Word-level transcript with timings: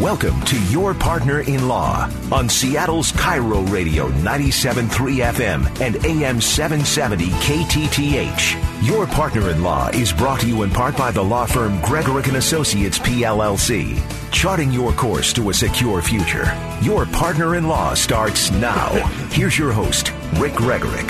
Welcome 0.00 0.38
to 0.42 0.62
Your 0.64 0.92
Partner 0.92 1.40
in 1.40 1.68
Law 1.68 2.12
on 2.30 2.50
Seattle's 2.50 3.12
KIRO 3.12 3.64
Radio 3.72 4.10
97.3 4.10 4.88
FM 5.32 5.80
and 5.80 5.96
AM 6.04 6.38
770 6.38 7.28
KTTH. 7.30 8.86
Your 8.86 9.06
Partner 9.06 9.48
in 9.48 9.62
Law 9.62 9.88
is 9.94 10.12
brought 10.12 10.40
to 10.40 10.48
you 10.48 10.64
in 10.64 10.70
part 10.70 10.98
by 10.98 11.10
the 11.10 11.24
law 11.24 11.46
firm 11.46 11.78
Gregorek 11.78 12.28
and 12.28 12.36
Associates 12.36 12.98
PLLC, 12.98 13.98
charting 14.32 14.70
your 14.70 14.92
course 14.92 15.32
to 15.32 15.48
a 15.48 15.54
secure 15.54 16.02
future. 16.02 16.44
Your 16.82 17.06
Partner 17.06 17.54
in 17.54 17.66
Law 17.66 17.94
starts 17.94 18.50
now. 18.50 18.90
Here's 19.30 19.58
your 19.58 19.72
host, 19.72 20.12
Rick 20.34 20.52
Gregorek. 20.52 21.08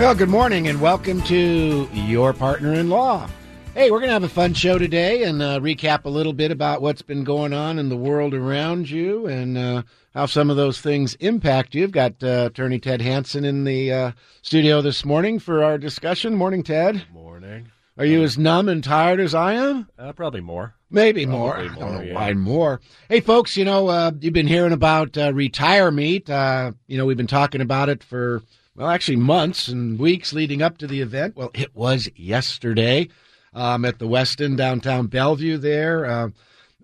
Well, 0.00 0.16
good 0.16 0.30
morning 0.30 0.66
and 0.66 0.80
welcome 0.80 1.22
to 1.22 1.88
Your 1.92 2.32
Partner 2.32 2.74
in 2.74 2.88
Law. 2.90 3.30
Hey, 3.74 3.90
we're 3.90 3.98
going 3.98 4.10
to 4.10 4.14
have 4.14 4.22
a 4.22 4.28
fun 4.28 4.54
show 4.54 4.78
today 4.78 5.24
and 5.24 5.42
uh, 5.42 5.58
recap 5.58 6.04
a 6.04 6.08
little 6.08 6.32
bit 6.32 6.52
about 6.52 6.80
what's 6.80 7.02
been 7.02 7.24
going 7.24 7.52
on 7.52 7.80
in 7.80 7.88
the 7.88 7.96
world 7.96 8.32
around 8.32 8.88
you 8.88 9.26
and 9.26 9.58
uh, 9.58 9.82
how 10.14 10.26
some 10.26 10.48
of 10.48 10.56
those 10.56 10.80
things 10.80 11.16
impact 11.16 11.74
you. 11.74 11.82
I've 11.82 11.90
got 11.90 12.22
uh, 12.22 12.46
Attorney 12.46 12.78
Ted 12.78 13.02
Hanson 13.02 13.44
in 13.44 13.64
the 13.64 13.92
uh, 13.92 14.12
studio 14.42 14.80
this 14.80 15.04
morning 15.04 15.40
for 15.40 15.64
our 15.64 15.76
discussion. 15.76 16.36
Morning, 16.36 16.62
Ted. 16.62 17.04
Morning. 17.12 17.66
Are 17.98 18.04
you 18.04 18.22
as 18.22 18.38
numb 18.38 18.68
and 18.68 18.82
tired 18.82 19.18
as 19.18 19.34
I 19.34 19.54
am? 19.54 19.88
Uh, 19.98 20.12
probably 20.12 20.40
more. 20.40 20.76
Maybe 20.88 21.26
more. 21.26 21.54
Probably 21.54 21.70
I 21.70 21.74
don't 21.80 21.94
know 21.94 22.00
yeah. 22.02 22.14
why 22.14 22.32
more. 22.34 22.80
Hey, 23.08 23.18
folks, 23.18 23.56
you 23.56 23.64
know, 23.64 23.88
uh, 23.88 24.12
you've 24.20 24.32
been 24.32 24.46
hearing 24.46 24.72
about 24.72 25.18
uh, 25.18 25.34
Retire 25.34 25.90
Meet. 25.90 26.30
Uh, 26.30 26.72
you 26.86 26.96
know, 26.96 27.06
we've 27.06 27.16
been 27.16 27.26
talking 27.26 27.60
about 27.60 27.88
it 27.88 28.04
for, 28.04 28.40
well, 28.76 28.88
actually 28.88 29.16
months 29.16 29.66
and 29.66 29.98
weeks 29.98 30.32
leading 30.32 30.62
up 30.62 30.78
to 30.78 30.86
the 30.86 31.00
event. 31.00 31.36
Well, 31.36 31.50
it 31.54 31.74
was 31.74 32.08
yesterday 32.14 33.08
um, 33.54 33.84
at 33.84 33.98
the 33.98 34.08
Westin 34.08 34.56
downtown 34.56 35.06
Bellevue 35.06 35.56
there. 35.58 36.04
Uh, 36.04 36.28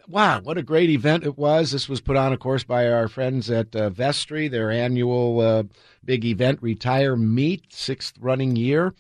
wow, 0.08 0.40
what 0.40 0.58
a 0.58 0.62
great 0.62 0.90
event 0.90 1.24
it 1.24 1.36
was. 1.38 1.70
This 1.70 1.88
was 1.88 2.00
put 2.00 2.16
on, 2.16 2.32
of 2.32 2.40
course, 2.40 2.64
by 2.64 2.88
our 2.90 3.08
friends 3.08 3.50
at 3.50 3.74
uh, 3.74 3.90
Vestry, 3.90 4.48
their 4.48 4.70
annual 4.70 5.41
uh, 5.41 5.62
big 6.04 6.24
event, 6.24 6.58
Retire 6.62 7.16
Meet, 7.16 7.72
sixth 7.72 8.14
running 8.20 8.56
year. 8.56 8.94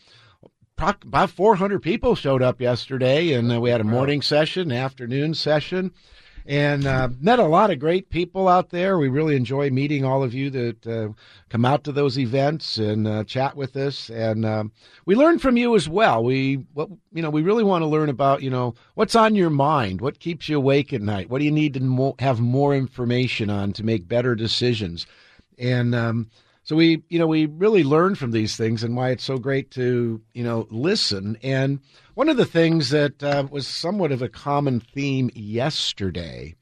Pro- 0.76 0.94
About 1.02 1.30
400 1.30 1.80
people 1.82 2.14
showed 2.14 2.42
up 2.42 2.60
yesterday, 2.60 3.32
and 3.32 3.52
uh, 3.52 3.60
we 3.60 3.70
had 3.70 3.80
a 3.80 3.84
morning 3.84 4.22
session, 4.22 4.72
afternoon 4.72 5.34
session, 5.34 5.92
and 6.50 6.84
uh, 6.84 7.08
met 7.20 7.38
a 7.38 7.44
lot 7.44 7.70
of 7.70 7.78
great 7.78 8.10
people 8.10 8.48
out 8.48 8.70
there. 8.70 8.98
We 8.98 9.06
really 9.06 9.36
enjoy 9.36 9.70
meeting 9.70 10.04
all 10.04 10.24
of 10.24 10.34
you 10.34 10.50
that 10.50 10.84
uh, 10.84 11.12
come 11.48 11.64
out 11.64 11.84
to 11.84 11.92
those 11.92 12.18
events 12.18 12.76
and 12.76 13.06
uh, 13.06 13.22
chat 13.22 13.54
with 13.54 13.76
us, 13.76 14.10
and 14.10 14.44
um, 14.44 14.72
we 15.06 15.14
learn 15.14 15.38
from 15.38 15.56
you 15.56 15.76
as 15.76 15.88
well. 15.88 16.24
We, 16.24 16.66
you 16.76 17.22
know, 17.22 17.30
we 17.30 17.42
really 17.42 17.62
want 17.62 17.82
to 17.82 17.86
learn 17.86 18.08
about, 18.08 18.42
you 18.42 18.50
know, 18.50 18.74
what's 18.96 19.14
on 19.14 19.36
your 19.36 19.48
mind, 19.48 20.00
what 20.00 20.18
keeps 20.18 20.48
you 20.48 20.56
awake 20.56 20.92
at 20.92 21.02
night, 21.02 21.30
what 21.30 21.38
do 21.38 21.44
you 21.44 21.52
need 21.52 21.74
to 21.74 21.80
mo- 21.84 22.16
have 22.18 22.40
more 22.40 22.74
information 22.74 23.48
on 23.48 23.72
to 23.74 23.84
make 23.84 24.08
better 24.08 24.34
decisions, 24.34 25.06
and 25.56 25.94
um, 25.94 26.28
so 26.70 26.76
we, 26.76 27.02
you 27.08 27.18
know, 27.18 27.26
we 27.26 27.46
really 27.46 27.82
learn 27.82 28.14
from 28.14 28.30
these 28.30 28.54
things 28.54 28.84
and 28.84 28.94
why 28.94 29.10
it's 29.10 29.24
so 29.24 29.38
great 29.38 29.72
to, 29.72 30.20
you 30.34 30.44
know, 30.44 30.68
listen. 30.70 31.36
And 31.42 31.80
one 32.14 32.28
of 32.28 32.36
the 32.36 32.46
things 32.46 32.90
that 32.90 33.20
uh, 33.24 33.48
was 33.50 33.66
somewhat 33.66 34.12
of 34.12 34.22
a 34.22 34.28
common 34.28 34.78
theme 34.78 35.32
yesterday 35.34 36.54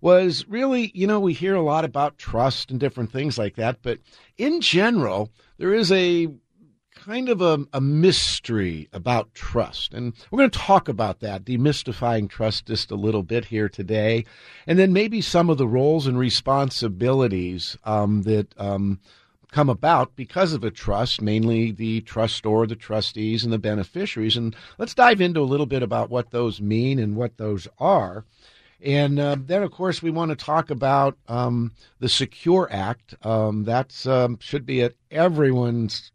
was 0.00 0.48
really, 0.48 0.90
you 0.94 1.06
know, 1.06 1.20
we 1.20 1.34
hear 1.34 1.54
a 1.54 1.60
lot 1.60 1.84
about 1.84 2.16
trust 2.16 2.70
and 2.70 2.80
different 2.80 3.12
things 3.12 3.36
like 3.36 3.56
that, 3.56 3.82
but 3.82 3.98
in 4.38 4.62
general, 4.62 5.28
there 5.58 5.74
is 5.74 5.92
a 5.92 6.28
kind 6.94 7.28
of 7.28 7.42
a, 7.42 7.58
a 7.74 7.82
mystery 7.82 8.88
about 8.94 9.34
trust. 9.34 9.92
And 9.92 10.14
we're 10.30 10.38
going 10.38 10.50
to 10.50 10.58
talk 10.58 10.88
about 10.88 11.20
that, 11.20 11.44
demystifying 11.44 12.30
trust 12.30 12.64
just 12.64 12.90
a 12.90 12.96
little 12.96 13.22
bit 13.22 13.44
here 13.44 13.68
today. 13.68 14.24
And 14.66 14.78
then 14.78 14.94
maybe 14.94 15.20
some 15.20 15.50
of 15.50 15.58
the 15.58 15.68
roles 15.68 16.06
and 16.06 16.18
responsibilities 16.18 17.76
um, 17.84 18.22
that 18.22 18.54
um, 18.58 19.00
come 19.50 19.68
about 19.68 20.16
because 20.16 20.52
of 20.52 20.64
a 20.64 20.70
trust, 20.70 21.20
mainly 21.20 21.70
the 21.70 22.00
trustor, 22.02 22.66
the 22.66 22.76
trustees, 22.76 23.44
and 23.44 23.52
the 23.52 23.58
beneficiaries. 23.58 24.36
And 24.36 24.54
let's 24.78 24.94
dive 24.94 25.20
into 25.20 25.40
a 25.40 25.42
little 25.42 25.66
bit 25.66 25.82
about 25.82 26.10
what 26.10 26.30
those 26.30 26.60
mean 26.60 26.98
and 26.98 27.16
what 27.16 27.36
those 27.36 27.68
are. 27.78 28.24
And 28.82 29.20
uh, 29.20 29.36
then, 29.38 29.62
of 29.62 29.72
course, 29.72 30.02
we 30.02 30.10
want 30.10 30.30
to 30.30 30.36
talk 30.36 30.70
about 30.70 31.18
um, 31.28 31.72
the 31.98 32.08
Secure 32.08 32.68
Act. 32.70 33.14
Um, 33.22 33.64
that's 33.64 34.06
um, 34.06 34.38
should 34.40 34.64
be 34.64 34.82
at 34.82 34.94
everyone's 35.10 36.12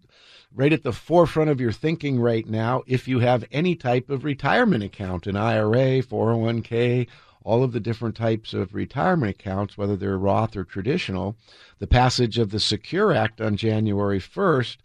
right 0.56 0.74
at 0.74 0.84
the 0.84 0.94
forefront 0.94 1.50
of 1.50 1.60
your 1.62 1.72
thinking 1.72 2.20
right 2.20 2.48
now. 2.48 2.82
If 2.88 3.08
you 3.08 3.20
have 3.20 3.46
any 3.52 3.76
type 3.76 4.10
of 4.10 4.24
retirement 4.24 4.84
account, 4.84 5.28
an 5.28 5.36
IRA, 5.36 6.02
401k, 6.02 7.08
all 7.46 7.64
of 7.64 7.72
the 7.72 7.80
different 7.80 8.16
types 8.16 8.54
of 8.54 8.74
retirement 8.74 9.30
accounts, 9.30 9.78
whether 9.78 9.96
they're 9.96 10.18
Roth 10.18 10.58
or 10.58 10.66
traditional, 10.66 11.38
the 11.80 11.88
passage 11.88 12.40
of 12.40 12.50
the 12.50 12.60
Secure 12.60 13.14
Act 13.14 13.40
on 13.40 13.56
January 13.56 14.20
1st 14.20 14.78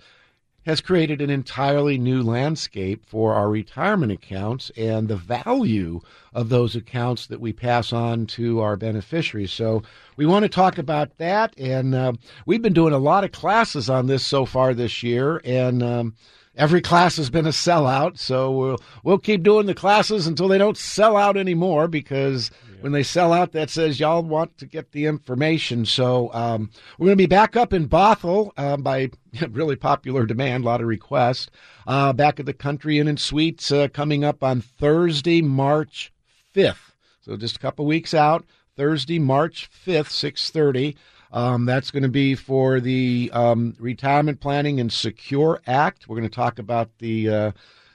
has 0.67 0.83
created 0.83 1.23
an 1.23 1.31
entirely 1.31 1.97
new 1.97 2.23
landscape 2.23 3.07
for 3.07 3.33
our 3.33 3.49
retirement 3.49 4.13
accounts 4.13 4.71
and 4.77 5.09
the 5.09 5.17
value 5.17 6.01
of 6.35 6.51
those 6.51 6.77
accounts 6.77 7.27
that 7.27 7.41
we 7.41 7.51
pass 7.51 7.95
on 7.95 8.27
to 8.27 8.61
our 8.61 8.77
beneficiaries. 8.77 9.51
So 9.51 9.83
we 10.17 10.27
want 10.27 10.43
to 10.43 10.51
talk 10.51 10.77
about 10.77 11.17
that, 11.17 11.59
and 11.59 11.95
uh, 11.95 12.13
we've 12.45 12.61
been 12.61 12.75
doing 12.75 12.93
a 12.93 12.99
lot 12.99 13.25
of 13.25 13.33
classes 13.33 13.89
on 13.89 14.07
this 14.07 14.25
so 14.25 14.45
far 14.45 14.75
this 14.75 15.03
year, 15.03 15.41
and 15.45 15.83
um, 15.83 16.15
every 16.61 16.83
class 16.83 17.17
has 17.17 17.31
been 17.31 17.47
a 17.47 17.51
sellout. 17.51 18.19
So 18.19 18.51
we'll 18.51 18.79
we'll 19.03 19.19
keep 19.19 19.43
doing 19.43 19.67
the 19.67 19.75
classes 19.75 20.27
until 20.27 20.47
they 20.47 20.59
don't 20.59 20.77
sell 20.77 21.17
out 21.17 21.37
anymore 21.37 21.89
because 21.89 22.51
when 22.83 22.93
they 22.93 23.03
sell 23.03 23.33
out, 23.33 23.53
that 23.53 23.71
says 23.71 23.99
y'all 23.99 24.23
want 24.23 24.59
to 24.59 24.67
get 24.67 24.93
the 24.93 25.07
information. 25.07 25.87
So 25.87 26.33
um, 26.33 26.71
we're 26.99 27.07
going 27.07 27.19
to 27.19 27.23
be 27.23 27.27
back 27.27 27.57
up 27.57 27.73
in 27.73 27.89
Bothell 27.89 28.53
uh, 28.57 28.77
by 28.77 29.11
really 29.51 29.77
popular 29.77 30.27
demand, 30.27 30.65
a 30.65 30.67
lot 30.67 30.81
of 30.81 30.87
requests. 30.87 31.51
Uh, 31.87 32.13
back 32.13 32.39
at 32.39 32.47
the 32.47 32.53
Country 32.53 32.99
Inn 32.99 33.09
and 33.09 33.19
Suites 33.19 33.73
uh, 33.73 33.89
coming 33.89 34.23
up 34.23 34.45
on 34.45 34.61
Thursday, 34.61 35.43
March 35.43 36.13
fifth. 36.53 36.95
So 37.23 37.37
just 37.37 37.57
a 37.57 37.61
couple 37.61 37.87
weeks 37.87 38.15
out. 38.15 38.45
Thursday, 38.77 39.19
March 39.19 39.67
fifth, 39.73 40.11
six 40.11 40.51
thirty. 40.51 40.97
Um, 41.33 41.65
that's 41.65 41.91
going 41.91 42.03
to 42.03 42.09
be 42.09 42.35
for 42.35 42.81
the 42.81 43.31
um, 43.33 43.75
Retirement 43.79 44.41
Planning 44.41 44.81
and 44.81 44.93
Secure 44.93 45.61
Act. 45.67 46.09
We're 46.09 46.17
going 46.17 46.29
to 46.29 46.35
talk 46.35 46.59
about 46.59 46.91
the 46.99 47.29
uh, 47.29 47.53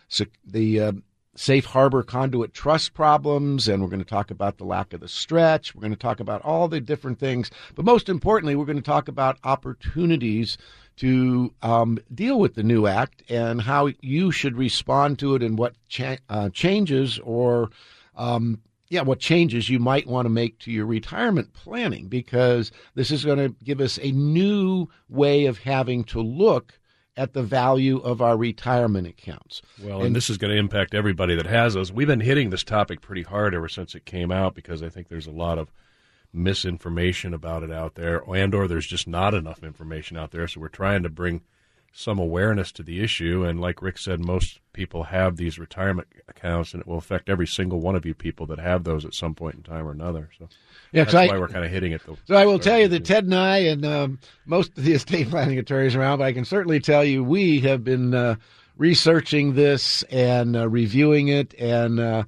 sec- 0.08 0.40
the 0.46 0.80
uh, 0.80 0.92
safe 1.36 1.66
harbor 1.66 2.02
conduit 2.02 2.54
trust 2.54 2.94
problems, 2.94 3.68
and 3.68 3.84
we're 3.84 3.90
going 3.90 4.00
to 4.00 4.06
talk 4.06 4.32
about 4.32 4.58
the 4.58 4.64
lack 4.64 4.94
of 4.94 5.02
the 5.02 5.08
stretch. 5.08 5.76
We're 5.76 5.82
going 5.82 5.94
to 5.94 6.00
talk 6.00 6.20
about 6.20 6.42
all 6.44 6.68
the 6.68 6.80
different 6.80 7.20
things, 7.20 7.52
but 7.76 7.86
most 7.86 8.08
importantly, 8.10 8.56
we're 8.56 8.66
going 8.66 8.78
to 8.78 8.82
talk 8.82 9.08
about 9.08 9.38
opportunities 9.44 10.58
to 10.98 11.54
um, 11.62 12.00
deal 12.14 12.40
with 12.40 12.56
the 12.56 12.64
new 12.64 12.88
act 12.88 13.24
and 13.30 13.62
how 13.62 13.90
you 14.00 14.32
should 14.32 14.56
respond 14.56 15.20
to 15.20 15.36
it 15.36 15.44
and 15.44 15.58
what 15.58 15.76
cha- 15.90 16.18
uh, 16.30 16.50
changes 16.50 17.20
or 17.20 17.70
um, 18.16 18.62
yeah, 18.90 19.02
what 19.02 19.20
changes 19.20 19.70
you 19.70 19.80
might 19.80 20.08
want 20.08 20.26
to 20.26 20.30
make 20.30 20.60
to 20.60 20.72
your 20.72 20.86
retirement 20.86 21.54
planning 21.54 22.08
because 22.08 22.72
this 22.94 23.12
is 23.12 23.26
going 23.26 23.40
to 23.40 23.56
give 23.64 23.82
us 23.82 23.98
a 24.02 24.12
new 24.12 24.88
way 25.10 25.46
of 25.46 25.60
having 25.60 26.04
to 26.06 26.22
look 26.22 26.80
at 27.18 27.34
the 27.34 27.44
value 27.44 28.00
of 28.00 28.22
our 28.22 28.36
retirement 28.36 29.08
accounts. 29.08 29.62
Well, 29.82 30.02
and, 30.02 30.16
this 30.16 30.30
is 30.30 30.38
going 30.38 30.52
to 30.52 30.60
impact 30.60 30.94
everybody 30.94 31.36
that 31.36 31.46
has 31.46 31.74
those. 31.74 31.92
We've 31.92 32.08
been 32.08 32.20
hitting 32.20 32.50
this 32.50 32.64
topic 32.64 33.02
pretty 33.02 33.24
hard 33.24 33.56
ever 33.56 33.70
since 33.70 33.96
it 33.96 34.06
came 34.06 34.32
out 34.32 34.54
because 34.54 34.84
I 34.84 34.90
think 34.90 35.08
there's 35.08 35.28
a 35.28 35.32
lot 35.32 35.58
of 35.58 35.72
misinformation 36.34 37.34
about 37.34 37.64
it 37.64 37.72
out 37.72 37.96
there, 37.96 38.22
and 38.28 38.54
or 38.54 38.68
there's 38.68 38.86
just 38.86 39.08
not 39.08 39.34
enough 39.34 39.64
information 39.64 40.18
out 40.18 40.32
there. 40.32 40.48
So 40.48 40.60
we're 40.60 40.68
trying 40.68 41.04
to 41.04 41.10
bring 41.10 41.42
some 41.98 42.20
awareness 42.20 42.74
to 42.74 42.84
the 42.84 43.02
issue. 43.02 43.46
And 43.46 43.62
like 43.62 43.82
Rick 43.82 43.98
said, 43.98 44.20
most 44.20 44.60
people 44.74 45.04
have 45.04 45.38
these 45.38 45.58
retirement 45.58 46.10
accounts, 46.28 46.74
and 46.74 46.82
it 46.82 46.88
will 46.88 46.98
affect 46.98 47.30
every 47.30 47.48
single 47.48 47.80
one 47.80 47.96
of 47.96 48.06
you 48.06 48.14
people 48.14 48.46
that 48.48 48.60
have 48.60 48.84
those 48.84 49.06
at 49.06 49.14
some 49.14 49.34
point 49.34 49.56
in 49.56 49.64
time 49.64 49.88
or 49.88 49.92
another. 49.92 50.30
So 50.38 50.50
Yeah, 50.92 51.06
that's 51.06 51.16
I- 51.16 51.28
why 51.28 51.38
we're 51.40 51.48
kind 51.48 51.64
of 51.64 51.72
hitting 51.72 51.94
it. 51.94 52.06
The, 52.06 52.18
So 52.26 52.36
I 52.36 52.46
will 52.46 52.60
tell 52.60 52.78
you 52.78 52.90
that 52.90 53.06
Ted 53.06 53.24
and 53.24 53.34
I 53.34 53.60
and 53.60 53.86
um, 53.86 54.20
most 54.46 54.78
of 54.78 54.84
the 54.84 54.92
estate 55.00 55.30
planning 55.30 55.58
attorneys 55.58 55.96
around, 55.96 56.18
but 56.20 56.26
I 56.26 56.34
can 56.34 56.44
certainly 56.44 56.82
tell 56.82 57.06
you 57.06 57.24
we 57.24 57.62
have 57.62 57.86
been 57.86 58.14
uh, 58.14 58.36
researching 58.78 59.54
this 59.56 60.04
and 60.04 60.58
uh, 60.58 60.68
reviewing 60.68 61.30
it, 61.30 61.54
and 61.58 62.02
uh, 62.02 62.24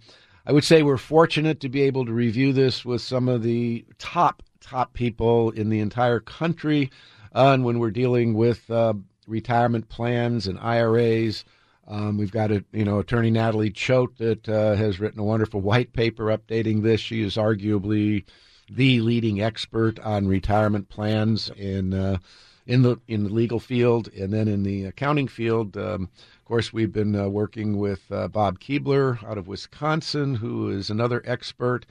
I 0.45 0.53
would 0.53 0.63
say 0.63 0.81
we're 0.81 0.95
fortunate 0.95 1.59
to 1.59 1.67
be 1.69 1.81
able 1.81 2.05
to 2.05 2.13
review 2.13 2.53
this 2.53 2.85
with 2.85 3.01
some 3.01 3.27
of 3.27 3.43
the 3.43 3.85
top 3.99 4.43
top 4.61 4.93
people 4.93 5.51
in 5.51 5.67
the 5.67 5.79
entire 5.81 6.21
country. 6.21 6.89
Uh, 7.35 7.51
and 7.53 7.65
when 7.65 7.79
we're 7.79 7.91
dealing 7.91 8.33
with 8.33 8.69
uh, 8.71 8.93
retirement 9.27 9.89
plans 9.89 10.47
and 10.47 10.57
IRAs. 10.59 11.45
Um, 11.87 12.17
we've 12.17 12.31
got 12.31 12.51
a 12.51 12.65
you 12.73 12.83
know 12.83 12.99
attorney 12.99 13.31
Natalie 13.31 13.71
Choate 13.71 14.17
that 14.17 14.49
uh, 14.49 14.75
has 14.75 14.99
written 14.99 15.19
a 15.19 15.23
wonderful 15.23 15.61
white 15.61 15.93
paper 15.93 16.25
updating 16.25 16.83
this. 16.83 16.99
She 16.99 17.21
is 17.21 17.35
arguably 17.35 18.25
the 18.69 18.99
leading 19.01 19.41
expert 19.41 19.99
on 19.99 20.27
retirement 20.27 20.89
plans 20.89 21.49
in 21.55 21.93
uh, 21.93 22.17
in 22.65 22.81
the 22.81 22.99
in 23.07 23.23
the 23.23 23.29
legal 23.29 23.59
field, 23.59 24.09
and 24.09 24.33
then 24.33 24.47
in 24.47 24.63
the 24.63 24.85
accounting 24.85 25.27
field. 25.27 25.77
Um, 25.77 26.09
of 26.37 26.45
course, 26.45 26.73
we've 26.73 26.91
been 26.91 27.15
uh, 27.15 27.27
working 27.29 27.77
with 27.77 28.11
uh, 28.11 28.27
Bob 28.27 28.59
Keebler 28.59 29.23
out 29.23 29.37
of 29.37 29.47
Wisconsin, 29.47 30.35
who 30.35 30.69
is 30.69 30.89
another 30.89 31.21
expert, 31.25 31.85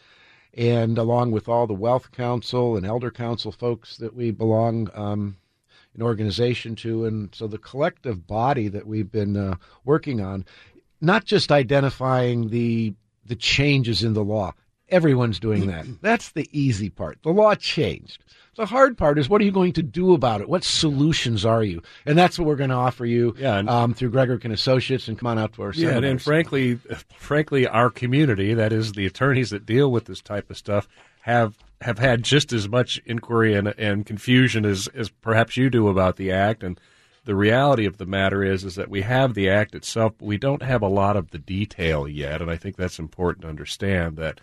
and 0.52 0.98
along 0.98 1.30
with 1.30 1.48
all 1.48 1.66
the 1.66 1.74
WealthCounsel 1.74 2.76
and 2.76 2.86
ElderCounsel 2.86 3.54
folks 3.54 3.96
that 3.96 4.14
we 4.14 4.30
belong 4.30 4.90
um, 4.94 5.36
an 5.96 6.02
organization 6.02 6.76
to. 6.76 7.04
And 7.04 7.34
so 7.34 7.46
the 7.46 7.58
collective 7.58 8.26
body 8.26 8.68
that 8.68 8.86
we've 8.86 9.10
been 9.10 9.36
uh, 9.36 9.56
working 9.84 10.20
on, 10.20 10.44
not 11.00 11.24
just 11.24 11.50
identifying 11.50 12.50
the 12.50 12.94
the 13.24 13.36
changes 13.36 14.04
in 14.04 14.12
the 14.12 14.24
law. 14.24 14.54
Everyone's 14.88 15.40
doing 15.40 15.66
that. 15.66 15.84
That's 16.00 16.30
the 16.30 16.48
easy 16.52 16.90
part. 16.90 17.18
The 17.22 17.30
law 17.30 17.56
changed. 17.56 18.22
The 18.54 18.66
hard 18.66 18.96
part 18.96 19.18
is 19.18 19.28
what 19.28 19.40
are 19.42 19.44
you 19.44 19.50
going 19.50 19.74
to 19.74 19.82
do 19.82 20.14
about 20.14 20.40
it? 20.40 20.48
What 20.48 20.64
solutions 20.64 21.44
are 21.44 21.62
you? 21.62 21.82
And 22.06 22.16
that's 22.16 22.38
what 22.38 22.48
we're 22.48 22.56
going 22.56 22.70
to 22.70 22.76
offer 22.76 23.04
you 23.04 23.34
yeah, 23.38 23.58
and, 23.58 23.68
um, 23.68 23.92
through 23.92 24.12
Gregorek 24.12 24.44
and 24.44 24.54
Associates. 24.54 25.08
And 25.08 25.18
come 25.18 25.26
on 25.26 25.38
out 25.38 25.52
to 25.54 25.62
our 25.62 25.72
yeah, 25.74 25.88
seminars. 25.88 26.10
and 26.10 26.22
frankly, 26.22 26.76
frankly, 27.18 27.66
our 27.66 27.90
community, 27.90 28.54
that 28.54 28.72
is 28.72 28.92
the 28.92 29.04
attorneys 29.04 29.50
that 29.50 29.66
deal 29.66 29.92
with 29.92 30.06
this 30.06 30.22
type 30.22 30.50
of 30.50 30.56
stuff, 30.56 30.88
have 31.20 31.58
have 31.82 31.98
had 31.98 32.22
just 32.22 32.52
as 32.52 32.68
much 32.68 33.00
inquiry 33.04 33.54
and, 33.54 33.68
and 33.78 34.06
confusion 34.06 34.64
as, 34.64 34.88
as 34.88 35.08
perhaps 35.08 35.56
you 35.56 35.70
do 35.70 35.88
about 35.88 36.16
the 36.16 36.32
act. 36.32 36.62
And 36.62 36.80
the 37.24 37.34
reality 37.34 37.84
of 37.86 37.98
the 37.98 38.06
matter 38.06 38.42
is 38.42 38.64
is 38.64 38.76
that 38.76 38.88
we 38.88 39.02
have 39.02 39.34
the 39.34 39.50
act 39.50 39.74
itself, 39.74 40.14
but 40.18 40.26
we 40.26 40.38
don't 40.38 40.62
have 40.62 40.82
a 40.82 40.88
lot 40.88 41.16
of 41.16 41.30
the 41.30 41.38
detail 41.38 42.08
yet. 42.08 42.40
And 42.40 42.50
I 42.50 42.56
think 42.56 42.76
that's 42.76 42.98
important 42.98 43.42
to 43.42 43.48
understand 43.48 44.16
that 44.16 44.40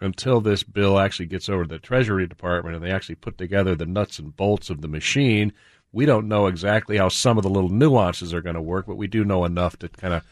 until 0.00 0.40
this 0.40 0.62
bill 0.62 0.98
actually 0.98 1.26
gets 1.26 1.48
over 1.48 1.64
to 1.64 1.68
the 1.68 1.78
Treasury 1.78 2.26
Department 2.26 2.74
and 2.74 2.84
they 2.84 2.90
actually 2.90 3.14
put 3.14 3.38
together 3.38 3.74
the 3.74 3.86
nuts 3.86 4.18
and 4.18 4.36
bolts 4.36 4.70
of 4.70 4.80
the 4.80 4.88
machine, 4.88 5.52
we 5.92 6.06
don't 6.06 6.26
know 6.26 6.46
exactly 6.46 6.96
how 6.96 7.08
some 7.08 7.36
of 7.36 7.44
the 7.44 7.50
little 7.50 7.70
nuances 7.70 8.34
are 8.34 8.42
going 8.42 8.56
to 8.56 8.62
work, 8.62 8.86
but 8.86 8.96
we 8.96 9.06
do 9.06 9.24
know 9.24 9.44
enough 9.44 9.78
to 9.78 9.88
kind 9.88 10.12
of 10.12 10.24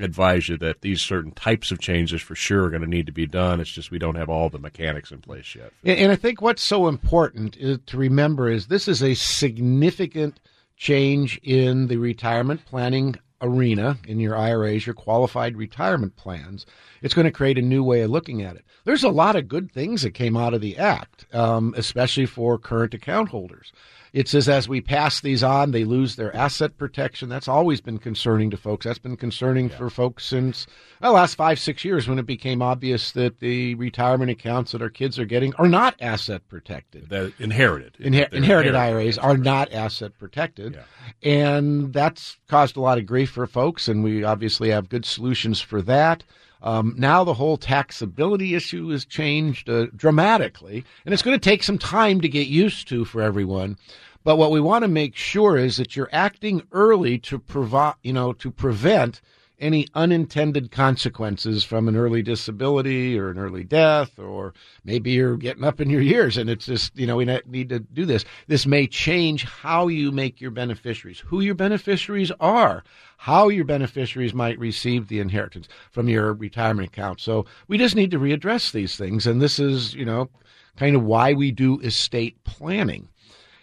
advise 0.00 0.48
you 0.48 0.56
that 0.58 0.80
these 0.80 1.02
certain 1.02 1.32
types 1.32 1.70
of 1.70 1.80
changes 1.80 2.22
for 2.22 2.34
sure 2.34 2.64
are 2.64 2.70
going 2.70 2.82
to 2.82 2.88
need 2.88 3.06
to 3.06 3.12
be 3.12 3.26
done. 3.26 3.60
It's 3.60 3.70
just 3.70 3.90
we 3.90 3.98
don't 3.98 4.14
have 4.16 4.28
all 4.28 4.48
the 4.48 4.58
mechanics 4.58 5.10
in 5.10 5.20
place 5.20 5.54
yet. 5.54 5.72
And 5.84 6.12
I 6.12 6.16
think 6.16 6.40
what's 6.40 6.62
so 6.62 6.88
important 6.88 7.56
uh, 7.62 7.78
to 7.86 7.96
remember 7.96 8.48
is 8.48 8.66
this 8.66 8.88
is 8.88 9.02
a 9.02 9.14
significant 9.14 10.40
change 10.76 11.38
in 11.42 11.88
the 11.88 11.96
retirement 11.96 12.64
planning 12.64 13.16
arena 13.40 13.98
in 14.06 14.20
your 14.20 14.36
IRAs, 14.36 14.86
your 14.86 14.94
qualified 14.94 15.56
retirement 15.56 16.16
plans. 16.16 16.66
It's 17.02 17.14
going 17.14 17.26
to 17.26 17.30
create 17.30 17.58
a 17.58 17.62
new 17.62 17.84
way 17.84 18.02
of 18.02 18.10
looking 18.10 18.42
at 18.42 18.56
it. 18.56 18.64
There's 18.84 19.04
a 19.04 19.08
lot 19.08 19.36
of 19.36 19.48
good 19.48 19.70
things 19.70 20.02
that 20.02 20.12
came 20.12 20.36
out 20.36 20.54
of 20.54 20.60
the 20.60 20.78
act, 20.78 21.26
um, 21.34 21.74
especially 21.76 22.26
for 22.26 22.58
current 22.58 22.94
account 22.94 23.28
holders. 23.28 23.72
It 24.12 24.28
says 24.28 24.48
as 24.48 24.68
we 24.68 24.80
pass 24.80 25.20
these 25.20 25.42
on, 25.42 25.70
they 25.70 25.84
lose 25.84 26.16
their 26.16 26.34
asset 26.34 26.76
protection. 26.78 27.28
That's 27.28 27.48
always 27.48 27.80
been 27.80 27.98
concerning 27.98 28.50
to 28.50 28.56
folks. 28.56 28.86
That's 28.86 28.98
been 28.98 29.16
concerning 29.16 29.68
yeah. 29.68 29.76
for 29.76 29.90
folks 29.90 30.24
since 30.24 30.66
the 31.00 31.10
last 31.10 31.34
five, 31.34 31.58
six 31.58 31.84
years 31.84 32.08
when 32.08 32.18
it 32.18 32.26
became 32.26 32.62
obvious 32.62 33.12
that 33.12 33.40
the 33.40 33.74
retirement 33.74 34.30
accounts 34.30 34.72
that 34.72 34.82
our 34.82 34.90
kids 34.90 35.18
are 35.18 35.24
getting 35.24 35.54
are 35.54 35.68
not 35.68 35.94
asset 36.00 36.48
protected. 36.48 37.08
Inherited. 37.38 37.94
Inher- 37.94 38.32
inherited, 38.32 38.34
inherited 38.34 38.74
IRAs 38.74 39.18
are 39.18 39.36
not 39.36 39.72
asset 39.72 40.18
protected. 40.18 40.74
Yeah. 40.74 41.30
And 41.30 41.92
that's 41.92 42.38
caused 42.48 42.76
a 42.76 42.80
lot 42.80 42.98
of 42.98 43.06
grief 43.06 43.27
for 43.28 43.46
folks, 43.46 43.88
and 43.88 44.02
we 44.02 44.24
obviously 44.24 44.70
have 44.70 44.88
good 44.88 45.04
solutions 45.04 45.60
for 45.60 45.80
that. 45.82 46.24
Um, 46.62 46.94
now 46.98 47.22
the 47.22 47.34
whole 47.34 47.56
taxability 47.56 48.56
issue 48.56 48.88
has 48.88 49.04
changed 49.04 49.70
uh, 49.70 49.86
dramatically, 49.94 50.84
and 51.04 51.12
it's 51.12 51.22
going 51.22 51.38
to 51.38 51.50
take 51.50 51.62
some 51.62 51.78
time 51.78 52.20
to 52.20 52.28
get 52.28 52.48
used 52.48 52.88
to 52.88 53.04
for 53.04 53.22
everyone. 53.22 53.76
But 54.24 54.36
what 54.36 54.50
we 54.50 54.60
want 54.60 54.82
to 54.82 54.88
make 54.88 55.14
sure 55.14 55.56
is 55.56 55.76
that 55.76 55.94
you're 55.94 56.10
acting 56.12 56.62
early 56.72 57.18
to 57.20 57.38
provide, 57.38 57.94
you 58.02 58.12
know, 58.12 58.32
to 58.34 58.50
prevent 58.50 59.20
any 59.60 59.88
unintended 59.94 60.70
consequences 60.70 61.64
from 61.64 61.88
an 61.88 61.96
early 61.96 62.22
disability 62.22 63.18
or 63.18 63.30
an 63.30 63.38
early 63.38 63.64
death, 63.64 64.18
or 64.18 64.54
maybe 64.84 65.10
you're 65.10 65.36
getting 65.36 65.64
up 65.64 65.80
in 65.80 65.90
your 65.90 66.00
years 66.00 66.36
and 66.36 66.48
it's 66.48 66.66
just, 66.66 66.96
you 66.96 67.06
know, 67.06 67.16
we 67.16 67.24
need 67.46 67.68
to 67.68 67.80
do 67.80 68.04
this. 68.04 68.24
This 68.46 68.66
may 68.66 68.86
change 68.86 69.44
how 69.44 69.88
you 69.88 70.12
make 70.12 70.40
your 70.40 70.50
beneficiaries, 70.50 71.20
who 71.20 71.40
your 71.40 71.54
beneficiaries 71.54 72.30
are, 72.40 72.84
how 73.16 73.48
your 73.48 73.64
beneficiaries 73.64 74.34
might 74.34 74.58
receive 74.58 75.08
the 75.08 75.20
inheritance 75.20 75.68
from 75.90 76.08
your 76.08 76.32
retirement 76.34 76.88
account. 76.88 77.20
So 77.20 77.46
we 77.66 77.78
just 77.78 77.96
need 77.96 78.12
to 78.12 78.18
readdress 78.18 78.72
these 78.72 78.96
things. 78.96 79.26
And 79.26 79.42
this 79.42 79.58
is, 79.58 79.94
you 79.94 80.04
know, 80.04 80.30
kind 80.76 80.94
of 80.94 81.02
why 81.02 81.32
we 81.32 81.50
do 81.50 81.80
estate 81.80 82.42
planning. 82.44 83.08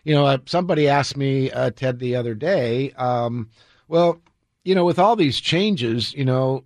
You 0.04 0.14
know, 0.14 0.26
uh, 0.26 0.38
somebody 0.46 0.88
asked 0.88 1.18
me, 1.18 1.50
uh, 1.52 1.72
Ted, 1.72 2.00
the 2.00 2.16
other 2.16 2.36
day, 2.36 2.92
um, 2.92 3.50
well, 3.88 4.20
you 4.66 4.76
know, 4.76 4.84
with 4.84 5.00
all 5.00 5.16
these 5.16 5.40
changes, 5.40 6.14
you 6.14 6.26
know, 6.26 6.66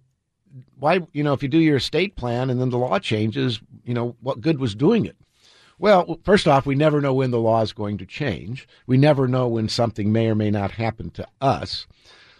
why, 0.80 1.02
you 1.14 1.24
know, 1.24 1.34
if 1.34 1.44
you 1.44 1.50
do 1.50 1.60
your 1.60 1.78
estate 1.78 2.16
plan 2.16 2.50
and 2.50 2.60
then 2.60 2.70
the 2.70 2.78
law 2.78 2.98
changes, 2.98 3.60
you 3.84 3.94
know, 3.94 4.16
what 4.22 4.42
good 4.42 4.60
was 4.60 4.74
doing 4.74 5.06
it? 5.06 5.18
Well, 5.78 6.20
first 6.24 6.48
off, 6.48 6.66
we 6.66 6.76
never 6.76 7.00
know 7.00 7.14
when 7.14 7.32
the 7.32 7.40
law 7.40 7.62
is 7.62 7.74
going 7.74 7.98
to 8.00 8.06
change. 8.06 8.68
We 8.88 8.98
never 8.98 9.28
know 9.28 9.48
when 9.48 9.70
something 9.70 10.12
may 10.12 10.28
or 10.28 10.36
may 10.36 10.50
not 10.50 10.72
happen 10.72 11.10
to 11.12 11.28
us. 11.40 11.88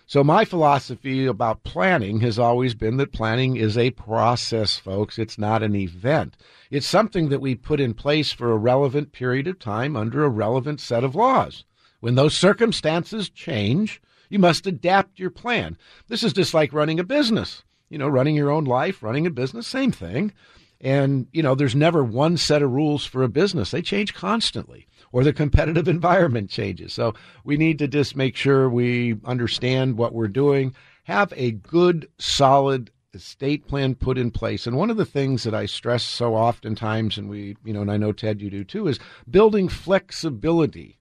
So, 0.08 0.24
my 0.24 0.44
philosophy 0.44 1.28
about 1.28 1.64
planning 1.64 2.22
has 2.22 2.40
always 2.40 2.74
been 2.74 2.98
that 2.98 3.14
planning 3.14 3.58
is 3.58 3.78
a 3.78 3.92
process, 3.92 4.76
folks. 4.78 5.20
It's 5.20 5.38
not 5.38 5.62
an 5.62 5.76
event. 5.76 6.36
It's 6.72 6.88
something 6.88 7.30
that 7.30 7.42
we 7.42 7.54
put 7.54 7.80
in 7.80 7.94
place 7.94 8.32
for 8.32 8.52
a 8.52 8.58
relevant 8.58 9.12
period 9.12 9.46
of 9.46 9.60
time 9.60 9.96
under 9.96 10.24
a 10.24 10.30
relevant 10.30 10.82
set 10.82 11.04
of 11.04 11.16
laws. 11.16 11.64
When 12.00 12.16
those 12.16 12.36
circumstances 12.36 13.30
change, 13.30 14.02
you 14.30 14.40
must 14.40 14.68
adapt 14.68 15.20
your 15.20 15.30
plan. 15.30 15.78
This 16.08 16.24
is 16.24 16.34
just 16.34 16.54
like 16.54 16.74
running 16.74 17.00
a 17.00 17.04
business. 17.04 17.64
You 17.90 17.98
know, 17.98 18.08
running 18.08 18.36
your 18.36 18.52
own 18.52 18.66
life, 18.66 19.02
running 19.02 19.26
a 19.26 19.32
business, 19.32 19.68
same 19.68 19.92
thing. 19.92 20.32
And, 20.80 21.28
you 21.34 21.44
know, 21.44 21.56
there's 21.56 21.76
never 21.76 22.04
one 22.04 22.38
set 22.38 22.62
of 22.62 22.72
rules 22.72 23.04
for 23.04 23.24
a 23.24 23.28
business. 23.30 23.72
They 23.72 23.82
change 23.82 24.14
constantly, 24.14 24.88
or 25.12 25.24
the 25.24 25.34
competitive 25.34 25.88
environment 25.90 26.50
changes. 26.50 26.94
So 26.94 27.16
we 27.44 27.58
need 27.58 27.80
to 27.80 27.88
just 27.88 28.16
make 28.16 28.36
sure 28.36 28.70
we 28.70 29.18
understand 29.26 29.98
what 29.98 30.14
we're 30.14 30.28
doing, 30.28 30.74
have 31.04 31.34
a 31.36 31.52
good, 31.52 32.08
solid 32.20 32.92
estate 33.14 33.68
plan 33.68 33.96
put 33.96 34.20
in 34.20 34.30
place. 34.30 34.68
And 34.68 34.78
one 34.78 34.92
of 34.92 34.98
the 34.98 35.06
things 35.06 35.44
that 35.44 35.56
I 35.56 35.66
stress 35.66 36.04
so 36.04 36.36
oftentimes, 36.36 37.18
and 37.18 37.28
we, 37.28 37.58
you 37.66 37.74
know, 37.74 37.82
and 37.82 37.92
I 37.92 37.98
know 37.98 38.12
Ted, 38.12 38.40
you 38.40 38.52
do 38.52 38.64
too, 38.64 38.88
is 38.88 39.00
building 39.30 39.68
flexibility 39.68 40.99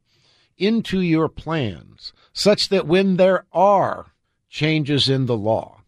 into 0.58 1.00
your 1.00 1.28
plans 1.28 2.12
such 2.32 2.68
that 2.68 2.86
when 2.86 3.16
there 3.16 3.46
are 3.52 4.12
changes 4.48 5.08
in 5.08 5.26
the 5.26 5.36
law, 5.36 5.80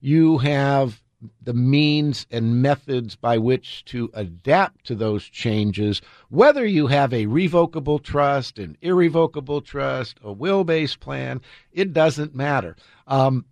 you 0.00 0.38
have 0.38 1.02
the 1.42 1.54
means 1.54 2.26
and 2.30 2.60
methods 2.60 3.16
by 3.16 3.38
which 3.38 3.84
to 3.86 4.10
adapt 4.14 4.84
to 4.84 4.94
those 4.94 5.24
changes, 5.24 6.02
whether 6.28 6.66
you 6.66 6.88
have 6.88 7.12
a 7.12 7.26
revocable 7.26 7.98
trust, 7.98 8.58
an 8.58 8.76
irrevocable 8.82 9.60
trust, 9.60 10.18
a 10.22 10.32
will 10.32 10.64
based 10.64 11.00
plan, 11.00 11.40
it 11.72 11.92
doesn't 11.92 12.34
matter. 12.34 12.76
Um, 13.06 13.46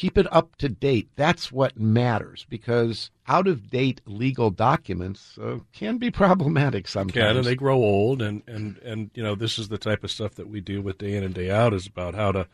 keep 0.00 0.16
it 0.16 0.32
up 0.32 0.56
to 0.56 0.66
date. 0.66 1.10
That's 1.16 1.52
what 1.52 1.78
matters 1.78 2.46
because 2.48 3.10
out 3.28 3.46
of 3.46 3.68
date 3.68 4.00
legal 4.06 4.48
documents 4.50 5.36
uh, 5.38 5.58
can 5.74 5.98
be 5.98 6.10
problematic 6.24 6.88
sometimes. 6.88 7.16
Yeah, 7.16 7.36
and 7.36 7.44
they 7.44 7.54
grow 7.54 7.76
old, 7.76 8.22
and, 8.22 8.42
and, 8.46 8.78
and 8.78 9.10
you 9.12 9.22
know 9.22 9.34
this 9.34 9.58
is 9.58 9.68
the 9.68 9.76
type 9.76 10.02
of 10.02 10.10
stuff 10.10 10.36
that 10.36 10.48
we 10.48 10.62
deal 10.62 10.80
with 10.80 10.96
day 10.96 11.16
in 11.16 11.22
and 11.22 11.34
day 11.34 11.50
out 11.50 11.74
is 11.74 11.86
about 11.86 12.14
how 12.14 12.32
to 12.32 12.48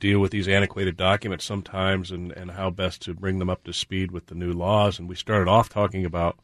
deal 0.00 0.18
with 0.18 0.32
these 0.32 0.48
antiquated 0.48 0.96
documents 0.96 1.44
sometimes 1.44 2.10
and, 2.10 2.32
and 2.32 2.50
how 2.50 2.70
best 2.70 3.02
to 3.02 3.14
bring 3.14 3.38
them 3.38 3.50
up 3.50 3.62
to 3.64 3.72
speed 3.72 4.10
with 4.10 4.26
the 4.26 4.34
new 4.34 4.52
laws. 4.52 4.98
And 4.98 5.08
we 5.08 5.14
started 5.14 5.48
off 5.48 5.68
talking 5.68 6.04
about 6.04 6.38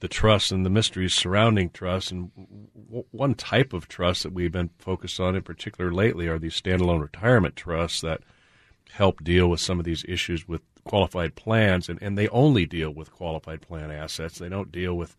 the 0.00 0.08
trust 0.08 0.50
and 0.50 0.66
the 0.66 0.70
mysteries 0.70 1.14
surrounding 1.14 1.70
trust. 1.70 2.10
And 2.10 2.32
w- 2.86 3.04
one 3.12 3.34
type 3.34 3.72
of 3.72 3.86
trust 3.86 4.24
that 4.24 4.32
we've 4.32 4.52
been 4.52 4.70
focused 4.78 5.20
on 5.20 5.36
in 5.36 5.42
particular 5.42 5.92
lately 5.92 6.26
are 6.26 6.40
these 6.40 6.60
standalone 6.60 7.02
retirement 7.02 7.54
trusts 7.54 8.00
that– 8.00 8.20
help 8.94 9.24
deal 9.24 9.48
with 9.48 9.60
some 9.60 9.80
of 9.80 9.84
these 9.84 10.04
issues 10.08 10.46
with 10.46 10.62
qualified 10.84 11.34
plans, 11.34 11.88
and, 11.88 12.00
and 12.00 12.16
they 12.16 12.28
only 12.28 12.64
deal 12.64 12.90
with 12.90 13.12
qualified 13.12 13.60
plan 13.60 13.90
assets. 13.90 14.38
They 14.38 14.48
don't 14.48 14.70
deal 14.70 14.94
with 14.94 15.16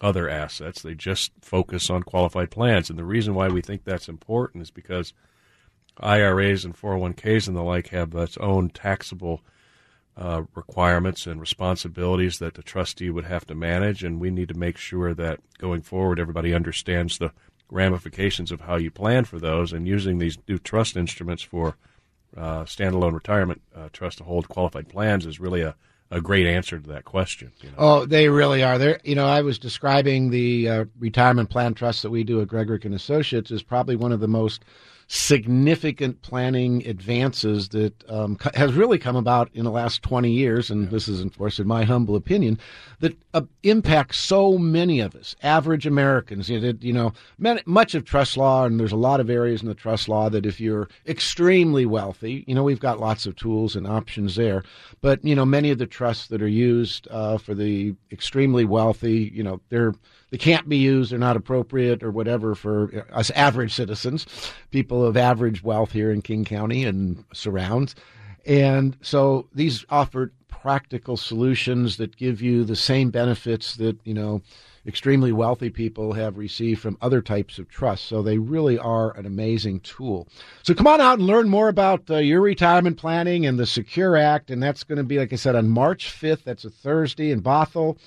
other 0.00 0.28
assets. 0.28 0.82
They 0.82 0.94
just 0.94 1.32
focus 1.40 1.88
on 1.88 2.02
qualified 2.02 2.50
plans. 2.50 2.90
And 2.90 2.98
the 2.98 3.04
reason 3.04 3.34
why 3.34 3.48
we 3.48 3.62
think 3.62 3.84
that's 3.84 4.08
important 4.08 4.62
is 4.62 4.70
because 4.70 5.14
IRAs 5.98 6.66
and 6.66 6.76
401ks 6.76 7.48
and 7.48 7.56
the 7.56 7.62
like 7.62 7.88
have 7.88 8.14
its 8.14 8.36
own 8.36 8.68
taxable 8.68 9.40
uh, 10.18 10.42
requirements 10.54 11.26
and 11.26 11.40
responsibilities 11.40 12.38
that 12.40 12.54
the 12.54 12.62
trustee 12.62 13.08
would 13.08 13.24
have 13.24 13.46
to 13.46 13.54
manage. 13.54 14.04
And 14.04 14.20
we 14.20 14.30
need 14.30 14.48
to 14.48 14.58
make 14.58 14.76
sure 14.76 15.14
that 15.14 15.40
going 15.56 15.80
forward, 15.80 16.20
everybody 16.20 16.52
understands 16.52 17.16
the 17.16 17.32
ramifications 17.70 18.52
of 18.52 18.60
how 18.60 18.76
you 18.76 18.90
plan 18.90 19.24
for 19.24 19.38
those, 19.38 19.72
and 19.72 19.88
using 19.88 20.18
these 20.18 20.36
new 20.46 20.58
trust 20.58 20.94
instruments 20.94 21.42
for 21.42 21.76
uh, 22.36 22.64
standalone 22.64 23.14
retirement 23.14 23.62
uh, 23.74 23.88
trust 23.92 24.18
to 24.18 24.24
hold 24.24 24.48
qualified 24.48 24.88
plans 24.88 25.26
is 25.26 25.40
really 25.40 25.62
a, 25.62 25.74
a 26.10 26.20
great 26.20 26.46
answer 26.46 26.78
to 26.78 26.88
that 26.88 27.04
question. 27.04 27.52
You 27.60 27.70
know? 27.70 27.76
Oh, 27.78 28.06
they 28.06 28.28
really 28.28 28.62
are. 28.62 28.78
There, 28.78 29.00
you 29.04 29.14
know, 29.14 29.26
I 29.26 29.42
was 29.42 29.58
describing 29.58 30.30
the 30.30 30.68
uh, 30.68 30.84
retirement 30.98 31.50
plan 31.50 31.74
trust 31.74 32.02
that 32.02 32.10
we 32.10 32.24
do 32.24 32.40
at 32.40 32.48
Gregorek 32.48 32.84
and 32.84 32.94
Associates 32.94 33.50
is 33.50 33.62
probably 33.62 33.96
one 33.96 34.12
of 34.12 34.20
the 34.20 34.28
most 34.28 34.64
significant 35.06 36.22
planning 36.22 36.86
advances 36.86 37.68
that 37.70 37.92
um, 38.10 38.38
has 38.54 38.74
really 38.74 38.98
come 38.98 39.16
about 39.16 39.50
in 39.54 39.64
the 39.64 39.70
last 39.70 40.02
20 40.02 40.30
years, 40.30 40.70
and 40.70 40.90
this 40.90 41.08
is, 41.08 41.20
of 41.20 41.36
course, 41.36 41.58
in 41.58 41.66
my 41.66 41.84
humble 41.84 42.16
opinion, 42.16 42.58
that 43.00 43.16
uh, 43.34 43.42
impacts 43.62 44.18
so 44.18 44.58
many 44.58 45.00
of 45.00 45.14
us, 45.14 45.36
average 45.42 45.86
Americans. 45.86 46.48
You 46.48 46.60
know, 46.60 46.72
you 46.80 46.92
know 46.92 47.12
much 47.66 47.94
of 47.94 48.04
trust 48.04 48.36
law, 48.36 48.64
and 48.64 48.80
there's 48.80 48.92
a 48.92 48.96
lot 48.96 49.20
of 49.20 49.30
areas 49.30 49.62
in 49.62 49.68
the 49.68 49.74
trust 49.74 50.08
law 50.08 50.28
that 50.30 50.46
if 50.46 50.60
you're 50.60 50.88
extremely 51.06 51.86
wealthy, 51.86 52.44
you 52.46 52.54
know, 52.54 52.62
we've 52.62 52.80
got 52.80 53.00
lots 53.00 53.26
of 53.26 53.36
tools 53.36 53.76
and 53.76 53.86
options 53.86 54.36
there. 54.36 54.62
But, 55.00 55.24
you 55.24 55.34
know, 55.34 55.44
many 55.44 55.70
of 55.70 55.78
the 55.78 55.86
trusts 55.86 56.28
that 56.28 56.42
are 56.42 56.48
used 56.48 57.08
uh, 57.10 57.38
for 57.38 57.54
the 57.54 57.94
extremely 58.10 58.64
wealthy, 58.64 59.30
you 59.34 59.42
know, 59.42 59.60
they're 59.68 59.94
they 60.34 60.38
can't 60.38 60.68
be 60.68 60.78
used, 60.78 61.12
they're 61.12 61.18
not 61.20 61.36
appropriate 61.36 62.02
or 62.02 62.10
whatever 62.10 62.56
for 62.56 63.06
us 63.12 63.30
average 63.36 63.72
citizens, 63.72 64.26
people 64.72 65.04
of 65.04 65.16
average 65.16 65.62
wealth 65.62 65.92
here 65.92 66.10
in 66.10 66.22
King 66.22 66.44
County 66.44 66.82
and 66.82 67.24
surrounds. 67.32 67.94
And 68.44 68.96
so 69.00 69.46
these 69.54 69.84
offer 69.90 70.32
practical 70.48 71.16
solutions 71.16 71.98
that 71.98 72.16
give 72.16 72.42
you 72.42 72.64
the 72.64 72.74
same 72.74 73.10
benefits 73.10 73.76
that, 73.76 73.96
you 74.02 74.12
know, 74.12 74.42
extremely 74.84 75.30
wealthy 75.30 75.70
people 75.70 76.14
have 76.14 76.36
received 76.36 76.80
from 76.80 76.98
other 77.00 77.22
types 77.22 77.60
of 77.60 77.68
trusts. 77.68 78.04
So 78.04 78.20
they 78.20 78.38
really 78.38 78.76
are 78.76 79.16
an 79.16 79.26
amazing 79.26 79.80
tool. 79.80 80.26
So 80.64 80.74
come 80.74 80.88
on 80.88 81.00
out 81.00 81.20
and 81.20 81.28
learn 81.28 81.48
more 81.48 81.68
about 81.68 82.10
uh, 82.10 82.16
your 82.16 82.40
retirement 82.40 82.96
planning 82.96 83.46
and 83.46 83.56
the 83.56 83.66
Secure 83.66 84.16
Act. 84.16 84.50
And 84.50 84.60
that's 84.60 84.82
going 84.82 84.98
to 84.98 85.04
be, 85.04 85.20
like 85.20 85.32
I 85.32 85.36
said, 85.36 85.54
on 85.54 85.68
March 85.68 86.06
5th. 86.06 86.42
That's 86.42 86.64
a 86.64 86.70
Thursday 86.70 87.30
in 87.30 87.40
Bothell 87.40 87.98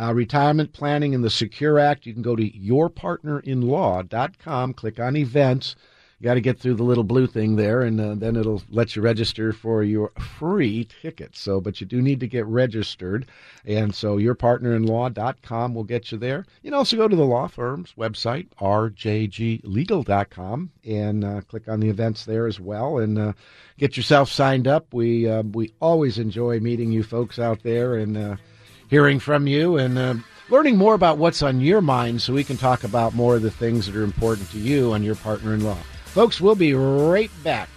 uh, 0.00 0.14
retirement 0.14 0.72
planning 0.72 1.12
and 1.14 1.24
the 1.24 1.30
Secure 1.30 1.78
Act. 1.78 2.06
You 2.06 2.12
can 2.12 2.22
go 2.22 2.36
to 2.36 2.50
yourpartnerinlaw.com, 2.50 4.74
click 4.74 5.00
on 5.00 5.16
events. 5.16 5.74
You 6.20 6.24
got 6.24 6.34
to 6.34 6.40
get 6.40 6.60
through 6.60 6.74
the 6.74 6.84
little 6.84 7.04
blue 7.04 7.26
thing 7.26 7.56
there, 7.56 7.82
and 7.82 8.00
uh, 8.00 8.14
then 8.14 8.36
it'll 8.36 8.62
let 8.70 8.94
you 8.94 9.02
register 9.02 9.52
for 9.52 9.82
your 9.82 10.12
free 10.38 10.86
ticket. 11.02 11.36
So, 11.36 11.60
but 11.60 11.80
you 11.80 11.86
do 11.86 12.00
need 12.00 12.20
to 12.20 12.28
get 12.28 12.46
registered, 12.46 13.26
and 13.66 13.92
so 13.94 14.16
yourpartnerinlaw.com 14.16 15.74
will 15.74 15.84
get 15.84 16.10
you 16.12 16.18
there. 16.18 16.46
You 16.62 16.70
can 16.70 16.78
also 16.78 16.96
go 16.96 17.08
to 17.08 17.16
the 17.16 17.26
law 17.26 17.48
firm's 17.48 17.92
website, 17.98 18.46
rjglegal.com, 18.60 20.70
and 20.84 21.24
uh, 21.24 21.40
click 21.42 21.68
on 21.68 21.80
the 21.80 21.90
events 21.90 22.24
there 22.24 22.46
as 22.46 22.60
well, 22.60 22.98
and 22.98 23.18
uh, 23.18 23.32
get 23.76 23.96
yourself 23.96 24.30
signed 24.30 24.68
up. 24.68 24.94
We 24.94 25.28
uh, 25.28 25.42
we 25.42 25.74
always 25.80 26.18
enjoy 26.18 26.60
meeting 26.60 26.92
you 26.92 27.02
folks 27.02 27.40
out 27.40 27.64
there, 27.64 27.96
and 27.96 28.16
uh, 28.16 28.36
hearing 28.88 29.18
from 29.18 29.46
you 29.46 29.76
and 29.76 29.98
uh, 29.98 30.14
learning 30.50 30.76
more 30.76 30.94
about 30.94 31.18
what's 31.18 31.42
on 31.42 31.60
your 31.60 31.80
mind 31.80 32.22
so 32.22 32.32
we 32.32 32.44
can 32.44 32.56
talk 32.56 32.84
about 32.84 33.14
more 33.14 33.36
of 33.36 33.42
the 33.42 33.50
things 33.50 33.86
that 33.86 33.96
are 33.96 34.04
important 34.04 34.50
to 34.50 34.58
you 34.58 34.92
and 34.92 35.04
your 35.04 35.16
partner 35.16 35.54
in 35.54 35.64
law. 35.64 35.78
Folks, 36.06 36.40
we'll 36.40 36.54
be 36.54 36.74
right 36.74 37.30
back. 37.42 37.68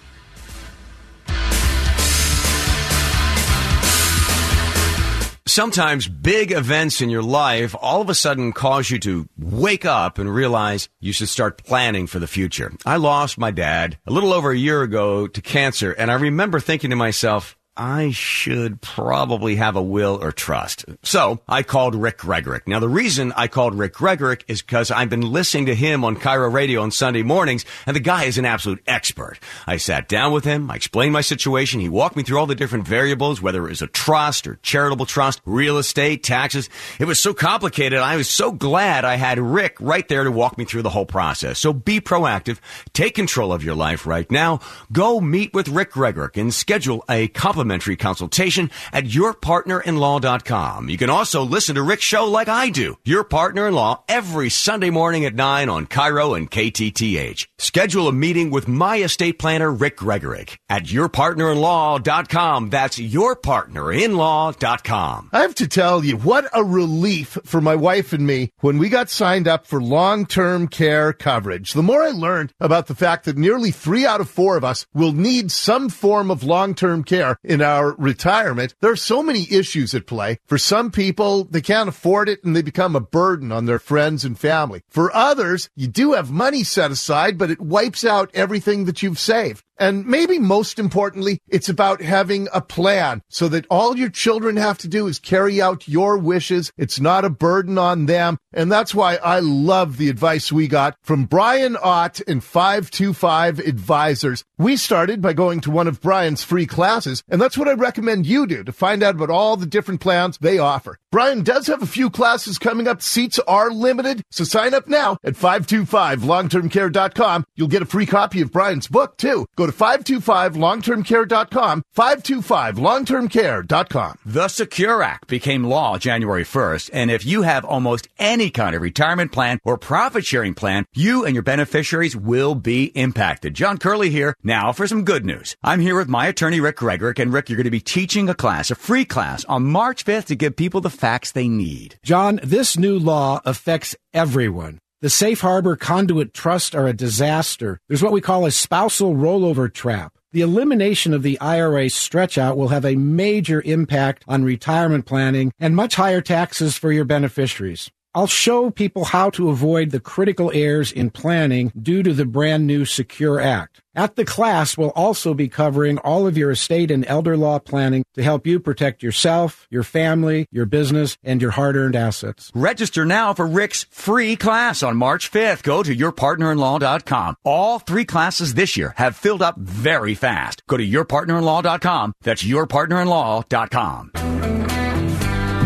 Sometimes 5.57 6.07
big 6.07 6.51
events 6.51 7.01
in 7.01 7.09
your 7.09 7.23
life 7.23 7.73
all 7.81 7.99
of 7.99 8.09
a 8.09 8.13
sudden 8.13 8.53
cause 8.53 8.91
you 8.91 8.99
to 8.99 9.27
wake 9.39 9.85
up 9.85 10.19
and 10.19 10.31
realize 10.31 10.87
you 10.99 11.11
should 11.11 11.29
start 11.29 11.63
planning 11.63 12.05
for 12.05 12.19
the 12.19 12.27
future. 12.27 12.71
I 12.85 12.97
lost 12.97 13.39
my 13.39 13.49
dad 13.49 13.97
a 14.05 14.11
little 14.11 14.33
over 14.33 14.51
a 14.51 14.55
year 14.55 14.83
ago 14.83 15.25
to 15.25 15.41
cancer, 15.41 15.93
and 15.93 16.11
I 16.11 16.13
remember 16.13 16.59
thinking 16.59 16.91
to 16.91 16.95
myself, 16.95 17.56
I 17.77 18.09
should 18.09 18.81
probably 18.81 19.55
have 19.57 19.75
a 19.75 19.81
will 19.81 20.17
or 20.19 20.31
trust. 20.31 20.85
So 21.03 21.41
I 21.47 21.61
called 21.61 21.93
Rick 21.93 22.17
Gregorek. 22.17 22.61
Now 22.65 22.79
the 22.79 22.89
reason 22.89 23.31
I 23.33 23.47
called 23.47 23.75
Rick 23.75 23.93
Gregorek 23.93 24.41
is 24.47 24.63
because 24.63 24.89
I've 24.89 25.11
been 25.11 25.21
listening 25.21 25.67
to 25.67 25.75
him 25.75 26.03
on 26.03 26.15
KIRO 26.15 26.51
Radio 26.51 26.81
on 26.81 26.89
Sunday 26.89 27.21
mornings, 27.21 27.65
and 27.85 27.95
the 27.95 28.01
guy 28.01 28.23
is 28.23 28.39
an 28.39 28.45
absolute 28.45 28.81
expert. 28.87 29.39
I 29.67 29.77
sat 29.77 30.07
down 30.07 30.33
with 30.33 30.43
him, 30.43 30.71
I 30.71 30.75
explained 30.75 31.13
my 31.13 31.21
situation, 31.21 31.79
he 31.79 31.89
walked 31.89 32.15
me 32.15 32.23
through 32.23 32.39
all 32.39 32.47
the 32.47 32.55
different 32.55 32.87
variables, 32.87 33.43
whether 33.43 33.63
it 33.67 33.69
was 33.69 33.83
a 33.83 33.87
trust 33.87 34.47
or 34.47 34.55
charitable 34.63 35.05
trust, 35.05 35.39
real 35.45 35.77
estate, 35.77 36.23
taxes. 36.23 36.69
It 36.99 37.05
was 37.05 37.19
so 37.19 37.35
complicated, 37.35 37.99
I 37.99 38.15
was 38.15 38.27
so 38.27 38.51
glad 38.51 39.05
I 39.05 39.17
had 39.17 39.37
Rick 39.37 39.77
right 39.79 40.07
there 40.07 40.23
to 40.23 40.31
walk 40.31 40.57
me 40.57 40.65
through 40.65 40.81
the 40.81 40.89
whole 40.89 41.05
process. 41.05 41.59
So 41.59 41.73
be 41.73 42.01
proactive, 42.01 42.57
take 42.93 43.13
control 43.13 43.53
of 43.53 43.63
your 43.63 43.75
life 43.75 44.07
right 44.07 44.29
now, 44.31 44.61
go 44.91 45.21
meet 45.21 45.53
with 45.53 45.69
Rick 45.69 45.91
Gregorek 45.91 46.41
and 46.41 46.51
schedule 46.51 47.05
a 47.07 47.27
complimentary 47.27 47.66
complimentary 47.67 47.97
consultation 47.97 48.71
at 48.93 49.03
yourpartnerinlaw.com. 49.03 50.89
You 50.89 50.97
can 50.97 51.09
also 51.09 51.43
listen 51.43 51.75
to 51.75 51.83
Rick's 51.83 52.05
show 52.05 52.23
like 52.25 52.47
I 52.47 52.69
do, 52.69 52.97
Your 53.03 53.25
Partner 53.25 53.67
in 53.67 53.73
Law, 53.73 54.05
every 54.07 54.49
Sunday 54.49 54.89
morning 54.89 55.25
at 55.25 55.35
9 55.35 55.67
on 55.67 55.85
KIRO 55.85 56.37
and 56.37 56.49
KTTH. 56.49 57.45
Schedule 57.57 58.07
a 58.07 58.13
meeting 58.13 58.51
with 58.51 58.69
my 58.69 58.95
estate 58.97 59.37
planner, 59.37 59.69
Rick 59.69 59.97
Gregorek, 59.97 60.55
at 60.69 60.83
yourpartnerinlaw.com. 60.83 62.69
That's 62.69 62.97
yourpartnerinlaw.com. 62.97 65.29
I 65.33 65.41
have 65.41 65.55
to 65.55 65.67
tell 65.67 66.05
you, 66.05 66.15
what 66.17 66.47
a 66.53 66.63
relief 66.63 67.37
for 67.43 67.59
my 67.59 67.75
wife 67.75 68.13
and 68.13 68.25
me 68.25 68.51
when 68.61 68.77
we 68.77 68.87
got 68.87 69.09
signed 69.09 69.49
up 69.49 69.67
for 69.67 69.81
long-term 69.81 70.69
care 70.69 71.11
coverage. 71.11 71.73
The 71.73 71.83
more 71.83 72.03
I 72.03 72.11
learned 72.11 72.53
about 72.61 72.87
the 72.87 72.95
fact 72.95 73.25
that 73.25 73.37
nearly 73.37 73.71
three 73.71 74.05
out 74.05 74.21
of 74.21 74.29
four 74.29 74.55
of 74.55 74.63
us 74.63 74.85
will 74.93 75.11
need 75.11 75.51
some 75.51 75.89
form 75.89 76.31
of 76.31 76.43
long-term 76.43 77.03
care 77.03 77.35
in 77.43 77.56
our 77.61 77.95
retirement, 77.97 78.75
there 78.81 78.91
are 78.91 78.95
so 78.95 79.21
many 79.21 79.47
issues 79.51 79.93
at 79.93 80.07
play. 80.07 80.39
For 80.45 80.57
some 80.57 80.91
people, 80.91 81.43
they 81.43 81.61
can't 81.61 81.89
afford 81.89 82.29
it 82.29 82.43
and 82.43 82.55
they 82.55 82.61
become 82.61 82.95
a 82.95 83.01
burden 83.01 83.51
on 83.51 83.65
their 83.65 83.79
friends 83.79 84.25
and 84.25 84.37
family. 84.37 84.81
For 84.89 85.15
others, 85.15 85.69
you 85.75 85.87
do 85.87 86.13
have 86.13 86.31
money 86.31 86.63
set 86.63 86.91
aside, 86.91 87.37
but 87.37 87.51
it 87.51 87.61
wipes 87.61 88.03
out 88.03 88.31
everything 88.33 88.85
that 88.85 89.03
you've 89.03 89.19
saved. 89.19 89.63
And 89.79 90.05
maybe 90.05 90.39
most 90.39 90.79
importantly, 90.79 91.39
it's 91.47 91.69
about 91.69 92.01
having 92.01 92.47
a 92.53 92.61
plan 92.61 93.21
so 93.29 93.47
that 93.49 93.67
all 93.69 93.97
your 93.97 94.09
children 94.09 94.57
have 94.57 94.77
to 94.79 94.87
do 94.87 95.07
is 95.07 95.19
carry 95.19 95.61
out 95.61 95.87
your 95.87 96.17
wishes. 96.17 96.71
It's 96.77 96.99
not 96.99 97.25
a 97.25 97.29
burden 97.29 97.77
on 97.77 98.05
them. 98.05 98.37
And 98.53 98.71
that's 98.71 98.95
why 98.95 99.17
I 99.17 99.39
love 99.39 99.97
the 99.97 100.09
advice 100.09 100.51
we 100.51 100.67
got 100.67 100.95
from 101.03 101.25
Brian 101.25 101.77
Ott 101.81 102.21
and 102.27 102.43
525 102.43 103.59
Advisors. 103.59 104.43
We 104.57 104.77
started 104.77 105.21
by 105.21 105.33
going 105.33 105.61
to 105.61 105.71
one 105.71 105.87
of 105.87 106.01
Brian's 106.01 106.43
free 106.43 106.65
classes, 106.65 107.23
and 107.29 107.39
that's 107.39 107.57
what 107.57 107.67
I 107.67 107.73
recommend 107.73 108.25
you 108.25 108.47
do 108.47 108.63
to 108.63 108.71
find 108.71 109.03
out 109.03 109.15
about 109.15 109.29
all 109.29 109.57
the 109.57 109.67
different 109.67 110.01
plans 110.01 110.37
they 110.39 110.57
offer. 110.57 110.97
Brian 111.09 111.41
does 111.41 111.67
have 111.67 111.81
a 111.81 111.87
few 111.87 112.09
classes 112.09 112.57
coming 112.57 112.85
up. 112.85 113.01
Seats 113.01 113.39
are 113.47 113.71
limited, 113.71 114.21
so 114.29 114.43
sign 114.43 114.73
up 114.73 114.87
now 114.87 115.17
at 115.23 115.35
525longtermcare.com. 115.35 117.45
You'll 117.55 117.69
get 117.69 117.81
a 117.81 117.85
free 117.85 118.05
copy 118.05 118.41
of 118.41 118.51
Brian's 118.51 118.89
book, 118.89 119.15
too. 119.15 119.45
Go 119.55 119.65
to 119.65 119.71
525longtermcare.com, 119.71 121.83
525longtermcare.com. 121.95 124.17
The 124.25 124.47
Secure 124.49 125.01
Act 125.01 125.27
became 125.27 125.63
law 125.63 125.97
January 125.97 126.43
1st, 126.43 126.89
and 126.91 127.09
if 127.09 127.25
you 127.25 127.43
have 127.43 127.63
almost 127.63 128.09
any 128.19 128.49
kind 128.49 128.75
of 128.75 128.81
retirement 128.81 129.31
plan 129.31 129.59
or 129.63 129.77
profit 129.77 130.25
sharing 130.25 130.55
plan, 130.55 130.83
you 130.93 131.23
and 131.23 131.33
your 131.33 131.43
beneficiaries 131.43 132.17
will 132.17 132.53
be 132.53 132.85
impacted. 132.95 133.53
John 133.53 133.77
Curley 133.77 134.09
here. 134.09 134.35
Now 134.43 134.73
for 134.73 134.87
some 134.87 135.05
good 135.05 135.25
news. 135.25 135.55
I'm 135.63 135.79
here 135.79 135.95
with 135.95 136.09
my 136.09 136.27
attorney, 136.27 136.59
Rick 136.59 136.75
Gregorek, 136.77 137.19
and 137.19 137.31
Rick, 137.31 137.49
you're 137.49 137.55
going 137.55 137.63
to 137.63 137.71
be 137.71 137.79
teaching 137.79 138.27
a 138.27 138.35
class, 138.35 138.71
a 138.71 138.75
free 138.75 139.05
class 139.05 139.45
on 139.45 139.63
March 139.63 140.03
5th 140.03 140.25
to 140.25 140.35
give 140.35 140.57
people 140.57 140.81
the 140.81 140.96
facts 140.97 141.31
they 141.31 141.47
need. 141.47 141.99
John, 142.03 142.39
this 142.43 142.77
new 142.77 142.97
law 142.97 143.41
affects 143.45 143.95
everyone. 144.13 144.79
The 145.01 145.09
safe 145.11 145.41
harbor 145.41 145.75
conduit 145.75 146.33
trust 146.33 146.73
are 146.73 146.87
a 146.87 146.93
disaster. 146.93 147.79
There's 147.87 148.01
what 148.01 148.11
we 148.11 148.21
call 148.21 148.45
a 148.45 148.51
spousal 148.51 149.13
rollover 149.13 149.71
trap. 149.71 150.17
The 150.31 150.41
elimination 150.41 151.13
of 151.13 151.23
the 151.23 151.39
IRA 151.39 151.89
stretch 151.89 152.37
out 152.37 152.57
will 152.57 152.69
have 152.69 152.83
a 152.83 152.95
major 152.95 153.61
impact 153.61 154.25
on 154.27 154.43
retirement 154.43 155.05
planning 155.05 155.51
and 155.59 155.75
much 155.75 155.95
higher 155.95 156.21
taxes 156.21 156.77
for 156.77 156.91
your 156.91 157.05
beneficiaries. 157.05 157.91
I'll 158.17 158.25
show 158.25 158.71
people 158.71 159.05
how 159.05 159.29
to 159.29 159.49
avoid 159.49 159.91
the 159.91 159.99
critical 159.99 160.51
errors 160.51 160.91
in 160.91 161.11
planning 161.11 161.71
due 161.79 162.01
to 162.01 162.13
the 162.13 162.25
brand 162.25 162.65
new 162.65 162.83
Secure 162.83 163.39
Act. 163.39 163.83
At 163.93 164.15
the 164.15 164.25
class, 164.25 164.75
we'll 164.75 164.89
also 164.89 165.35
be 165.35 165.47
covering 165.47 165.99
all 165.99 166.25
of 166.25 166.35
your 166.35 166.49
estate 166.49 166.89
and 166.89 167.05
elder 167.05 167.37
law 167.37 167.59
planning 167.59 168.03
to 168.15 168.23
help 168.23 168.47
you 168.47 168.59
protect 168.59 169.03
yourself, 169.03 169.67
your 169.69 169.83
family, 169.83 170.47
your 170.51 170.65
business, 170.65 171.15
and 171.23 171.39
your 171.43 171.51
hard 171.51 171.75
earned 171.75 171.95
assets. 171.95 172.51
Register 172.55 173.05
now 173.05 173.35
for 173.35 173.45
Rick's 173.45 173.85
free 173.91 174.35
class 174.35 174.81
on 174.81 174.97
March 174.97 175.31
5th. 175.31 175.61
Go 175.61 175.83
to 175.83 175.95
yourpartnerinlaw.com. 175.95 177.35
All 177.43 177.77
three 177.77 178.05
classes 178.05 178.55
this 178.55 178.75
year 178.75 178.95
have 178.97 179.15
filled 179.15 179.43
up 179.43 179.57
very 179.57 180.15
fast. 180.15 180.65
Go 180.65 180.77
to 180.77 180.87
yourpartnerinlaw.com. 180.87 182.13
That's 182.23 182.43
yourpartnerinlaw.com. 182.43 184.26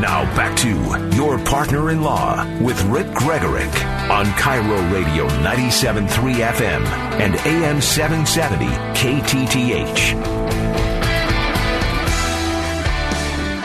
Now 0.01 0.23
back 0.35 0.57
to 0.57 1.15
Your 1.15 1.37
Partner 1.37 1.91
in 1.91 2.01
Law 2.01 2.43
with 2.59 2.83
Rick 2.85 3.05
Gregorek 3.09 3.71
on 4.09 4.25
KIRO 4.25 4.91
Radio 4.91 5.27
97.3 5.27 6.07
FM 6.07 6.83
and 7.21 7.35
AM 7.45 7.79
770 7.79 8.65
KTTH. 8.95 10.40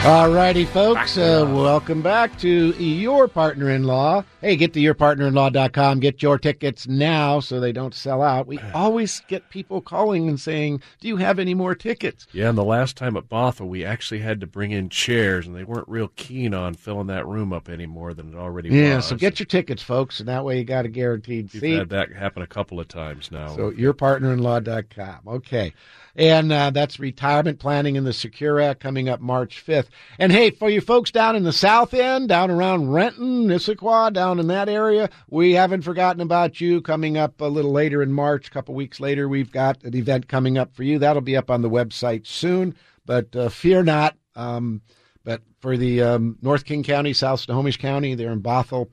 All 0.06 0.30
righty, 0.30 0.64
folks. 0.66 1.18
Uh, 1.18 1.44
welcome 1.52 2.00
back 2.00 2.38
to 2.38 2.70
Your 2.80 3.26
Partner 3.26 3.70
in 3.70 3.82
Law. 3.82 4.22
Hey, 4.40 4.54
get 4.54 4.72
to 4.74 4.80
yourpartnerinlaw.com. 4.80 5.98
Get 5.98 6.22
your 6.22 6.38
tickets 6.38 6.86
now 6.86 7.40
so 7.40 7.58
they 7.58 7.72
don't 7.72 7.92
sell 7.92 8.22
out. 8.22 8.46
We 8.46 8.60
always 8.74 9.20
get 9.26 9.50
people 9.50 9.80
calling 9.80 10.28
and 10.28 10.38
saying, 10.38 10.80
Do 11.00 11.08
you 11.08 11.16
have 11.16 11.40
any 11.40 11.54
more 11.54 11.74
tickets? 11.74 12.28
Yeah, 12.30 12.50
and 12.50 12.56
the 12.56 12.62
last 12.62 12.96
time 12.96 13.16
at 13.16 13.28
Bothell, 13.28 13.66
we 13.66 13.84
actually 13.84 14.20
had 14.20 14.40
to 14.42 14.46
bring 14.46 14.70
in 14.70 14.90
chairs, 14.90 15.44
and 15.44 15.56
they 15.56 15.64
weren't 15.64 15.88
real 15.88 16.12
keen 16.14 16.54
on 16.54 16.74
filling 16.74 17.08
that 17.08 17.26
room 17.26 17.52
up 17.52 17.68
any 17.68 17.86
more 17.86 18.14
than 18.14 18.32
it 18.32 18.36
already 18.36 18.68
Yeah, 18.68 18.96
was. 18.96 19.04
Yeah, 19.06 19.10
so 19.10 19.16
get 19.16 19.40
your 19.40 19.46
tickets, 19.46 19.82
folks, 19.82 20.20
and 20.20 20.28
that 20.28 20.44
way 20.44 20.58
you 20.58 20.64
got 20.64 20.84
a 20.84 20.88
guaranteed 20.88 21.50
We've 21.52 21.60
seat. 21.60 21.78
had 21.78 21.88
that 21.88 22.12
happen 22.12 22.42
a 22.42 22.46
couple 22.46 22.78
of 22.78 22.86
times 22.86 23.32
now. 23.32 23.56
So 23.56 23.72
yourpartnerinlaw.com. 23.72 25.18
Okay. 25.26 25.74
And 26.16 26.50
uh, 26.50 26.70
that's 26.70 26.98
retirement 26.98 27.58
planning 27.58 27.96
in 27.96 28.04
the 28.04 28.12
Secure 28.14 28.58
Act 28.58 28.80
coming 28.80 29.06
up 29.06 29.20
March 29.20 29.62
5th. 29.64 29.88
And 30.18 30.32
hey, 30.32 30.50
for 30.50 30.70
you 30.70 30.80
folks 30.80 31.10
down 31.10 31.36
in 31.36 31.44
the 31.44 31.52
South 31.52 31.92
End, 31.92 32.30
down 32.30 32.50
around 32.50 32.90
Renton, 32.90 33.48
Issaquah, 33.48 34.14
down 34.14 34.40
in 34.40 34.46
that 34.46 34.70
area, 34.70 35.10
we 35.28 35.52
haven't 35.52 35.82
forgotten 35.82 36.22
about 36.22 36.58
you. 36.58 36.80
Coming 36.80 37.18
up 37.18 37.38
a 37.42 37.44
little 37.44 37.70
later 37.70 38.02
in 38.02 38.14
March, 38.14 38.48
a 38.48 38.50
couple 38.50 38.74
weeks 38.74 38.98
later, 38.98 39.28
we've 39.28 39.52
got 39.52 39.84
an 39.84 39.94
event 39.94 40.26
coming 40.26 40.56
up 40.56 40.74
for 40.74 40.84
you. 40.84 40.98
That'll 40.98 41.20
be 41.20 41.36
up 41.36 41.50
on 41.50 41.60
the 41.60 41.70
website 41.70 42.26
soon. 42.26 42.74
But 43.04 43.36
uh, 43.36 43.50
fear 43.50 43.82
not. 43.82 44.16
Um, 44.34 44.80
but 45.22 45.42
for 45.60 45.76
the 45.76 46.02
um, 46.02 46.38
North 46.40 46.64
King 46.64 46.82
County, 46.82 47.12
South 47.12 47.40
Snohomish 47.40 47.76
County, 47.76 48.14
they're 48.14 48.32
in 48.32 48.40
Bothell. 48.40 48.88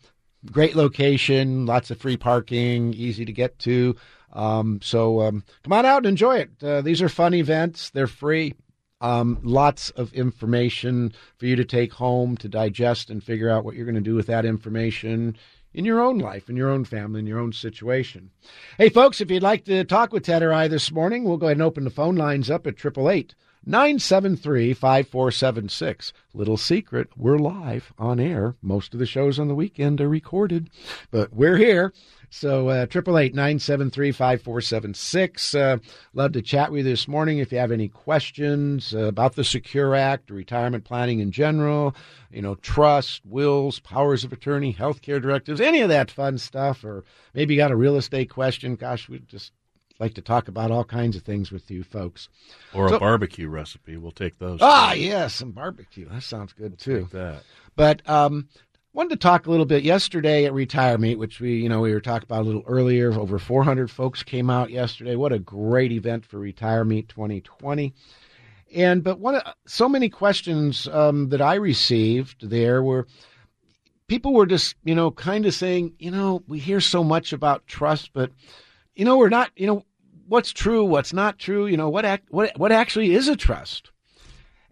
Great 0.51 0.75
location, 0.75 1.65
lots 1.65 1.89
of 1.89 2.00
free 2.00 2.18
parking, 2.18 2.94
easy 2.94 3.24
to 3.24 3.32
get 3.32 3.60
to. 3.60 3.96
Um, 4.34 4.80
so 4.82 5.22
um, 5.22 5.44
come 5.63 5.74
on 5.74 5.86
out 5.86 6.00
and 6.00 6.08
enjoy 6.08 6.38
it. 6.38 6.52
Uh, 6.62 6.82
these 6.82 7.02
are 7.02 7.10
fun 7.10 7.34
events. 7.34 7.90
They're 7.92 8.08
free. 8.08 8.56
Um, 9.00 9.40
lots 9.44 9.90
of 9.92 10.13
information 10.13 11.13
for 11.38 11.46
you 11.46 11.56
to 11.58 11.66
take 11.66 11.94
home 11.94 12.38
to 12.38 12.48
digest 12.48 13.10
and 13.10 13.24
figure 13.24 13.50
out 13.50 13.66
what 13.66 13.75
you're 13.75 13.86
going 13.86 13.96
to 13.96 14.02
do 14.02 14.16
with 14.16 14.28
that 14.28 14.46
information 14.46 15.36
in 15.74 15.86
your 15.86 16.00
own 16.02 16.20
life, 16.20 16.50
in 16.50 16.56
your 16.56 16.70
own 16.70 16.86
family, 16.86 17.20
in 17.20 17.28
your 17.28 17.40
own 17.40 17.52
situation. 17.52 18.32
Hey, 18.78 18.90
folks, 18.90 19.20
if 19.20 19.30
you'd 19.30 19.44
like 19.44 19.66
to 19.66 19.84
talk 19.84 20.13
with 20.13 20.24
Ted 20.24 20.44
or 20.44 20.54
I 20.54 20.68
this 20.68 20.92
morning, 20.92 21.24
we'll 21.24 21.38
go 21.38 21.48
ahead 21.48 21.58
and 21.58 21.63
open 21.63 21.84
the 21.84 21.90
phone 21.90 22.16
lines 22.16 22.50
up 22.50 22.66
at 22.68 22.75
888 22.75 23.36
973 23.66 24.74
5476. 24.74 26.13
Little 26.34 26.58
secret, 26.58 27.10
we're 27.16 27.38
live 27.38 27.94
on 27.98 28.20
air. 28.20 28.56
Most 28.62 28.94
of 28.94 29.00
the 29.00 29.06
shows 29.06 29.40
on 29.40 29.48
the 29.48 29.56
weekend 29.56 30.02
are 30.02 30.10
recorded, 30.10 30.70
but 31.12 31.34
we're 31.34 31.58
here. 31.58 31.94
So, 32.36 32.70
uh, 32.70 32.86
triple 32.88 33.20
eight 33.20 33.36
nine 33.36 33.60
seven 33.60 33.92
three 33.92 34.12
five 34.12 34.42
four 34.42 34.60
seven 34.60 34.96
six. 34.96 35.54
Uh, 35.54 35.78
love 36.16 36.32
to 36.32 36.42
chat 36.42 36.72
with 36.72 36.80
you 36.80 36.92
this 36.92 37.08
morning. 37.08 37.38
If 37.38 37.52
you 37.52 37.60
have 37.60 37.72
any 37.72 37.88
questions 37.88 38.96
uh, 38.96 39.02
about 39.04 39.36
the 39.36 39.44
Secure 39.44 39.94
Act, 39.94 40.32
retirement 40.32 40.84
planning 40.84 41.20
in 41.20 41.32
general, 41.32 41.96
you 42.32 42.42
know, 42.42 42.56
trust, 42.56 43.24
wills, 43.24 43.80
powers 43.80 44.24
of 44.24 44.34
attorney, 44.34 44.74
healthcare 44.74 45.22
directives, 45.22 45.62
any 45.62 45.82
of 45.82 45.90
that 45.90 46.10
fun 46.10 46.40
stuff, 46.40 46.84
or 46.84 47.04
maybe 47.36 47.54
you 47.54 47.60
got 47.60 47.70
a 47.70 47.75
real 47.75 47.98
estate 47.98 48.32
question. 48.32 48.75
Gosh, 48.78 49.08
we'd 49.08 49.28
just 49.28 49.52
like 50.00 50.16
to 50.16 50.22
talk 50.22 50.48
about 50.48 50.72
all 50.72 50.84
kinds 50.84 51.16
of 51.16 51.22
things 51.22 51.52
with 51.52 51.70
you 51.70 51.84
folks. 51.84 52.30
or 52.74 52.90
So- 52.90 52.96
a 52.96 53.00
barbecue 53.00 53.48
recipe. 53.48 53.96
We'll 53.96 54.12
take 54.12 54.40
those. 54.40 54.58
Ah, 54.60 54.94
too. 54.96 55.02
yeah, 55.02 55.28
some 55.28 55.52
barbecue. 55.52 56.10
That 56.10 56.24
sounds 56.24 56.52
good 56.54 56.80
too. 56.80 57.02
Take 57.02 57.12
that. 57.12 57.44
But 57.75 58.10
um, 58.10 58.50
wanted 58.94 59.10
to 59.10 59.16
talk 59.16 59.48
a 59.48 59.52
little 59.52 59.66
bit 59.66 59.84
yesterday 59.84 60.46
at 60.46 60.54
Retire 60.54 60.98
Meet, 60.98 61.18
which 61.18 61.40
we 61.40 61.56
you 61.56 61.70
know 61.70 61.82
we 61.82 61.94
were 61.94 62.00
talking 62.00 62.26
about 62.26 62.44
a 62.44 62.46
little 62.46 62.64
earlier. 62.68 63.12
Over 63.12 63.40
400 63.40 63.90
folks 63.90 64.24
came 64.24 64.50
out 64.50 64.70
yesterday. 64.70 65.16
What 65.16 65.34
a 65.34 65.40
great 65.40 65.92
event 65.92 66.26
for 66.26 66.40
Retire 66.40 66.86
Meet 66.86 67.10
2020. 67.10 67.94
And 68.76 69.04
but 69.04 69.20
one 69.20 69.42
so 69.66 69.90
many 69.90 70.10
questions 70.10 70.88
um, 70.88 71.30
that 71.30 71.41
I 71.41 71.56
received 71.56 72.50
there 72.50 72.82
were 72.84 73.08
people 74.08 74.34
were 74.34 74.46
just 74.46 74.76
you 74.84 74.96
know 74.96 75.12
kind 75.12 75.46
of 75.46 75.54
saying 75.54 75.94
you 76.00 76.12
know 76.12 76.44
we 76.48 76.60
hear 76.60 76.80
so 76.80 77.04
much 77.04 77.34
about 77.34 77.67
trust, 77.67 78.12
but 78.13 78.32
you 78.96 79.06
know 79.06 79.17
we're 79.17 79.30
not 79.30 79.52
you 79.56 79.67
know 79.67 79.86
what's 80.28 80.52
true, 80.52 80.86
what's 80.86 81.13
not 81.13 81.39
true. 81.39 81.65
You 81.65 81.78
know 81.78 81.89
what 81.89 82.06
ac- 82.06 82.24
what 82.30 82.58
what 82.58 82.72
actually 82.72 83.13
is 83.13 83.28
a 83.28 83.36
trust. 83.36 83.91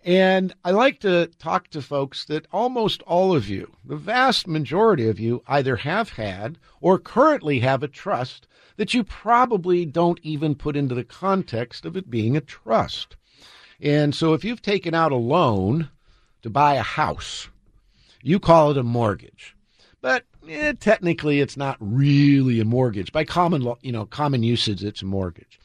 And 0.04 0.54
I 0.66 0.72
like 0.72 1.00
to 1.02 1.28
talk 1.38 1.68
to 1.70 1.82
folks 1.82 2.26
that 2.26 2.48
almost 2.52 3.04
all 3.04 3.36
of 3.36 3.48
you, 3.48 3.72
the 3.86 3.96
vast 3.96 4.48
majority 4.48 5.08
of 5.08 5.20
you, 5.20 5.44
either 5.48 5.76
have 5.76 6.10
had 6.12 6.58
or 6.80 6.98
currently 6.98 7.60
have 7.60 7.84
a 7.84 7.88
trust 7.88 8.48
that 8.78 8.96
you 8.96 9.04
probably 9.04 9.86
don't 9.86 10.20
even 10.24 10.56
put 10.56 10.76
into 10.76 10.96
the 10.96 11.04
context 11.04 11.86
of 11.86 11.96
it 11.96 12.10
being 12.10 12.36
a 12.36 12.42
trust. 12.42 13.16
And 13.80 14.16
so 14.16 14.34
if 14.34 14.44
you've 14.44 14.62
taken 14.62 14.96
out 14.96 15.12
a 15.12 15.18
loan 15.18 15.90
to 16.42 16.50
buy 16.50 16.76
a 16.76 16.82
house, 16.82 17.50
you 18.24 18.40
call 18.40 18.72
it 18.72 18.78
a 18.78 18.84
mortgage. 18.84 19.56
But 20.02 20.26
eh, 20.50 20.74
technically, 20.80 21.42
it's 21.42 21.58
not 21.58 21.78
really 21.80 22.60
a 22.60 22.66
mortgage. 22.66 23.12
By 23.12 23.24
common 23.24 23.62
law, 23.62 23.78
you 23.82 23.92
know, 23.92 24.08
common 24.08 24.42
usage, 24.42 24.84
it's 24.84 25.04
a 25.04 25.06
mortgage. 25.06 25.60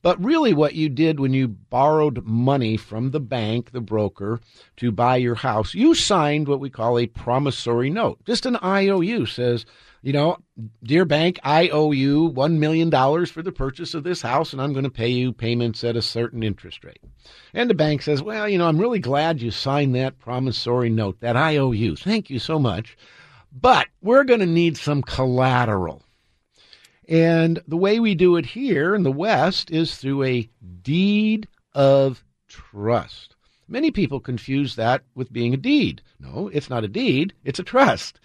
But 0.00 0.22
really, 0.22 0.54
what 0.54 0.74
you 0.74 0.88
did 0.88 1.18
when 1.18 1.34
you 1.34 1.48
borrowed 1.48 2.24
money 2.24 2.76
from 2.76 3.10
the 3.10 3.20
bank, 3.20 3.72
the 3.72 3.80
broker, 3.80 4.40
to 4.76 4.92
buy 4.92 5.16
your 5.16 5.34
house, 5.34 5.74
you 5.74 5.94
signed 5.94 6.46
what 6.46 6.60
we 6.60 6.70
call 6.70 6.98
a 6.98 7.06
promissory 7.06 7.90
note. 7.90 8.24
Just 8.24 8.46
an 8.46 8.56
IOU 8.62 9.26
says, 9.26 9.66
you 10.02 10.12
know, 10.12 10.38
dear 10.84 11.04
bank, 11.04 11.40
I 11.42 11.68
owe 11.70 11.90
you 11.90 12.30
$1 12.30 12.58
million 12.58 12.90
for 13.26 13.42
the 13.42 13.50
purchase 13.50 13.94
of 13.94 14.04
this 14.04 14.22
house, 14.22 14.52
and 14.52 14.62
I'm 14.62 14.72
going 14.72 14.84
to 14.84 14.90
pay 14.90 15.08
you 15.08 15.32
payments 15.32 15.82
at 15.82 15.96
a 15.96 16.02
certain 16.02 16.44
interest 16.44 16.84
rate. 16.84 17.02
And 17.52 17.68
the 17.68 17.74
bank 17.74 18.02
says, 18.02 18.22
well, 18.22 18.48
you 18.48 18.58
know, 18.58 18.68
I'm 18.68 18.78
really 18.78 19.00
glad 19.00 19.42
you 19.42 19.50
signed 19.50 19.96
that 19.96 20.20
promissory 20.20 20.90
note, 20.90 21.18
that 21.20 21.36
IOU. 21.36 21.96
Thank 21.96 22.30
you 22.30 22.38
so 22.38 22.60
much. 22.60 22.96
But 23.50 23.88
we're 24.00 24.24
going 24.24 24.40
to 24.40 24.46
need 24.46 24.76
some 24.76 25.02
collateral. 25.02 26.04
And 27.08 27.62
the 27.66 27.76
way 27.76 27.98
we 27.98 28.14
do 28.14 28.36
it 28.36 28.44
here 28.44 28.94
in 28.94 29.02
the 29.02 29.10
West 29.10 29.70
is 29.70 29.96
through 29.96 30.24
a 30.24 30.48
deed 30.82 31.48
of 31.74 32.22
trust. 32.48 33.34
Many 33.66 33.90
people 33.90 34.20
confuse 34.20 34.76
that 34.76 35.04
with 35.14 35.32
being 35.32 35.54
a 35.54 35.58
deed. 35.58 36.02
No, 36.20 36.48
it's 36.52 36.68
not 36.68 36.84
a 36.84 36.88
deed, 36.88 37.32
it's 37.44 37.58
a 37.58 37.64
trust. 37.64 38.20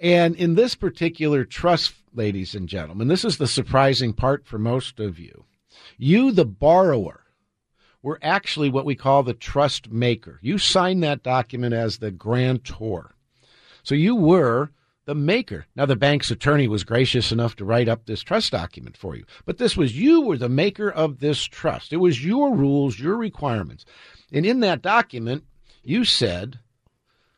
And 0.00 0.34
in 0.34 0.54
this 0.54 0.74
particular 0.74 1.44
trust, 1.44 1.94
ladies 2.14 2.54
and 2.54 2.68
gentlemen, 2.68 3.08
this 3.08 3.24
is 3.24 3.36
the 3.36 3.46
surprising 3.46 4.14
part 4.14 4.46
for 4.46 4.58
most 4.58 4.98
of 4.98 5.18
you. 5.18 5.44
You, 5.98 6.32
the 6.32 6.44
borrower, 6.44 7.24
were 8.02 8.18
actually 8.22 8.68
what 8.68 8.84
we 8.84 8.94
call 8.94 9.22
the 9.22 9.34
trust 9.34 9.90
maker. 9.90 10.38
You 10.42 10.58
signed 10.58 11.02
that 11.02 11.22
document 11.22 11.74
as 11.74 11.98
the 11.98 12.10
grantor. 12.10 13.14
So 13.82 13.94
you 13.94 14.16
were 14.16 14.70
the 15.04 15.14
maker. 15.14 15.66
Now, 15.74 15.86
the 15.86 15.96
bank's 15.96 16.30
attorney 16.30 16.68
was 16.68 16.84
gracious 16.84 17.32
enough 17.32 17.56
to 17.56 17.64
write 17.64 17.88
up 17.88 18.06
this 18.06 18.22
trust 18.22 18.52
document 18.52 18.96
for 18.96 19.16
you, 19.16 19.24
but 19.44 19.58
this 19.58 19.76
was 19.76 19.98
you 19.98 20.22
were 20.22 20.36
the 20.36 20.48
maker 20.48 20.90
of 20.90 21.18
this 21.18 21.42
trust. 21.42 21.92
It 21.92 21.96
was 21.96 22.24
your 22.24 22.54
rules, 22.54 22.98
your 22.98 23.16
requirements. 23.16 23.84
And 24.32 24.46
in 24.46 24.60
that 24.60 24.82
document, 24.82 25.44
you 25.82 26.04
said 26.04 26.58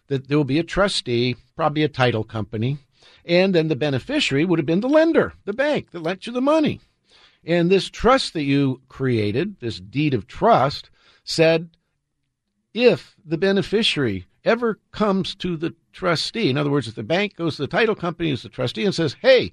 that 0.08 0.28
there 0.28 0.36
will 0.36 0.44
be 0.44 0.58
a 0.58 0.64
trustee, 0.64 1.36
probably 1.56 1.82
a 1.82 1.88
title 1.88 2.24
company, 2.24 2.78
and 3.24 3.54
then 3.54 3.68
the 3.68 3.76
beneficiary 3.76 4.44
would 4.44 4.58
have 4.58 4.66
been 4.66 4.80
the 4.80 4.88
lender, 4.88 5.32
the 5.44 5.54
bank 5.54 5.90
that 5.90 6.02
lent 6.02 6.26
you 6.26 6.32
the 6.32 6.40
money. 6.40 6.80
And 7.46 7.70
this 7.70 7.88
trust 7.88 8.32
that 8.34 8.44
you 8.44 8.80
created, 8.88 9.60
this 9.60 9.80
deed 9.80 10.14
of 10.14 10.26
trust, 10.26 10.90
said 11.24 11.70
if 12.74 13.14
the 13.24 13.38
beneficiary 13.38 14.26
ever 14.44 14.78
comes 14.90 15.34
to 15.36 15.56
the 15.56 15.74
trustee, 15.94 16.50
in 16.50 16.58
other 16.58 16.70
words, 16.70 16.88
if 16.88 16.94
the 16.94 17.02
bank 17.02 17.36
goes 17.36 17.56
to 17.56 17.62
the 17.62 17.68
title 17.68 17.94
company 17.94 18.30
as 18.30 18.42
the 18.42 18.48
trustee 18.48 18.84
and 18.84 18.94
says, 18.94 19.16
hey, 19.22 19.52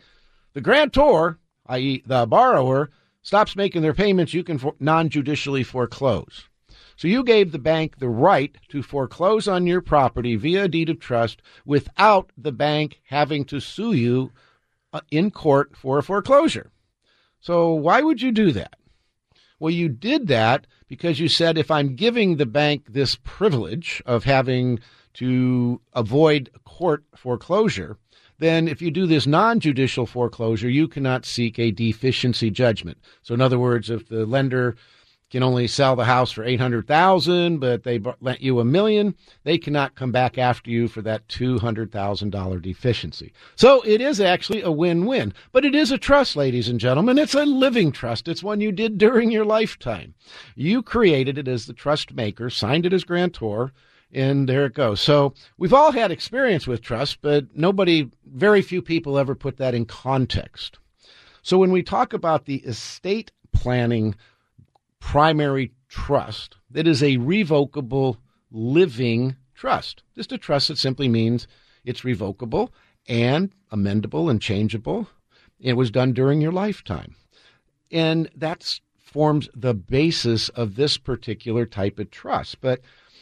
the 0.54 0.62
grantor, 0.62 1.40
i.e., 1.68 2.04
the 2.06 2.26
borrower, 2.26 2.90
stops 3.22 3.56
making 3.56 3.82
their 3.82 3.94
payments, 3.94 4.34
you 4.34 4.44
can 4.44 4.58
for- 4.58 4.76
non 4.80 5.10
judicially 5.10 5.64
foreclose. 5.64 6.50
So 6.96 7.08
you 7.08 7.24
gave 7.24 7.52
the 7.52 7.60
bank 7.60 7.98
the 7.98 8.10
right 8.10 8.56
to 8.70 8.84
foreclose 8.84 9.48
on 9.48 9.66
your 9.66 9.82
property 9.82 10.36
via 10.36 10.66
a 10.66 10.68
deed 10.68 10.90
of 10.90 11.00
trust 11.00 11.42
without 11.66 12.32
the 12.38 12.52
bank 12.52 13.00
having 13.06 13.46
to 13.46 13.60
sue 13.60 13.94
you 13.94 14.32
uh, 14.94 15.02
in 15.10 15.32
court 15.32 15.76
for 15.76 15.98
a 15.98 16.04
foreclosure. 16.04 16.72
So 17.40 17.74
why 17.74 18.02
would 18.02 18.22
you 18.22 18.32
do 18.32 18.52
that? 18.52 18.76
Well, 19.60 19.72
you 19.72 19.90
did 19.90 20.28
that 20.28 20.68
because 20.88 21.20
you 21.20 21.28
said 21.28 21.58
if 21.58 21.72
I'm 21.72 21.96
giving 21.96 22.36
the 22.36 22.46
bank 22.46 22.86
this 22.90 23.18
privilege 23.24 24.02
of 24.06 24.24
having 24.24 24.80
to 25.16 25.82
avoid 25.94 26.50
court 26.66 27.04
foreclosure, 27.16 27.98
then 28.40 28.68
if 28.68 28.82
you 28.82 28.92
do 28.92 29.06
this 29.06 29.28
non 29.28 29.60
judicial 29.60 30.06
foreclosure, 30.06 30.70
you 30.70 30.88
cannot 30.88 31.26
seek 31.26 31.60
a 31.60 31.72
deficiency 31.72 32.50
judgment. 32.50 32.98
So, 33.22 33.34
in 33.34 33.42
other 33.42 33.60
words, 33.60 33.90
if 33.90 34.08
the 34.08 34.26
lender 34.26 34.76
can 35.32 35.44
only 35.44 35.66
sell 35.66 35.96
the 35.96 36.06
house 36.06 36.32
for 36.32 36.44
800,000 36.44 37.58
but 37.58 37.84
they 37.84 38.00
lent 38.20 38.42
you 38.42 38.60
a 38.60 38.66
million 38.66 39.16
they 39.44 39.58
cannot 39.58 39.96
come 39.96 40.12
back 40.12 40.38
after 40.38 40.70
you 40.70 40.88
for 40.88 41.02
that 41.02 41.28
$200,000 41.30 42.62
deficiency. 42.62 43.32
So 43.56 43.82
it 43.84 44.02
is 44.02 44.20
actually 44.20 44.62
a 44.62 44.72
win-win 44.72 45.34
but 45.52 45.66
it 45.66 45.74
is 45.74 45.92
a 45.92 45.98
trust 45.98 46.36
ladies 46.36 46.68
and 46.68 46.80
gentlemen. 46.80 47.18
It's 47.18 47.34
a 47.34 47.46
living 47.46 47.92
trust. 47.92 48.28
It's 48.28 48.44
one 48.44 48.60
you 48.60 48.72
did 48.72 48.98
during 48.98 49.32
your 49.32 49.46
lifetime. 49.46 50.14
You 50.56 50.84
created 50.84 51.38
it 51.38 51.48
as 51.48 51.66
the 51.66 51.74
trust 51.74 52.14
maker 52.14 52.50
signed 52.50 52.86
it 52.86 52.94
as 52.94 53.06
grantor 53.06 53.72
and 54.14 54.48
there 54.48 54.66
it 54.66 54.74
goes. 54.74 55.00
So 55.00 55.34
we've 55.58 55.74
all 55.74 55.92
had 55.92 56.12
experience 56.12 56.68
with 56.68 56.82
trust, 56.82 57.20
but 57.22 57.46
nobody, 57.56 58.10
very 58.26 58.62
few 58.62 58.82
people 58.82 59.18
ever 59.18 59.36
put 59.36 59.58
that 59.58 59.74
in 59.74 59.86
context. 59.86 60.78
So 61.42 61.58
when 61.58 61.72
we 61.72 61.82
talk 61.82 62.14
about 62.14 62.46
the 62.46 62.58
estate 62.58 63.32
planning 63.52 64.16
primary 65.00 65.72
trust, 65.90 66.58
that 66.70 66.88
is 66.88 67.02
a 67.02 67.18
revocable 67.18 68.18
living 68.52 69.36
trust. 69.56 70.04
Just 70.16 70.32
a 70.32 70.38
trust 70.38 70.68
that 70.68 70.78
simply 70.78 71.08
means 71.08 71.48
it's 71.84 72.04
revocable 72.04 72.74
and 73.08 73.52
amendable 73.72 74.30
and 74.30 74.42
changeable. 74.42 75.08
It 75.60 75.74
was 75.74 75.92
done 75.92 76.14
during 76.14 76.42
your 76.42 76.52
lifetime. 76.52 77.16
And 77.92 78.30
that 78.36 78.80
forms 78.98 79.50
the 79.54 79.74
basis 79.74 80.50
of 80.50 80.76
this 80.76 80.98
particular 80.98 81.66
type 81.66 82.00
of 82.00 82.12
trust. 82.12 82.62
But, 82.62 82.82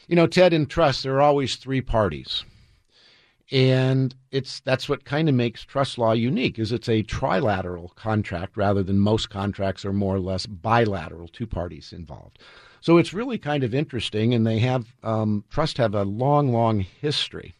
you 0.10 0.15
know, 0.15 0.26
Ted, 0.26 0.54
in 0.54 0.65
trust, 0.65 1.04
there 1.04 1.15
are 1.17 1.22
always 1.22 1.56
three 1.56 1.82
parties. 1.82 2.43
And 3.52 4.15
it's 4.32 4.60
that's 4.60 4.89
what 4.89 5.06
kind 5.06 5.30
of 5.30 5.36
makes 5.36 5.63
trust 5.63 5.98
law 5.98 6.13
unique 6.13 6.60
is 6.60 6.72
it's 6.72 6.89
a 6.89 7.04
trilateral 7.04 7.95
contract 7.95 8.58
rather 8.58 8.84
than 8.84 9.00
most 9.00 9.30
contracts 9.30 9.86
are 9.86 9.93
more 9.93 10.15
or 10.15 10.19
less 10.19 10.45
bilateral 10.48 11.28
two 11.28 11.48
parties 11.48 11.93
involved. 11.93 12.39
So 12.82 12.98
it's 12.98 13.13
really 13.13 13.38
kind 13.38 13.63
of 13.63 13.74
interesting 13.74 14.34
and 14.34 14.45
they 14.45 14.60
have 14.60 14.88
um, 15.04 15.43
trust 15.50 15.78
have 15.78 15.95
a 15.95 16.04
long 16.04 16.52
long 16.52 16.80
history. 16.80 17.54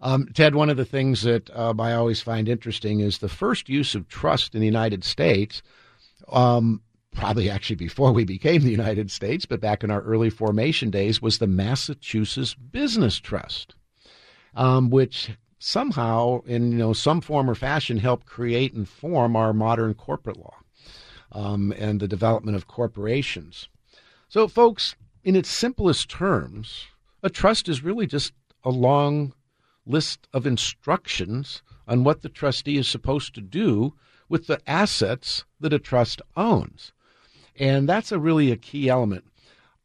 Um, 0.00 0.28
ted 0.34 0.54
one 0.54 0.68
of 0.68 0.76
the 0.76 0.84
things 0.84 1.22
that 1.22 1.48
um, 1.56 1.80
i 1.80 1.94
always 1.94 2.20
find 2.20 2.50
interesting 2.50 3.00
is 3.00 3.16
the 3.16 3.30
first 3.30 3.70
use 3.70 3.94
of 3.94 4.08
trust 4.08 4.54
in 4.54 4.60
the 4.60 4.66
united 4.66 5.02
states 5.02 5.62
um, 6.30 6.82
probably 7.16 7.50
actually 7.50 7.76
before 7.76 8.12
we 8.12 8.24
became 8.24 8.62
the 8.62 8.70
united 8.70 9.10
states 9.10 9.46
but 9.46 9.60
back 9.60 9.82
in 9.82 9.90
our 9.90 10.02
early 10.02 10.30
formation 10.30 10.90
days 10.90 11.20
was 11.20 11.38
the 11.38 11.46
massachusetts 11.46 12.54
business 12.54 13.18
trust 13.18 13.74
um, 14.56 14.90
which 14.90 15.30
somehow, 15.58 16.42
in 16.46 16.72
you 16.72 16.78
know 16.78 16.92
some 16.92 17.20
form 17.20 17.48
or 17.48 17.54
fashion, 17.54 17.98
helped 17.98 18.26
create 18.26 18.72
and 18.72 18.88
form 18.88 19.36
our 19.36 19.52
modern 19.52 19.94
corporate 19.94 20.38
law 20.38 20.56
um, 21.32 21.72
and 21.76 22.00
the 22.00 22.08
development 22.08 22.56
of 22.56 22.66
corporations. 22.66 23.68
So, 24.28 24.48
folks, 24.48 24.96
in 25.24 25.36
its 25.36 25.48
simplest 25.48 26.08
terms, 26.08 26.86
a 27.22 27.30
trust 27.30 27.68
is 27.68 27.84
really 27.84 28.06
just 28.06 28.32
a 28.64 28.70
long 28.70 29.32
list 29.84 30.26
of 30.32 30.46
instructions 30.46 31.62
on 31.86 32.02
what 32.02 32.22
the 32.22 32.28
trustee 32.28 32.76
is 32.76 32.88
supposed 32.88 33.34
to 33.34 33.40
do 33.40 33.94
with 34.28 34.46
the 34.48 34.60
assets 34.68 35.44
that 35.60 35.72
a 35.72 35.78
trust 35.78 36.20
owns. 36.36 36.92
And 37.58 37.88
that's 37.88 38.12
a 38.12 38.18
really 38.18 38.50
a 38.50 38.56
key 38.56 38.88
element. 38.88 39.24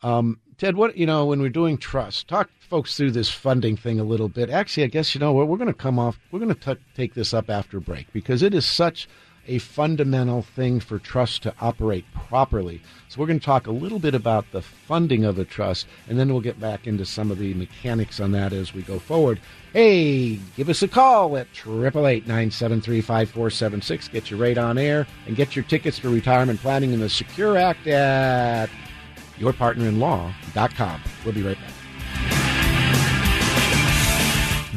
Um, 0.04 0.40
Ted, 0.58 0.76
what 0.76 0.98
you 0.98 1.06
know 1.06 1.26
when 1.26 1.42
we're 1.42 1.50
doing 1.50 1.78
trust, 1.78 2.28
talk 2.28 2.50
folks 2.60 2.96
through 2.96 3.12
this 3.12 3.30
funding 3.30 3.76
thing 3.76 4.00
a 4.00 4.04
little 4.04 4.30
bit. 4.30 4.50
Actually, 4.50 4.84
I 4.84 4.88
guess 4.88 5.16
you 5.16 5.20
know 5.20 5.34
what 5.34 5.48
we're 5.48 5.58
going 5.58 5.68
to 5.68 5.74
come 5.74 5.98
off. 5.98 6.20
We're 6.32 6.40
going 6.40 6.54
to 6.54 6.78
take 6.96 7.14
this 7.14 7.34
up 7.34 7.50
after 7.50 7.80
break 7.80 8.12
because 8.14 8.44
it 8.44 8.54
is 8.54 8.66
such 8.66 9.08
a 9.48 9.60
fundamental 9.60 10.42
thing 10.42 10.80
for 10.80 10.98
trust 11.00 11.44
to 11.44 11.54
operate 11.60 12.06
properly. 12.14 12.82
So 13.08 13.20
we're 13.20 13.28
going 13.28 13.40
to 13.40 13.46
talk 13.46 13.68
a 13.68 13.72
little 13.72 14.00
bit 14.00 14.16
about 14.16 14.52
the 14.52 14.62
funding 14.62 15.26
of 15.26 15.40
a 15.40 15.46
trust, 15.46 15.88
and 16.08 16.20
then 16.20 16.30
we'll 16.30 16.42
get 16.42 16.60
back 16.60 16.88
into 16.88 17.06
some 17.06 17.32
of 17.32 17.40
the 17.40 17.54
mechanics 17.54 18.20
on 18.20 18.32
that 18.32 18.54
as 18.54 18.74
we 18.74 18.82
go 18.84 19.00
forward. 19.00 19.40
Hey, 19.74 20.40
give 20.56 20.70
us 20.70 20.84
a 20.84 20.88
call 20.88 21.38
at 21.38 21.52
888-973-5476. 21.54 24.12
Get 24.12 24.30
your 24.30 24.40
rate 24.40 24.58
on 24.58 24.78
air 24.78 25.08
and 25.28 25.36
get 25.36 25.56
your 25.56 25.66
tickets 25.66 25.98
for 25.98 26.10
retirement 26.10 26.60
planning 26.60 26.94
in 26.94 27.00
the 27.00 27.10
Secure 27.10 27.58
Act 27.58 27.88
at 27.88 28.70
yourpartnerinlaw.com. 29.38 31.02
We'll 31.26 31.34
be 31.34 31.42
right 31.42 31.60
back. 31.60 31.81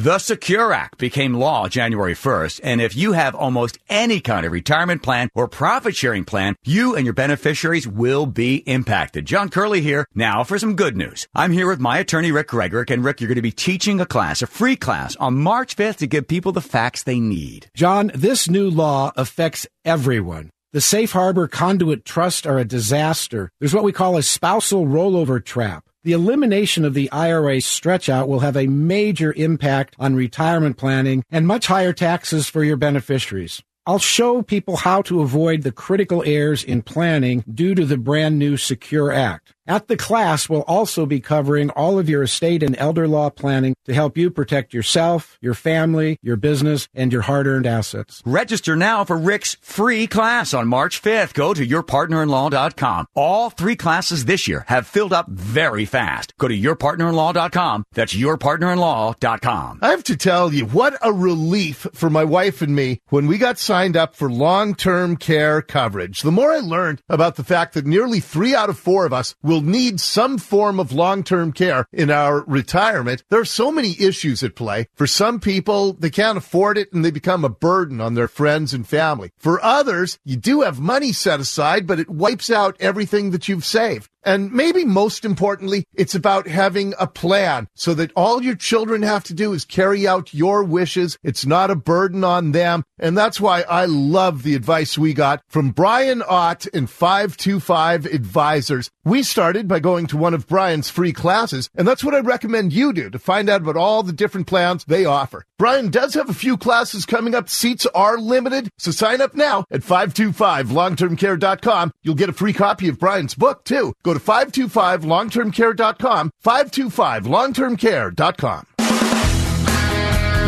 The 0.04 0.18
Secure 0.18 0.70
Act 0.70 0.98
became 0.98 1.32
law 1.32 1.66
January 1.66 2.12
1st, 2.12 2.60
and 2.62 2.78
if 2.82 2.94
you 2.94 3.12
have 3.12 3.34
almost 3.34 3.78
any 3.88 4.20
kind 4.20 4.44
of 4.44 4.52
retirement 4.52 5.02
plan 5.02 5.30
or 5.34 5.48
profit 5.48 5.96
sharing 5.96 6.26
plan, 6.26 6.56
you 6.62 6.94
and 6.94 7.06
your 7.06 7.14
beneficiaries 7.14 7.88
will 7.88 8.26
be 8.26 8.56
impacted. 8.66 9.24
John 9.24 9.48
Curley 9.48 9.80
here. 9.80 10.06
Now 10.14 10.44
for 10.44 10.58
some 10.58 10.76
good 10.76 10.94
news. 10.94 11.26
I'm 11.34 11.52
here 11.52 11.66
with 11.66 11.80
my 11.80 12.00
attorney, 12.00 12.32
Rick 12.32 12.48
Gregorek, 12.48 12.90
and 12.90 13.02
Rick, 13.02 13.22
you're 13.22 13.28
going 13.28 13.36
to 13.36 13.40
be 13.40 13.50
teaching 13.50 13.98
a 13.98 14.04
class, 14.04 14.42
a 14.42 14.46
free 14.46 14.76
class, 14.76 15.16
on 15.16 15.38
March 15.38 15.74
5th 15.74 15.96
to 15.96 16.06
give 16.06 16.28
people 16.28 16.52
the 16.52 16.60
facts 16.60 17.04
they 17.04 17.18
need. 17.18 17.70
John, 17.74 18.10
this 18.14 18.46
new 18.46 18.68
law 18.68 19.10
affects 19.16 19.66
everyone. 19.86 20.50
The 20.74 20.82
safe 20.82 21.12
harbor 21.12 21.48
conduit 21.48 22.04
trust 22.04 22.46
are 22.46 22.58
a 22.58 22.64
disaster. 22.66 23.50
There's 23.58 23.72
what 23.72 23.84
we 23.84 23.92
call 23.92 24.18
a 24.18 24.22
spousal 24.22 24.84
rollover 24.84 25.42
trap. 25.42 25.88
The 26.04 26.12
elimination 26.12 26.84
of 26.84 26.92
the 26.92 27.10
IRA 27.10 27.62
stretch 27.62 28.10
out 28.10 28.28
will 28.28 28.40
have 28.40 28.58
a 28.58 28.66
major 28.66 29.32
impact 29.38 29.96
on 29.98 30.14
retirement 30.14 30.76
planning 30.76 31.24
and 31.30 31.46
much 31.46 31.68
higher 31.68 31.94
taxes 31.94 32.46
for 32.46 32.62
your 32.62 32.76
beneficiaries. 32.76 33.62
I'll 33.86 33.98
show 33.98 34.42
people 34.42 34.76
how 34.76 35.00
to 35.02 35.22
avoid 35.22 35.62
the 35.62 35.72
critical 35.72 36.22
errors 36.26 36.62
in 36.62 36.82
planning 36.82 37.42
due 37.50 37.74
to 37.74 37.86
the 37.86 37.96
brand 37.96 38.38
new 38.38 38.58
Secure 38.58 39.12
Act. 39.12 39.54
At 39.66 39.88
the 39.88 39.96
class, 39.96 40.46
we'll 40.46 40.62
also 40.62 41.06
be 41.06 41.20
covering 41.20 41.70
all 41.70 41.98
of 41.98 42.08
your 42.08 42.22
estate 42.22 42.62
and 42.62 42.76
elder 42.76 43.08
law 43.08 43.30
planning 43.30 43.74
to 43.86 43.94
help 43.94 44.18
you 44.18 44.30
protect 44.30 44.74
yourself, 44.74 45.38
your 45.40 45.54
family, 45.54 46.18
your 46.22 46.36
business, 46.36 46.86
and 46.94 47.10
your 47.10 47.22
hard 47.22 47.46
earned 47.46 47.66
assets. 47.66 48.22
Register 48.26 48.76
now 48.76 49.04
for 49.04 49.16
Rick's 49.16 49.56
free 49.62 50.06
class 50.06 50.52
on 50.52 50.68
March 50.68 51.00
5th. 51.00 51.32
Go 51.32 51.54
to 51.54 51.66
yourpartnerinlaw.com. 51.66 53.06
All 53.14 53.48
three 53.48 53.74
classes 53.76 54.26
this 54.26 54.46
year 54.46 54.64
have 54.68 54.86
filled 54.86 55.14
up 55.14 55.28
very 55.28 55.86
fast. 55.86 56.34
Go 56.38 56.48
to 56.48 56.54
yourpartnerinlaw.com. 56.58 57.84
That's 57.92 58.14
yourpartnerinlaw.com. 58.14 59.78
I 59.80 59.90
have 59.90 60.04
to 60.04 60.16
tell 60.16 60.52
you, 60.52 60.66
what 60.66 60.98
a 61.00 61.12
relief 61.12 61.86
for 61.94 62.10
my 62.10 62.24
wife 62.24 62.60
and 62.60 62.76
me 62.76 63.00
when 63.08 63.26
we 63.26 63.38
got 63.38 63.58
signed 63.58 63.96
up 63.96 64.14
for 64.14 64.30
long 64.30 64.74
term 64.74 65.16
care 65.16 65.62
coverage. 65.62 66.20
The 66.20 66.32
more 66.32 66.52
I 66.52 66.58
learned 66.58 67.00
about 67.08 67.36
the 67.36 67.44
fact 67.44 67.72
that 67.74 67.86
nearly 67.86 68.20
three 68.20 68.54
out 68.54 68.68
of 68.68 68.78
four 68.78 69.06
of 69.06 69.12
us 69.14 69.34
will 69.42 69.53
will 69.54 69.60
need 69.60 70.00
some 70.00 70.36
form 70.36 70.80
of 70.80 70.92
long-term 70.92 71.52
care 71.52 71.86
in 71.92 72.10
our 72.10 72.40
retirement. 72.48 73.22
There 73.30 73.38
are 73.38 73.44
so 73.44 73.70
many 73.70 73.94
issues 74.00 74.42
at 74.42 74.56
play. 74.56 74.88
For 74.96 75.06
some 75.06 75.38
people, 75.38 75.92
they 75.92 76.10
can't 76.10 76.36
afford 76.36 76.76
it 76.76 76.92
and 76.92 77.04
they 77.04 77.12
become 77.12 77.44
a 77.44 77.48
burden 77.48 78.00
on 78.00 78.14
their 78.14 78.26
friends 78.26 78.74
and 78.74 78.84
family. 78.84 79.30
For 79.38 79.64
others, 79.64 80.18
you 80.24 80.36
do 80.36 80.62
have 80.62 80.80
money 80.80 81.12
set 81.12 81.38
aside, 81.38 81.86
but 81.86 82.00
it 82.00 82.10
wipes 82.10 82.50
out 82.50 82.76
everything 82.80 83.30
that 83.30 83.48
you've 83.48 83.64
saved. 83.64 84.10
And 84.24 84.52
maybe 84.52 84.84
most 84.84 85.24
importantly, 85.24 85.84
it's 85.94 86.14
about 86.14 86.46
having 86.46 86.94
a 86.98 87.06
plan 87.06 87.68
so 87.74 87.94
that 87.94 88.12
all 88.16 88.42
your 88.42 88.56
children 88.56 89.02
have 89.02 89.24
to 89.24 89.34
do 89.34 89.52
is 89.52 89.64
carry 89.64 90.06
out 90.06 90.32
your 90.32 90.64
wishes. 90.64 91.18
It's 91.22 91.44
not 91.44 91.70
a 91.70 91.76
burden 91.76 92.24
on 92.24 92.52
them. 92.52 92.84
And 92.98 93.18
that's 93.18 93.40
why 93.40 93.62
I 93.62 93.86
love 93.86 94.42
the 94.42 94.54
advice 94.54 94.96
we 94.96 95.14
got 95.14 95.42
from 95.48 95.70
Brian 95.70 96.22
Ott 96.22 96.66
and 96.72 96.88
525 96.88 98.06
Advisors. 98.06 98.90
We 99.04 99.22
started 99.22 99.68
by 99.68 99.80
going 99.80 100.06
to 100.06 100.16
one 100.16 100.32
of 100.32 100.46
Brian's 100.46 100.88
free 100.88 101.12
classes, 101.12 101.68
and 101.74 101.86
that's 101.86 102.02
what 102.02 102.14
I 102.14 102.20
recommend 102.20 102.72
you 102.72 102.94
do 102.94 103.10
to 103.10 103.18
find 103.18 103.50
out 103.50 103.60
about 103.60 103.76
all 103.76 104.02
the 104.02 104.14
different 104.14 104.46
plans 104.46 104.82
they 104.84 105.04
offer. 105.04 105.44
Brian 105.58 105.90
does 105.90 106.14
have 106.14 106.30
a 106.30 106.34
few 106.34 106.56
classes 106.56 107.04
coming 107.04 107.34
up. 107.34 107.50
Seats 107.50 107.84
are 107.94 108.16
limited, 108.16 108.70
so 108.78 108.90
sign 108.90 109.20
up 109.20 109.34
now 109.34 109.66
at 109.70 109.82
525longtermcare.com. 109.82 111.92
You'll 112.02 112.14
get 112.14 112.30
a 112.30 112.32
free 112.32 112.54
copy 112.54 112.88
of 112.88 112.98
Brian's 112.98 113.34
book, 113.34 113.64
too. 113.64 113.92
Go 114.02 114.13
to 114.14 114.20
525longtermcare.com, 114.20 116.30
525longtermcare.com. 116.44 118.66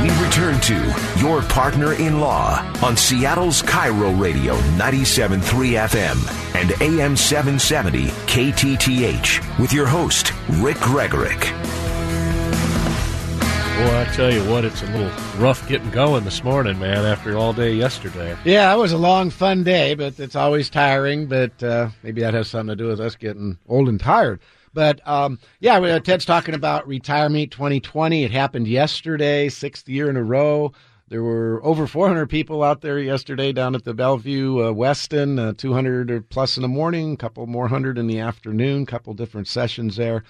We 0.02 0.10
return 0.24 0.60
to 0.60 0.94
Your 1.18 1.42
Partner 1.42 1.92
in 1.94 2.20
Law 2.20 2.60
on 2.82 2.96
Seattle's 2.96 3.62
KIRO 3.62 4.20
Radio 4.20 4.54
97.3 4.76 5.40
FM 5.88 6.16
and 6.54 6.70
AM 6.80 7.16
770 7.16 8.06
KTTH 8.26 9.58
with 9.58 9.72
your 9.72 9.86
host, 9.86 10.32
Rick 10.48 10.76
Gregorek. 10.76 11.85
Boy, 13.76 14.00
I 14.00 14.04
tell 14.14 14.32
you 14.32 14.40
what, 14.50 14.64
it's 14.64 14.82
a 14.82 14.86
little 14.86 15.10
rough 15.38 15.68
getting 15.68 15.90
going 15.90 16.24
this 16.24 16.42
morning, 16.42 16.78
man, 16.78 17.04
after 17.04 17.36
all 17.36 17.52
day 17.52 17.74
yesterday. 17.74 18.34
Yeah, 18.42 18.72
it 18.74 18.78
was 18.78 18.92
a 18.92 18.96
long, 18.96 19.28
fun 19.28 19.64
day, 19.64 19.94
but 19.94 20.18
it's 20.18 20.34
always 20.34 20.70
tiring. 20.70 21.26
But 21.26 21.62
uh, 21.62 21.90
maybe 22.02 22.22
that 22.22 22.32
has 22.32 22.48
something 22.48 22.74
to 22.74 22.82
do 22.82 22.88
with 22.88 23.00
us 23.00 23.16
getting 23.16 23.58
old 23.68 23.90
and 23.90 24.00
tired. 24.00 24.40
But 24.72 25.06
um, 25.06 25.38
yeah, 25.60 25.78
uh, 25.78 26.00
Ted's 26.00 26.24
talking 26.24 26.54
about 26.54 26.88
retirement 26.88 27.50
2020. 27.52 28.24
It 28.24 28.30
happened 28.30 28.66
yesterday, 28.66 29.50
sixth 29.50 29.86
year 29.90 30.08
in 30.08 30.16
a 30.16 30.22
row. 30.24 30.72
there 31.08 31.22
were 31.22 31.60
over 31.62 31.86
400 31.86 32.30
people 32.30 32.62
out 32.62 32.80
there 32.80 32.98
yesterday 32.98 33.52
down 33.52 33.74
at 33.74 33.84
the 33.84 33.92
Bellevue 33.92 34.58
uh, 34.58 34.72
Westin, 34.72 35.38
uh, 35.38 35.52
200 35.52 36.30
plus 36.30 36.56
in 36.56 36.62
the 36.62 36.68
morning, 36.68 37.12
a 37.12 37.16
couple 37.18 37.46
more 37.46 37.68
hundred 37.68 37.98
in 37.98 38.06
the 38.06 38.20
afternoon, 38.20 38.86
couple 38.86 39.12
different 39.12 39.48
sessions 39.48 39.96
there. 39.96 40.24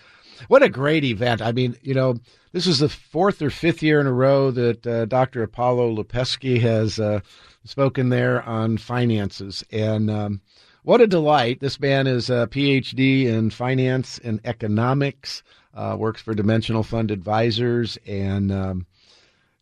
What 0.49 0.62
a 0.62 0.68
great 0.68 1.05
event. 1.05 1.42
I 1.42 1.53
mean, 1.53 1.77
you 1.83 1.94
know, 1.94 2.16
this 2.53 2.66
is 2.66 2.79
the 2.79 2.88
fourth 2.88 3.42
or 3.42 3.51
fifth 3.51 3.83
year 3.83 4.01
in 4.01 4.07
a 4.07 4.12
row 4.12 4.51
that 4.51 4.87
uh, 4.87 5.05
Dr. 5.07 5.42
Apollo 5.42 5.96
Lupescu 5.96 6.61
has 6.61 6.99
uh, 6.99 7.20
spoken 7.64 8.09
there 8.09 8.42
on 8.42 8.79
finances. 8.79 9.64
And 9.70 10.11
um, 10.11 10.40
what 10.83 11.01
a 11.01 11.07
delight. 11.07 11.61
This 11.61 11.81
man 11.81 12.07
is 12.07 12.31
a 12.31 12.49
PhD 12.51 13.27
in 13.27 13.51
finance 13.51 14.18
and 14.22 14.40
economics, 14.44 15.42
uh, 15.75 15.96
works 15.99 16.22
for 16.22 16.35
Dimensional 16.35 16.83
Fund 16.83 17.11
Advisors, 17.11 17.99
and 18.07 18.53
um, 18.53 18.87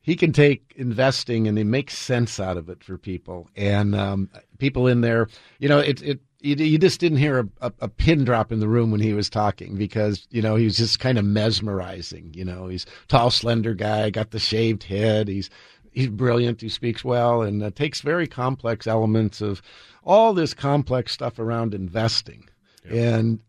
he 0.02 0.16
can 0.16 0.32
take 0.32 0.74
investing 0.76 1.48
and 1.48 1.56
he 1.56 1.64
makes 1.64 1.96
sense 1.96 2.38
out 2.38 2.58
of 2.58 2.68
it 2.68 2.84
for 2.84 2.98
people. 2.98 3.48
And 3.56 3.94
um, 3.94 4.28
people 4.58 4.86
in 4.86 5.00
there, 5.00 5.28
you 5.58 5.68
know, 5.68 5.78
it, 5.78 6.02
it 6.02 6.20
you, 6.44 6.56
you 6.56 6.78
just 6.78 7.00
didn't 7.00 7.18
hear 7.18 7.40
a, 7.40 7.48
a, 7.62 7.72
a, 7.80 7.88
pin 7.88 8.24
drop 8.24 8.52
in 8.52 8.60
the 8.60 8.68
room 8.68 8.90
when 8.90 9.00
he 9.00 9.14
was 9.14 9.30
talking 9.30 9.76
because 9.76 10.26
you 10.30 10.42
know 10.42 10.56
he 10.56 10.64
was 10.66 10.76
just 10.76 11.00
kind 11.00 11.18
of 11.18 11.24
mesmerizing. 11.24 12.32
You 12.34 12.44
know, 12.44 12.68
he's 12.68 12.84
tall, 13.08 13.30
slender 13.30 13.74
guy, 13.74 14.10
got 14.10 14.30
the 14.30 14.38
shaved 14.38 14.84
head. 14.84 15.26
He's 15.26 15.48
he's 15.90 16.08
brilliant. 16.08 16.60
He 16.60 16.68
speaks 16.68 17.02
well 17.02 17.42
and 17.42 17.62
uh, 17.62 17.70
takes 17.70 18.02
very 18.02 18.26
complex 18.26 18.86
elements 18.86 19.40
of 19.40 19.62
all 20.04 20.34
this 20.34 20.52
complex 20.52 21.12
stuff 21.12 21.38
around 21.38 21.72
investing, 21.72 22.46
and 22.84 23.40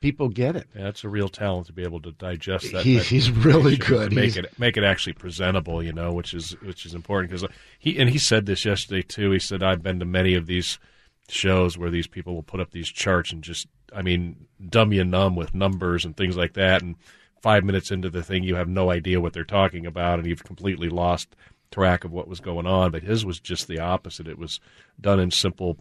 people 0.00 0.28
get 0.28 0.56
it. 0.56 0.66
Yeah, 0.74 0.84
that's 0.84 1.04
a 1.04 1.08
real 1.08 1.28
talent 1.28 1.68
to 1.68 1.72
be 1.72 1.84
able 1.84 2.00
to 2.02 2.12
digest 2.12 2.72
that. 2.72 2.84
He, 2.84 2.98
he's 2.98 3.30
really 3.30 3.76
good. 3.76 4.12
Make 4.12 4.24
he's, 4.24 4.36
it 4.36 4.58
make 4.58 4.76
it 4.76 4.82
actually 4.82 5.12
presentable, 5.12 5.80
you 5.80 5.92
know, 5.92 6.12
which 6.12 6.34
is 6.34 6.56
which 6.62 6.84
is 6.84 6.92
important 6.92 7.30
because 7.30 7.48
he 7.78 7.96
and 8.00 8.10
he 8.10 8.18
said 8.18 8.46
this 8.46 8.64
yesterday 8.64 9.02
too. 9.02 9.30
He 9.30 9.38
said 9.38 9.62
I've 9.62 9.84
been 9.84 10.00
to 10.00 10.04
many 10.04 10.34
of 10.34 10.46
these 10.46 10.80
shows 11.28 11.76
where 11.76 11.90
these 11.90 12.06
people 12.06 12.34
will 12.34 12.42
put 12.42 12.60
up 12.60 12.70
these 12.70 12.88
charts 12.88 13.32
and 13.32 13.42
just, 13.42 13.66
I 13.94 14.02
mean, 14.02 14.46
dumb 14.68 14.92
you 14.92 15.04
numb 15.04 15.36
with 15.36 15.54
numbers 15.54 16.04
and 16.04 16.16
things 16.16 16.36
like 16.36 16.54
that. 16.54 16.82
And 16.82 16.96
five 17.42 17.64
minutes 17.64 17.90
into 17.90 18.10
the 18.10 18.22
thing, 18.22 18.42
you 18.42 18.54
have 18.56 18.68
no 18.68 18.90
idea 18.90 19.20
what 19.20 19.32
they're 19.32 19.44
talking 19.44 19.86
about, 19.86 20.18
and 20.18 20.28
you've 20.28 20.44
completely 20.44 20.88
lost 20.88 21.34
track 21.70 22.04
of 22.04 22.12
what 22.12 22.28
was 22.28 22.40
going 22.40 22.66
on. 22.66 22.90
But 22.90 23.02
his 23.02 23.24
was 23.24 23.40
just 23.40 23.68
the 23.68 23.80
opposite. 23.80 24.28
It 24.28 24.38
was 24.38 24.60
done 25.00 25.20
in 25.20 25.30
simple, 25.30 25.78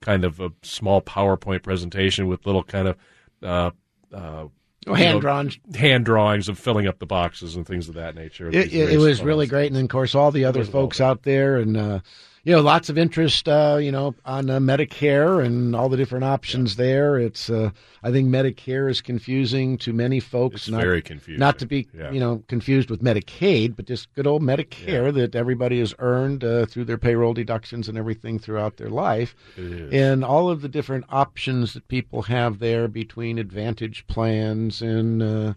kind 0.00 0.24
of 0.24 0.40
a 0.40 0.52
small 0.62 1.02
PowerPoint 1.02 1.62
presentation 1.62 2.26
with 2.26 2.46
little 2.46 2.64
kind 2.64 2.88
of. 2.88 2.96
Uh, 3.42 3.70
uh, 4.14 4.46
Oh, 4.88 4.94
hand 4.94 5.20
drawings, 5.20 5.58
hand 5.74 6.04
drawings 6.04 6.48
of 6.48 6.60
filling 6.60 6.86
up 6.86 7.00
the 7.00 7.06
boxes 7.06 7.56
and 7.56 7.66
things 7.66 7.88
of 7.88 7.96
that 7.96 8.14
nature. 8.14 8.48
It, 8.48 8.72
it, 8.72 8.92
it 8.92 8.98
was 8.98 9.20
really 9.20 9.48
great, 9.48 9.66
and 9.66 9.74
then 9.74 9.86
of 9.86 9.90
course 9.90 10.14
all 10.14 10.30
the 10.30 10.44
other 10.44 10.62
folks 10.64 11.00
out 11.00 11.24
there, 11.24 11.56
and 11.56 11.76
uh, 11.76 12.00
you 12.46 12.52
know, 12.52 12.60
lots 12.60 12.88
of 12.88 12.96
interest, 12.96 13.48
uh, 13.48 13.76
you 13.80 13.90
know, 13.90 14.14
on 14.24 14.48
uh, 14.48 14.60
Medicare 14.60 15.44
and 15.44 15.74
all 15.74 15.88
the 15.88 15.96
different 15.96 16.24
options 16.24 16.78
yeah. 16.78 16.84
there. 16.84 17.18
It's, 17.18 17.50
uh, 17.50 17.70
I 18.04 18.12
think 18.12 18.28
Medicare 18.28 18.88
is 18.88 19.00
confusing 19.00 19.76
to 19.78 19.92
many 19.92 20.20
folks. 20.20 20.54
It's 20.54 20.68
not, 20.68 20.80
very 20.80 21.02
confusing. 21.02 21.40
Not 21.40 21.58
to 21.58 21.66
be, 21.66 21.88
yeah. 21.92 22.12
you 22.12 22.20
know, 22.20 22.44
confused 22.46 22.88
with 22.88 23.02
Medicaid, 23.02 23.74
but 23.74 23.86
just 23.86 24.14
good 24.14 24.28
old 24.28 24.42
Medicare 24.42 25.06
yeah. 25.06 25.10
that 25.10 25.34
everybody 25.34 25.80
has 25.80 25.92
earned 25.98 26.44
uh, 26.44 26.66
through 26.66 26.84
their 26.84 26.98
payroll 26.98 27.34
deductions 27.34 27.88
and 27.88 27.98
everything 27.98 28.38
throughout 28.38 28.76
their 28.76 28.90
life. 28.90 29.34
And 29.56 30.24
all 30.24 30.48
of 30.48 30.62
the 30.62 30.68
different 30.68 31.06
options 31.08 31.74
that 31.74 31.88
people 31.88 32.22
have 32.22 32.60
there 32.60 32.86
between 32.86 33.40
Advantage 33.40 34.06
plans 34.06 34.82
and, 34.82 35.20
uh, 35.20 35.54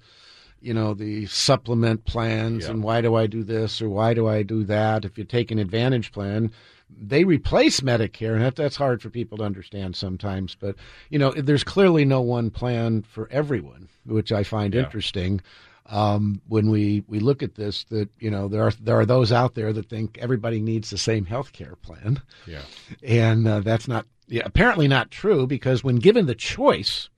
you 0.61 0.73
know 0.73 0.93
the 0.93 1.25
supplement 1.27 2.03
plans 2.03 2.65
and 2.65 2.83
why 2.83 2.99
do 2.99 3.15
I 3.15 3.27
do 3.27 3.45
this 3.45 3.81
or 3.81 3.87
why 3.87 4.13
do 4.13 4.27
I 4.27 4.43
do 4.43 4.65
that? 4.65 5.05
If 5.05 5.17
you 5.17 5.23
take 5.23 5.51
an 5.51 5.59
Advantage 5.59 6.11
plan, 6.11 6.51
they 6.89 7.23
replace 7.23 7.79
Medicare, 7.81 8.33
and 8.33 8.43
that, 8.43 8.55
that's 8.55 8.75
hard 8.75 9.01
for 9.01 9.09
people 9.09 9.37
to 9.37 9.43
understand 9.43 9.95
sometimes. 9.95 10.55
But 10.55 10.75
you 11.09 11.19
know, 11.19 11.31
there's 11.31 11.63
clearly 11.63 12.05
no 12.05 12.21
one 12.21 12.49
plan 12.49 13.03
for 13.03 13.29
everyone, 13.31 13.87
which 14.05 14.31
I 14.31 14.43
find 14.43 14.73
yeah. 14.73 14.81
interesting. 14.81 15.41
Um, 15.85 16.39
when 16.47 16.69
we, 16.69 17.03
we 17.07 17.19
look 17.19 17.41
at 17.41 17.55
this, 17.55 17.83
that 17.85 18.09
you 18.19 18.29
know 18.29 18.47
there 18.47 18.63
are 18.63 18.71
there 18.79 18.99
are 18.99 19.05
those 19.05 19.31
out 19.31 19.55
there 19.55 19.73
that 19.73 19.89
think 19.89 20.17
everybody 20.19 20.59
needs 20.59 20.89
the 20.89 20.97
same 20.97 21.25
health 21.25 21.53
care 21.53 21.75
plan, 21.75 22.21
yeah, 22.45 22.61
and 23.03 23.47
uh, 23.47 23.59
that's 23.61 23.87
not 23.87 24.05
yeah, 24.27 24.43
apparently 24.45 24.87
not 24.87 25.09
true 25.09 25.47
because 25.47 25.83
when 25.83 25.95
given 25.95 26.27
the 26.27 26.35
choice, 26.35 27.09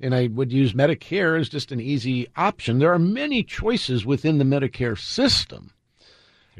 and 0.00 0.14
I 0.14 0.26
would 0.28 0.52
use 0.52 0.72
Medicare 0.74 1.38
as 1.38 1.48
just 1.48 1.72
an 1.72 1.80
easy 1.80 2.26
option. 2.36 2.78
There 2.78 2.92
are 2.92 2.98
many 2.98 3.42
choices 3.42 4.04
within 4.04 4.38
the 4.38 4.44
Medicare 4.44 4.98
system 4.98 5.72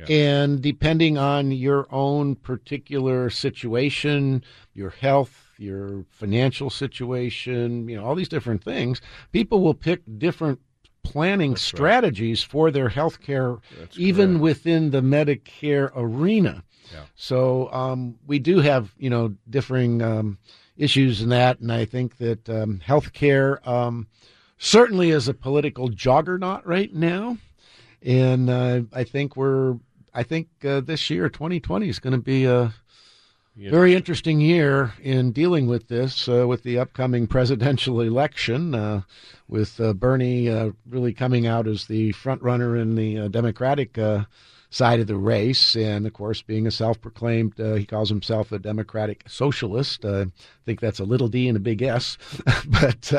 and 0.09 0.63
depending 0.63 1.19
on 1.19 1.51
your 1.53 1.87
own 1.91 2.37
particular 2.37 3.31
situation, 3.31 4.45
your 4.75 4.91
health, 4.91 5.51
your 5.59 6.05
financial 6.11 6.71
situation, 6.71 7.89
you 7.89 7.97
know, 7.97 8.05
all 8.05 8.15
these 8.15 8.29
different 8.29 8.65
things, 8.65 9.01
people 9.33 9.61
will 9.61 9.75
pick 9.75 10.03
different 10.19 10.59
planning 11.03 11.53
That's 11.53 11.63
strategies 11.63 12.45
right. 12.45 12.51
for 12.51 12.71
their 12.71 12.89
health 12.89 13.21
care, 13.21 13.59
even 13.97 14.33
correct. 14.33 14.43
within 14.43 14.91
the 14.91 15.01
Medicare 15.01 15.91
arena. 15.95 16.63
Yeah. 16.93 17.05
So 17.15 17.73
um, 17.73 18.17
we 18.27 18.39
do 18.39 18.59
have, 18.61 18.95
you 18.99 19.11
know, 19.11 19.35
differing 19.49 20.03
um, 20.03 20.39
issues 20.77 21.21
in 21.23 21.29
that, 21.29 21.61
and 21.61 21.71
I 21.71 21.85
think 21.85 22.17
that 22.19 22.49
um, 22.49 22.81
health 22.81 23.13
care 23.13 23.67
um, 23.69 24.09
certainly 24.59 25.11
is 25.11 25.29
a 25.29 25.35
political 25.35 25.89
juggernaut 25.89 26.67
right 26.67 26.93
now. 26.93 27.39
And 28.03 28.49
uh, 28.49 28.83
I 28.93 29.05
think 29.05 29.37
we're 29.37 29.77
I 30.13 30.23
think 30.23 30.49
uh, 30.65 30.81
this 30.81 31.11
year, 31.11 31.29
2020, 31.29 31.89
is 31.89 31.99
going 31.99 32.13
to 32.13 32.19
be 32.19 32.45
a 32.45 32.75
yeah. 33.57 33.71
very 33.71 33.95
interesting 33.95 34.41
year 34.41 34.93
in 35.03 35.33
dealing 35.33 35.67
with 35.67 35.89
this, 35.89 36.29
uh, 36.29 36.47
with 36.47 36.63
the 36.63 36.79
upcoming 36.79 37.27
presidential 37.27 38.01
election, 38.01 38.75
uh, 38.75 39.03
with 39.49 39.81
uh, 39.81 39.93
Bernie 39.93 40.49
uh, 40.49 40.71
really 40.89 41.13
coming 41.13 41.47
out 41.47 41.67
as 41.67 41.87
the 41.87 42.13
front 42.13 42.43
runner 42.43 42.77
in 42.77 42.97
the 42.97 43.19
uh, 43.19 43.29
Democratic 43.29 43.99
side 44.73 45.01
of 45.01 45.09
the 45.09 45.17
race, 45.17 45.75
and 45.75 46.07
of 46.07 46.13
course, 46.13 46.43
being 46.43 46.65
a 46.67 46.71
self-proclaimed, 46.71 47.55
he 47.57 47.85
calls 47.85 48.09
himself 48.09 48.53
a 48.53 48.59
Democratic 48.59 49.25
socialist. 49.27 50.05
I 50.05 50.27
think 50.65 50.79
that's 50.79 51.01
a 51.01 51.05
little 51.05 51.27
D 51.27 51.49
and 51.49 51.57
a 51.57 51.61
big 51.61 51.83
S, 51.83 52.17
but 52.69 53.13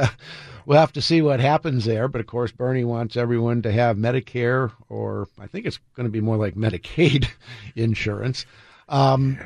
we'll 0.66 0.80
have 0.80 0.94
to 0.94 1.02
see 1.02 1.22
what 1.22 1.40
happens 1.40 1.86
there. 1.86 2.08
But 2.08 2.22
of 2.22 2.28
course, 2.28 2.52
Bernie 2.52 2.84
wants 2.84 3.18
everyone 3.18 3.62
to 3.64 3.72
have 3.72 3.98
Medicare, 3.98 4.72
or 4.90 5.28
I 5.40 5.48
think 5.48 5.66
it's 5.66 5.80
going 5.96 6.06
to 6.06 6.12
be 6.12 6.22
more 6.22 6.38
like 6.38 6.56
Medicaid 6.56 7.28
insurance. 7.76 8.46
Um, 8.90 9.38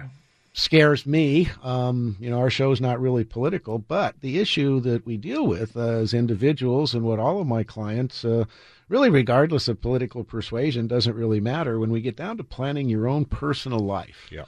scares 0.54 1.06
me. 1.06 1.50
Um, 1.64 2.16
you 2.20 2.30
know, 2.30 2.40
our 2.40 2.50
show's 2.50 2.82
not 2.82 3.00
really 3.00 3.24
political, 3.24 3.78
but 3.78 4.20
the 4.22 4.40
issue 4.40 4.80
that 4.82 5.06
we 5.06 5.18
deal 5.18 5.46
with 5.46 5.76
uh, 5.76 5.82
as 5.82 6.14
individuals 6.14 6.94
and 6.94 7.04
what 7.04 7.20
all 7.20 7.42
of 7.42 7.48
my 7.48 7.64
clients, 7.64 8.24
uh, 8.24 8.46
really 8.88 9.10
regardless 9.10 9.68
of 9.68 9.82
political 9.82 10.24
persuasion, 10.24 10.88
doesn't 10.88 11.16
really 11.16 11.42
matter 11.42 11.78
when 11.78 11.92
we 11.92 12.02
get 12.02 12.16
down 12.16 12.38
to 12.38 12.44
planning 12.44 12.88
your 12.90 13.08
own 13.08 13.26
personal 13.26 13.80
life. 13.80 14.28
Yeah. 14.32 14.46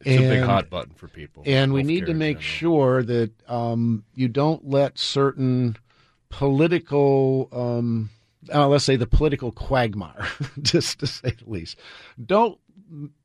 It's 0.00 0.20
and, 0.20 0.24
a 0.24 0.28
big 0.36 0.42
hot 0.44 0.70
button 0.70 0.94
for 0.94 1.08
people. 1.08 1.42
And 1.46 1.72
we 1.72 1.82
need 1.82 2.06
to 2.06 2.14
make 2.14 2.40
sure 2.40 3.02
that 3.02 3.32
um, 3.48 4.04
you 4.14 4.28
don't 4.28 4.68
let 4.68 4.98
certain 4.98 5.76
political, 6.28 7.48
um, 7.52 8.10
uh, 8.52 8.68
let's 8.68 8.84
say 8.84 8.96
the 8.96 9.06
political 9.06 9.52
quagmire, 9.52 10.28
just 10.62 11.00
to 11.00 11.06
say 11.06 11.30
the 11.30 11.50
least, 11.50 11.78
don't 12.24 12.58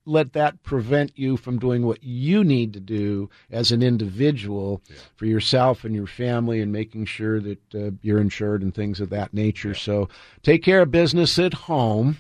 let 0.06 0.34
that 0.34 0.64
prevent 0.64 1.18
you 1.18 1.38
from 1.38 1.60
doing 1.60 1.86
what 1.86 2.04
you 2.04 2.44
need 2.44 2.74
to 2.74 2.80
do 2.80 3.30
as 3.52 3.72
an 3.72 3.84
individual 3.84 4.82
yeah. 4.90 4.96
for 5.16 5.26
yourself 5.26 5.84
and 5.84 5.94
your 5.94 6.08
family 6.08 6.62
and 6.62 6.72
making 6.72 7.06
sure 7.06 7.40
that 7.40 7.76
uh, 7.76 7.92
you're 8.02 8.20
insured 8.20 8.64
and 8.64 8.74
things 8.74 9.00
of 9.00 9.10
that 9.10 9.34
nature. 9.34 9.70
Yeah. 9.70 9.76
So 9.76 10.10
take 10.42 10.64
care 10.64 10.82
of 10.82 10.92
business 10.92 11.38
at 11.38 11.54
home. 11.54 12.18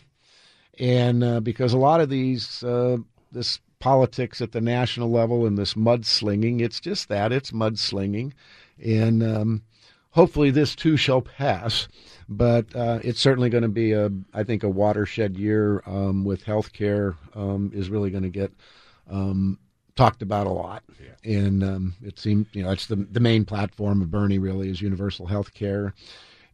And 0.80 1.24
uh, 1.24 1.40
because 1.40 1.74
a 1.74 1.78
lot 1.78 2.02
of 2.02 2.10
these, 2.10 2.64
uh, 2.64 2.98
this 3.32 3.60
politics 3.82 4.40
at 4.42 4.54
the 4.54 4.62
national 4.62 5.12
level 5.12 5.46
and 5.46 5.58
this 5.58 5.74
mudslinging. 5.74 6.62
It's 6.62 6.80
just 6.80 7.10
that 7.10 7.34
it's 7.34 7.52
mudslinging, 7.52 8.32
and 8.82 9.22
um, 9.22 9.64
hopefully 10.12 10.52
this 10.52 10.76
too 10.76 10.96
shall 10.96 11.22
pass. 11.22 11.90
But 12.30 12.74
uh, 12.74 13.00
it's 13.04 13.20
certainly 13.20 13.50
going 13.50 13.64
to 13.64 13.68
be 13.68 13.92
a, 13.92 14.10
I 14.34 14.44
think, 14.44 14.64
a 14.64 14.70
watershed 14.70 15.36
year 15.36 15.84
um, 15.86 16.24
with 16.24 16.46
healthcare 16.46 17.18
um, 17.36 17.72
is 17.74 17.90
really 17.90 18.10
going 18.10 18.24
to 18.24 18.30
get 18.30 18.54
um, 19.10 19.60
talked 19.96 20.22
about 20.22 20.48
a 20.48 20.52
lot, 20.52 20.84
yeah. 21.00 21.38
and 21.38 21.64
um, 21.64 21.96
it 22.02 22.18
seems 22.18 22.48
you 22.54 22.64
know 22.64 22.72
it's 22.72 22.88
the 22.88 22.96
the 22.96 23.20
main 23.20 23.44
platform 23.44 24.02
of 24.02 24.10
Bernie 24.10 24.40
really 24.40 24.70
is 24.70 24.82
universal 24.82 25.26
health 25.26 25.54
care, 25.54 25.94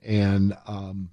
and 0.04 0.58
um, 0.66 1.10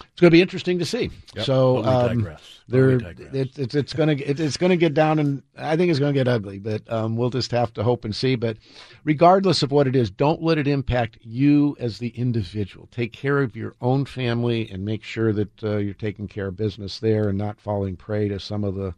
it's 0.00 0.20
going 0.20 0.30
to 0.30 0.36
be 0.36 0.42
interesting 0.42 0.78
to 0.78 0.84
see. 0.84 1.10
Yep, 1.36 1.44
so 1.44 1.84
um, 1.84 2.18
digress. 2.18 2.60
There, 2.68 2.90
it, 2.90 3.58
it's 3.58 3.74
it's 3.74 3.92
going 3.92 4.16
to 4.16 4.24
it, 4.24 4.40
it's 4.40 4.56
going 4.56 4.70
to 4.70 4.76
get 4.76 4.92
down, 4.92 5.18
and 5.18 5.42
I 5.56 5.76
think 5.76 5.90
it's 5.90 5.98
going 5.98 6.12
to 6.12 6.18
get 6.18 6.28
ugly. 6.28 6.58
But 6.58 6.82
um, 6.92 7.16
we'll 7.16 7.30
just 7.30 7.50
have 7.52 7.72
to 7.74 7.82
hope 7.82 8.04
and 8.04 8.14
see. 8.14 8.34
But 8.34 8.56
regardless 9.04 9.62
of 9.62 9.70
what 9.70 9.86
it 9.86 9.96
is, 9.96 10.10
don't 10.10 10.42
let 10.42 10.58
it 10.58 10.66
impact 10.66 11.18
you 11.22 11.76
as 11.78 11.98
the 11.98 12.08
individual. 12.08 12.88
Take 12.90 13.12
care 13.12 13.38
of 13.38 13.56
your 13.56 13.74
own 13.80 14.04
family 14.04 14.68
and 14.70 14.84
make 14.84 15.02
sure 15.04 15.32
that 15.32 15.64
uh, 15.64 15.76
you're 15.76 15.94
taking 15.94 16.28
care 16.28 16.48
of 16.48 16.56
business 16.56 16.98
there 16.98 17.28
and 17.28 17.38
not 17.38 17.60
falling 17.60 17.96
prey 17.96 18.28
to 18.28 18.40
some 18.40 18.64
of 18.64 18.74
the 18.74 18.94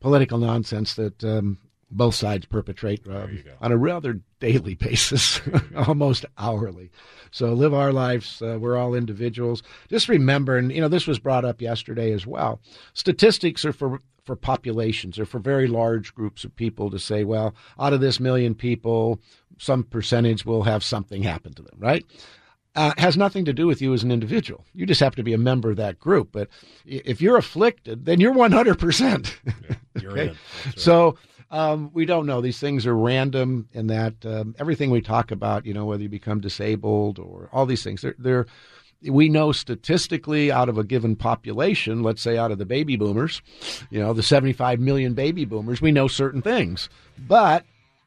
political 0.00 0.38
nonsense 0.38 0.94
that 0.94 1.24
um, 1.24 1.58
both 1.94 2.14
sides 2.14 2.44
perpetrate 2.44 3.06
uh, 3.08 3.26
on 3.60 3.72
a 3.72 3.76
rather 3.76 4.20
daily 4.40 4.74
basis, 4.88 5.40
almost 5.76 6.26
hourly. 6.36 6.90
So 7.30 7.52
live 7.52 7.72
our 7.72 7.92
lives. 7.92 8.42
Uh, 8.42 8.58
we're 8.60 8.76
all 8.76 8.94
individuals. 8.94 9.62
Just 9.88 10.08
remember, 10.08 10.58
and 10.58 10.70
you 10.72 10.80
know, 10.80 10.88
this 10.88 11.06
was 11.06 11.18
brought 11.18 11.44
up 11.44 11.60
yesterday 11.60 12.12
as 12.12 12.26
well. 12.26 12.60
Statistics 12.92 13.64
are 13.64 13.72
for 13.72 14.00
for 14.24 14.36
populations 14.36 15.18
or 15.18 15.26
for 15.26 15.38
very 15.38 15.66
large 15.66 16.14
groups 16.14 16.44
of 16.44 16.56
people 16.56 16.90
to 16.90 16.98
say, 16.98 17.24
well, 17.24 17.54
out 17.78 17.92
of 17.92 18.00
this 18.00 18.18
million 18.18 18.54
people, 18.54 19.20
some 19.58 19.84
percentage 19.84 20.46
will 20.46 20.62
have 20.62 20.82
something 20.82 21.22
happen 21.22 21.52
to 21.52 21.62
them, 21.62 21.76
right? 21.78 22.04
uh, 22.76 22.92
has 22.98 23.16
nothing 23.16 23.44
to 23.44 23.52
do 23.52 23.66
with 23.66 23.80
you 23.80 23.92
as 23.94 24.02
an 24.02 24.10
individual. 24.10 24.64
You 24.74 24.86
just 24.86 25.00
have 25.00 25.14
to 25.16 25.22
be 25.22 25.32
a 25.32 25.38
member 25.38 25.70
of 25.70 25.76
that 25.76 26.00
group. 26.00 26.30
But 26.32 26.48
if 26.84 27.20
you're 27.20 27.36
afflicted, 27.36 28.04
then 28.04 28.20
you're 28.20 28.34
100%. 28.34 29.34
You're 30.00 30.10
Okay? 30.12 30.22
in. 30.22 30.28
Right. 30.28 30.36
So 30.76 31.16
um, 31.54 31.90
we 31.94 32.04
don't 32.04 32.26
know. 32.26 32.40
These 32.40 32.58
things 32.58 32.84
are 32.84 32.96
random, 32.96 33.68
in 33.72 33.86
that 33.86 34.14
um, 34.26 34.56
everything 34.58 34.90
we 34.90 35.00
talk 35.00 35.30
about, 35.30 35.64
you 35.64 35.72
know, 35.72 35.84
whether 35.84 36.02
you 36.02 36.08
become 36.08 36.40
disabled 36.40 37.20
or 37.20 37.48
all 37.52 37.64
these 37.64 37.84
things, 37.84 38.02
they're, 38.02 38.16
they're 38.18 38.46
we 39.04 39.28
know 39.28 39.52
statistically 39.52 40.50
out 40.50 40.68
of 40.68 40.78
a 40.78 40.84
given 40.84 41.14
population, 41.14 42.02
let's 42.02 42.22
say 42.22 42.36
out 42.36 42.50
of 42.50 42.58
the 42.58 42.66
baby 42.66 42.96
boomers, 42.96 43.40
you 43.88 44.00
know, 44.00 44.12
the 44.12 44.22
75 44.22 44.80
million 44.80 45.14
baby 45.14 45.44
boomers, 45.44 45.80
we 45.80 45.92
know 45.92 46.08
certain 46.08 46.42
things, 46.42 46.88
but 47.16 47.64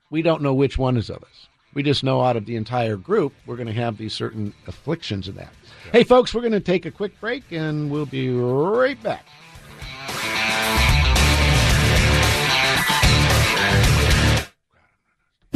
we 0.09 0.21
don't 0.21 0.41
know 0.41 0.53
which 0.53 0.77
one 0.77 0.97
is 0.97 1.09
of 1.09 1.23
us. 1.23 1.47
We 1.73 1.83
just 1.83 2.03
know 2.03 2.21
out 2.21 2.35
of 2.35 2.47
the 2.47 2.57
entire 2.57 2.97
group, 2.97 3.31
we're 3.45 3.55
going 3.55 3.67
to 3.67 3.73
have 3.73 3.97
these 3.97 4.13
certain 4.13 4.53
afflictions 4.65 5.29
of 5.29 5.35
that. 5.35 5.53
Hey, 5.93 6.03
folks, 6.03 6.33
we're 6.33 6.41
going 6.41 6.51
to 6.51 6.59
take 6.59 6.85
a 6.85 6.91
quick 6.91 7.17
break 7.21 7.43
and 7.51 7.89
we'll 7.89 8.07
be 8.07 8.29
right 8.35 9.01
back. 9.01 9.25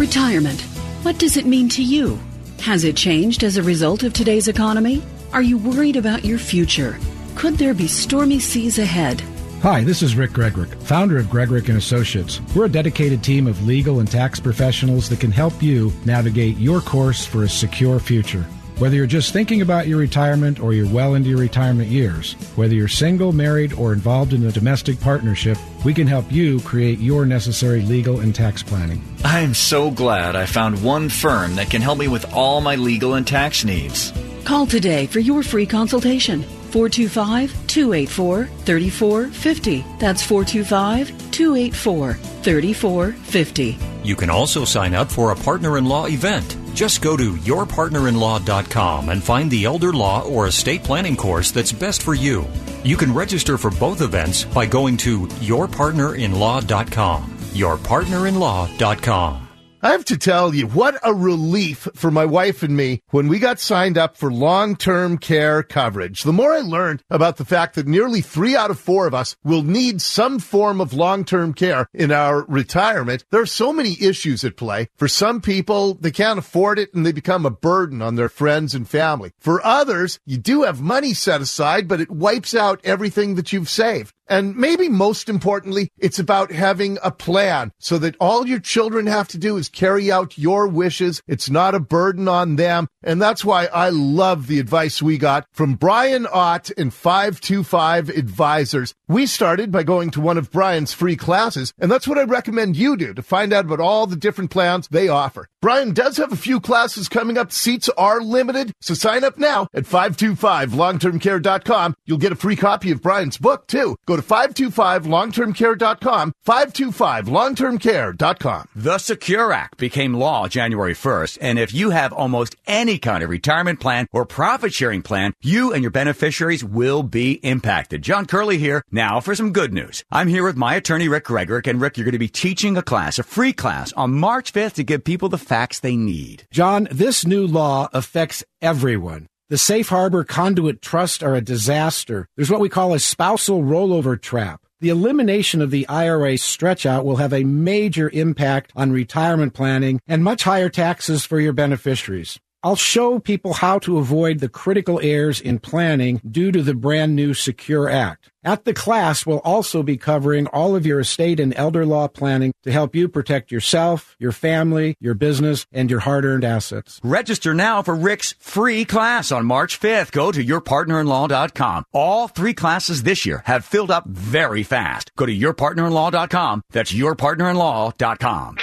Retirement. 0.02 0.62
What 1.04 1.20
does 1.20 1.38
it 1.38 1.46
mean 1.46 1.70
to 1.70 1.84
you? 1.84 2.18
Has 2.62 2.86
it 2.86 2.98
changed 2.98 3.44
as 3.44 3.58
a 3.58 3.62
result 3.62 4.02
of 4.02 4.14
today's 4.14 4.48
economy? 4.48 5.04
Are 5.32 5.44
you 5.44 5.60
worried 5.60 5.96
about 5.96 6.26
your 6.26 6.40
future? 6.40 6.98
Could 7.36 7.60
there 7.60 7.76
be 7.76 7.88
stormy 7.88 8.40
seas 8.40 8.80
ahead? 8.80 9.22
Hi, 9.62 9.84
this 9.84 10.02
is 10.02 10.16
Rick 10.16 10.32
Gregorek, 10.32 10.74
founder 10.82 11.20
of 11.20 11.28
Gregorek 11.28 11.70
and 11.70 11.78
Associates. 11.78 12.42
We're 12.56 12.66
a 12.66 12.70
dedicated 12.70 13.24
team 13.24 13.46
of 13.46 13.68
legal 13.68 14.00
and 14.00 14.10
tax 14.10 14.40
professionals 14.40 15.08
that 15.10 15.20
can 15.20 15.30
help 15.30 15.62
you 15.62 15.94
navigate 16.04 16.58
your 16.58 16.82
course 16.82 17.24
for 17.24 17.44
a 17.44 17.48
secure 17.48 18.00
future. 18.00 18.44
Whether 18.82 18.96
you're 18.96 19.06
just 19.06 19.32
thinking 19.32 19.62
about 19.62 19.86
your 19.86 20.00
retirement 20.00 20.60
or 20.60 20.74
you're 20.74 20.90
well 20.90 21.14
into 21.14 21.30
your 21.30 21.38
retirement 21.38 21.90
years, 21.90 22.34
whether 22.56 22.74
you're 22.74 22.88
single, 22.88 23.32
married, 23.32 23.74
or 23.74 23.94
involved 23.94 24.34
in 24.34 24.44
a 24.44 24.52
domestic 24.52 25.00
partnership, 25.00 25.60
we 25.86 25.94
can 25.94 26.08
help 26.08 26.32
you 26.32 26.60
create 26.62 26.98
your 26.98 27.24
necessary 27.28 27.84
legal 27.84 28.22
and 28.22 28.34
tax 28.34 28.64
planning. 28.64 29.00
I'm 29.24 29.54
so 29.54 29.92
glad 29.92 30.36
I 30.36 30.48
found 30.48 30.84
one 30.84 31.10
firm 31.10 31.58
that 31.58 31.70
can 31.70 31.84
help 31.84 32.00
me 32.00 32.08
with 32.08 32.34
all 32.34 32.60
my 32.60 32.76
legal 32.76 33.14
and 33.14 33.28
tax 33.28 33.64
needs. 33.64 34.12
Call 34.46 34.66
today 34.66 35.06
for 35.06 35.20
your 35.20 35.44
free 35.44 35.68
consultation. 35.68 36.42
425 36.72 37.68
284 37.68 38.46
3450. 38.46 39.86
That's 40.00 40.24
425 40.24 41.30
284 41.30 42.14
3450. 42.16 43.78
You 44.04 44.16
can 44.16 44.32
also 44.32 44.66
sign 44.66 44.96
up 44.96 45.12
for 45.12 45.30
a 45.30 45.36
partner 45.36 45.78
in 45.78 45.86
law 45.86 46.08
event. 46.08 46.58
Just 46.74 47.02
go 47.02 47.18
to 47.18 47.34
yourpartnerinlaw.com 47.34 49.10
and 49.10 49.24
find 49.24 49.52
the 49.52 49.66
elder 49.66 49.94
law 49.94 50.24
or 50.24 50.48
estate 50.48 50.84
planning 50.84 51.16
course 51.16 51.52
that's 51.52 51.72
best 51.72 52.04
for 52.04 52.14
you. 52.14 52.46
You 52.84 52.98
can 52.98 53.14
register 53.14 53.58
for 53.58 53.72
both 53.72 54.02
events 54.02 54.44
by 54.46 54.66
going 54.66 54.98
to 54.98 55.28
yourpartnerinlaw.com. 55.28 57.38
Yourpartnerinlaw.com. 57.54 59.41
I 59.84 59.94
have 59.94 60.06
to 60.06 60.18
tell 60.18 60.54
you, 60.54 60.68
what 60.68 61.00
a 61.04 61.12
relief 61.12 61.88
for 61.96 62.12
my 62.12 62.24
wife 62.24 62.62
and 62.62 62.78
me 62.78 63.02
when 63.10 63.28
we 63.28 63.40
got 63.40 63.60
signed 63.60 63.98
up 63.98 64.16
for 64.16 64.32
long-term 64.32 65.18
care 65.18 65.64
coverage. 65.64 66.22
The 66.22 66.32
more 66.32 66.54
I 66.54 66.60
learned 66.60 67.02
about 67.10 67.38
the 67.38 67.46
fact 67.46 67.74
that 67.74 67.88
nearly 67.88 68.22
three 68.22 68.56
out 68.56 68.70
of 68.70 68.80
four 68.80 69.08
of 69.08 69.16
us 69.16 69.36
will 69.44 69.64
need 69.64 70.00
some 70.00 70.38
form 70.38 70.82
of 70.82 70.94
long-term 70.94 71.56
care 71.56 71.88
in 71.96 72.12
our 72.12 72.46
retirement, 72.48 73.26
there 73.32 73.42
are 73.42 73.48
so 73.48 73.74
many 73.74 73.98
issues 74.00 74.44
at 74.44 74.56
play. 74.56 74.88
For 74.98 75.08
some 75.08 75.42
people, 75.42 75.96
they 75.96 76.12
can't 76.12 76.38
afford 76.38 76.78
it 76.78 76.94
and 76.94 77.04
they 77.04 77.12
become 77.12 77.48
a 77.48 77.50
burden 77.50 78.04
on 78.04 78.14
their 78.14 78.30
friends 78.30 78.76
and 78.76 78.88
family. 78.88 79.32
For 79.40 79.66
others, 79.66 80.20
you 80.28 80.38
do 80.38 80.62
have 80.62 80.80
money 80.80 81.16
set 81.16 81.42
aside, 81.42 81.88
but 81.88 82.00
it 82.00 82.12
wipes 82.12 82.54
out 82.54 82.82
everything 82.84 83.34
that 83.34 83.52
you've 83.52 83.70
saved. 83.70 84.14
And 84.28 84.56
maybe 84.56 84.88
most 84.88 85.28
importantly, 85.28 85.90
it's 85.98 86.20
about 86.20 86.52
having 86.52 86.98
a 87.04 87.12
plan 87.12 87.72
so 87.80 87.98
that 87.98 88.16
all 88.20 88.48
your 88.48 88.60
children 88.60 89.08
have 89.08 89.28
to 89.30 89.38
do 89.38 89.58
is 89.58 89.70
carry 89.70 90.12
out 90.12 90.38
your 90.38 90.68
wishes. 90.68 91.22
It's 91.28 91.50
not 91.50 91.76
a 91.76 91.80
burden 91.80 92.28
on 92.28 92.56
them. 92.56 92.88
And 93.04 93.22
that's 93.22 93.44
why 93.44 93.66
I 93.66 93.90
love 93.90 94.48
the 94.48 94.60
advice 94.60 95.02
we 95.02 95.18
got 95.18 95.46
from 95.52 95.76
Brian 95.76 96.28
Ott 96.32 96.72
and 96.78 96.94
525 96.94 98.10
Advisors. 98.10 98.94
We 99.08 99.26
started 99.26 99.72
by 99.72 99.84
going 99.84 100.12
to 100.12 100.22
one 100.22 100.38
of 100.38 100.52
Brian's 100.52 100.94
free 100.94 101.16
classes, 101.16 101.74
and 101.80 101.92
that's 101.92 102.08
what 102.08 102.20
I 102.20 102.24
recommend 102.24 102.78
you 102.78 102.96
do 102.96 103.14
to 103.14 103.24
find 103.24 103.52
out 103.52 103.66
about 103.66 103.80
all 103.80 104.08
the 104.08 104.16
different 104.16 104.52
plans 104.52 104.88
they 104.88 105.10
offer. 105.10 105.48
Brian 105.62 105.94
does 105.94 106.18
have 106.18 106.32
a 106.32 106.38
few 106.38 106.60
classes 106.60 107.10
coming 107.10 107.38
up. 107.38 107.52
Seats 107.52 107.90
are 107.90 108.22
limited, 108.22 108.72
so 108.82 108.94
sign 108.94 109.24
up 109.24 109.38
now 109.38 109.68
at 109.74 109.84
525longtermcare.com. 109.84 111.96
You'll 112.06 112.18
get 112.18 112.32
a 112.32 112.38
free 112.38 112.56
copy 112.56 112.92
of 112.92 113.02
Brian's 113.02 113.38
book, 113.38 113.68
too. 113.68 113.98
Go 114.12 114.18
to 114.18 114.24
525longtermcare.com, 114.24 116.34
525longtermcare.com. 116.46 118.68
The 118.76 118.98
Secure 118.98 119.54
Act 119.54 119.78
became 119.78 120.14
law 120.14 120.50
January 120.50 120.94
1st, 120.94 121.38
and 121.40 121.58
if 121.58 121.74
you 121.74 121.92
have 121.92 122.12
almost 122.12 122.58
any 122.68 122.98
kind 122.98 123.24
of 123.24 123.30
retirement 123.30 123.80
plan 123.80 124.10
or 124.12 124.26
profit 124.26 124.74
sharing 124.74 125.02
plan, 125.02 125.32
you 125.42 125.72
and 125.72 125.82
your 125.82 125.92
beneficiaries 125.92 126.62
will 126.62 127.04
be 127.04 127.36
impacted. 127.36 128.02
John 128.02 128.26
Curley 128.26 128.58
here. 128.58 128.84
Now 128.92 129.22
for 129.22 129.34
some 129.34 129.54
good 129.54 129.72
news. 129.72 130.04
I'm 130.12 130.28
here 130.28 130.44
with 130.44 130.58
my 130.58 130.76
attorney, 130.76 131.08
Rick 131.08 131.24
Gregorek, 131.24 131.68
and 131.68 131.80
Rick, 131.80 131.96
you're 131.96 132.04
going 132.04 132.12
to 132.12 132.20
be 132.20 132.28
teaching 132.28 132.76
a 132.76 132.82
class, 132.82 133.18
a 133.18 133.24
free 133.24 133.54
class, 133.54 133.94
on 133.94 134.12
March 134.12 134.52
5th 134.52 134.74
to 134.74 134.84
give 134.84 135.06
people 135.06 135.30
the 135.30 135.38
facts 135.38 135.80
they 135.80 135.96
need. 135.96 136.46
John, 136.52 136.90
this 136.92 137.26
new 137.26 137.48
law 137.48 137.88
affects 137.94 138.44
everyone. 138.62 139.28
The 139.52 139.58
Safe 139.58 139.90
Harbor 139.90 140.24
Conduit 140.24 140.82
Trust 140.82 141.22
are 141.22 141.36
a 141.36 141.42
disaster. 141.42 142.26
There's 142.38 142.50
what 142.50 142.62
we 142.62 142.70
call 142.70 142.94
a 142.94 143.00
spousal 143.00 143.64
rollover 143.64 144.16
trap. 144.16 144.62
The 144.80 144.88
elimination 144.88 145.62
of 145.62 145.72
the 145.72 145.86
IRA 145.90 146.38
stretch 146.38 146.86
out 146.86 147.04
will 147.04 147.18
have 147.18 147.34
a 147.34 147.44
major 147.44 148.10
impact 148.14 148.72
on 148.78 148.94
retirement 148.94 149.54
planning 149.54 150.00
and 150.08 150.24
much 150.24 150.44
higher 150.44 150.70
taxes 150.70 151.26
for 151.26 151.38
your 151.38 151.52
beneficiaries. 151.52 152.40
I'll 152.64 152.76
show 152.76 153.18
people 153.18 153.54
how 153.54 153.80
to 153.80 153.98
avoid 153.98 154.40
the 154.40 154.50
critical 154.50 155.00
errors 155.02 155.42
in 155.42 155.60
planning 155.60 156.22
due 156.30 156.52
to 156.52 156.62
the 156.62 156.76
brand 156.76 157.16
new 157.16 157.34
Secure 157.34 157.90
Act. 157.90 158.30
At 158.44 158.66
the 158.66 158.74
class, 158.74 159.26
we'll 159.26 159.40
also 159.40 159.84
be 159.84 159.98
covering 159.98 160.48
all 160.48 160.76
of 160.76 160.86
your 160.86 161.00
estate 161.00 161.40
and 161.40 161.54
elder 161.56 161.86
law 161.86 162.08
planning 162.08 162.54
to 162.64 162.72
help 162.72 162.96
you 162.96 163.08
protect 163.08 163.52
yourself, 163.52 164.16
your 164.20 164.32
family, 164.32 164.96
your 165.00 165.14
business, 165.14 165.66
and 165.72 165.92
your 165.92 166.00
hard 166.02 166.26
earned 166.26 166.44
assets. 166.44 167.00
Register 167.04 167.54
now 167.54 167.84
for 167.84 167.96
Rick's 167.96 168.34
free 168.40 168.84
class 168.84 169.32
on 169.32 169.46
March 169.46 169.80
5th. 169.80 170.12
Go 170.12 170.32
to 170.32 170.44
yourpartnerinlaw.com. 170.44 171.86
All 171.94 172.28
three 172.28 172.54
classes 172.54 173.04
this 173.04 173.26
year 173.26 173.44
have 173.46 173.64
filled 173.66 173.92
up 173.92 174.08
very 174.08 174.64
fast. 174.64 175.12
Go 175.16 175.28
to 175.28 175.36
yourpartnerinlaw.com. 175.36 176.64
That's 176.72 176.92
yourpartnerinlaw.com. 176.92 178.58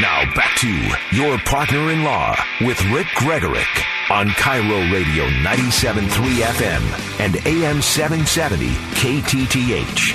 Now 0.00 0.30
back 0.34 0.54
to 0.58 0.68
your 1.10 1.38
partner 1.38 1.90
in 1.90 2.04
law 2.04 2.36
with 2.60 2.78
Rick 2.90 3.06
Gregorek 3.16 3.64
on 4.10 4.28
KIRO 4.28 4.92
Radio 4.92 5.24
97.3 5.40 6.08
FM 6.42 7.20
and 7.20 7.36
AM 7.46 7.80
770 7.80 8.68
KTTH. 8.92 10.14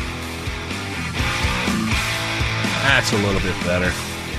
That's 2.84 3.12
a 3.12 3.18
little 3.18 3.42
bit 3.42 3.56
better. 3.64 3.92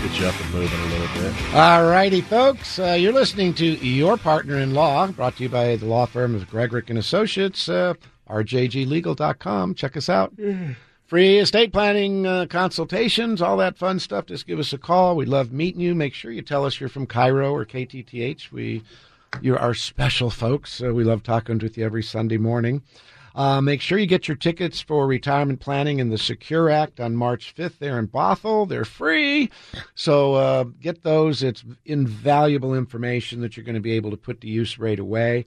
Get 0.07 0.21
you 0.21 0.27
up 0.27 0.41
and 0.41 0.55
moving 0.55 0.79
a 0.79 0.85
little 0.85 1.09
bit. 1.21 1.55
All 1.55 1.87
righty, 1.87 2.21
folks. 2.21 2.79
Uh, 2.79 2.93
you're 2.93 3.13
listening 3.13 3.53
to 3.55 3.67
Your 3.67 4.17
Partner 4.17 4.59
in 4.59 4.75
Law, 4.75 5.09
brought 5.09 5.37
to 5.39 5.43
you 5.43 5.49
by 5.49 5.75
the 5.75 5.87
law 5.87 6.07
firm 6.07 6.37
of 6.37 6.49
Gregorek 6.49 6.89
and 6.89 7.01
Associates, 7.01 7.69
uh, 7.69 7.95
rjglegal.com. 8.31 9.75
Check 9.75 9.97
us 9.97 10.09
out. 10.09 10.33
Free 11.13 11.41
estate 11.41 11.75
planning 11.75 12.27
uh, 12.27 12.47
consultations, 12.49 13.43
all 13.43 13.59
that 13.59 13.77
fun 13.77 13.99
stuff. 13.99 14.25
Just 14.25 14.47
give 14.47 14.59
us 14.59 14.73
a 14.73 14.79
call. 14.79 15.15
We 15.15 15.27
love 15.27 15.53
meeting 15.53 15.83
you. 15.83 15.95
Make 15.95 16.15
sure 16.15 16.33
you 16.33 16.41
tell 16.41 16.65
us 16.65 16.81
you're 16.81 16.89
from 16.89 17.07
KIRO 17.07 17.53
or 17.53 17.67
KTTH. 17.67 18.51
We 18.51 18.83
You're 19.43 19.75
special 19.75 20.31
folks. 20.31 20.81
We 20.81 21.05
love 21.05 21.23
talking 21.23 21.59
with 21.59 21.77
you 21.77 21.85
every 21.85 22.03
Sunday 22.03 22.39
morning. 22.39 22.81
Uh, 23.35 23.61
make 23.61 23.83
sure 23.83 23.99
you 23.99 24.07
get 24.07 24.27
your 24.27 24.39
tickets 24.39 24.81
for 24.81 25.07
retirement 25.07 25.61
planning 25.61 25.99
in 25.99 26.09
the 26.09 26.17
Secure 26.17 26.71
Act 26.71 26.99
on 26.99 27.15
March 27.15 27.55
5th 27.55 27.77
there 27.79 27.99
in 27.99 28.09
Bothell. 28.09 28.67
They're 28.67 28.87
free. 28.87 29.51
So 29.95 30.37
uh, 30.37 30.65
get 30.81 31.03
those. 31.03 31.43
It's 31.43 31.63
invaluable 31.85 32.75
information 32.75 33.43
that 33.43 33.55
you're 33.55 33.67
going 33.67 33.75
to 33.75 33.83
be 33.83 33.93
able 33.93 34.13
to 34.13 34.17
put 34.17 34.41
to 34.41 34.49
use 34.49 34.79
right 34.79 34.99
away. 34.99 35.45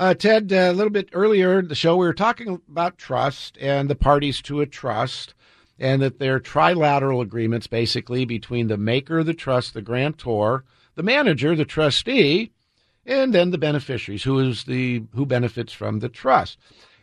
Uh, 0.00 0.14
Ted, 0.14 0.50
uh, 0.50 0.56
a 0.56 0.72
little 0.72 0.90
bit 0.90 1.10
earlier 1.12 1.58
in 1.58 1.68
the 1.68 1.74
show, 1.74 1.94
we 1.94 2.06
were 2.06 2.14
talking 2.14 2.62
about 2.70 2.96
trust 2.96 3.58
and 3.60 3.90
the 3.90 3.94
parties 3.94 4.40
to 4.40 4.62
a 4.62 4.66
trust, 4.66 5.34
and 5.78 6.00
that 6.00 6.18
they're 6.18 6.40
trilateral 6.40 7.20
agreements 7.20 7.66
basically 7.66 8.24
between 8.24 8.68
the 8.68 8.78
maker 8.78 9.18
of 9.18 9.26
the 9.26 9.34
trust, 9.34 9.74
the 9.74 9.82
grantor, 9.82 10.64
the 10.94 11.02
manager, 11.02 11.54
the 11.54 11.66
trustee, 11.66 12.50
and 13.04 13.34
then 13.34 13.50
the 13.50 13.58
beneficiaries, 13.58 14.22
who 14.22 14.38
is 14.38 14.64
the 14.64 15.02
who 15.14 15.26
benefits 15.26 15.74
from 15.74 15.98
the 15.98 16.08
trust. 16.08 16.56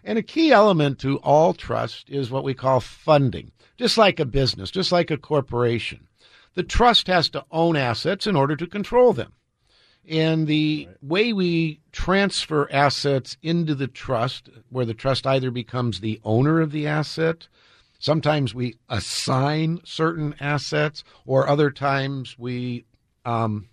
And 0.03 0.17
a 0.17 0.23
key 0.23 0.51
element 0.51 0.97
to 1.01 1.17
all 1.17 1.53
trust 1.53 2.09
is 2.09 2.31
what 2.31 2.43
we 2.43 2.55
call 2.55 2.79
funding, 2.79 3.51
just 3.77 3.99
like 3.99 4.19
a 4.19 4.25
business, 4.25 4.71
just 4.71 4.91
like 4.91 5.11
a 5.11 5.17
corporation. 5.17 6.07
The 6.55 6.63
trust 6.63 7.05
has 7.05 7.29
to 7.29 7.45
own 7.51 7.75
assets 7.75 8.25
in 8.25 8.35
order 8.35 8.55
to 8.55 8.65
control 8.65 9.13
them. 9.13 9.33
And 10.09 10.47
the 10.47 10.87
way 11.01 11.33
we 11.33 11.81
transfer 11.91 12.71
assets 12.71 13.35
into 13.41 13.75
the 13.75 13.87
trust, 13.87 14.49
where 14.69 14.85
the 14.85 14.93
trust 14.93 15.27
either 15.27 15.51
becomes 15.51 15.99
the 15.99 16.21
owner 16.23 16.61
of 16.61 16.71
the 16.71 16.87
asset, 16.87 17.47
sometimes 17.99 18.55
we 18.55 18.75
assign 18.89 19.81
certain 19.83 20.35
assets, 20.39 21.03
or 21.25 21.49
other 21.49 21.71
times 21.71 22.37
we 22.39 22.85
um, 23.25 23.67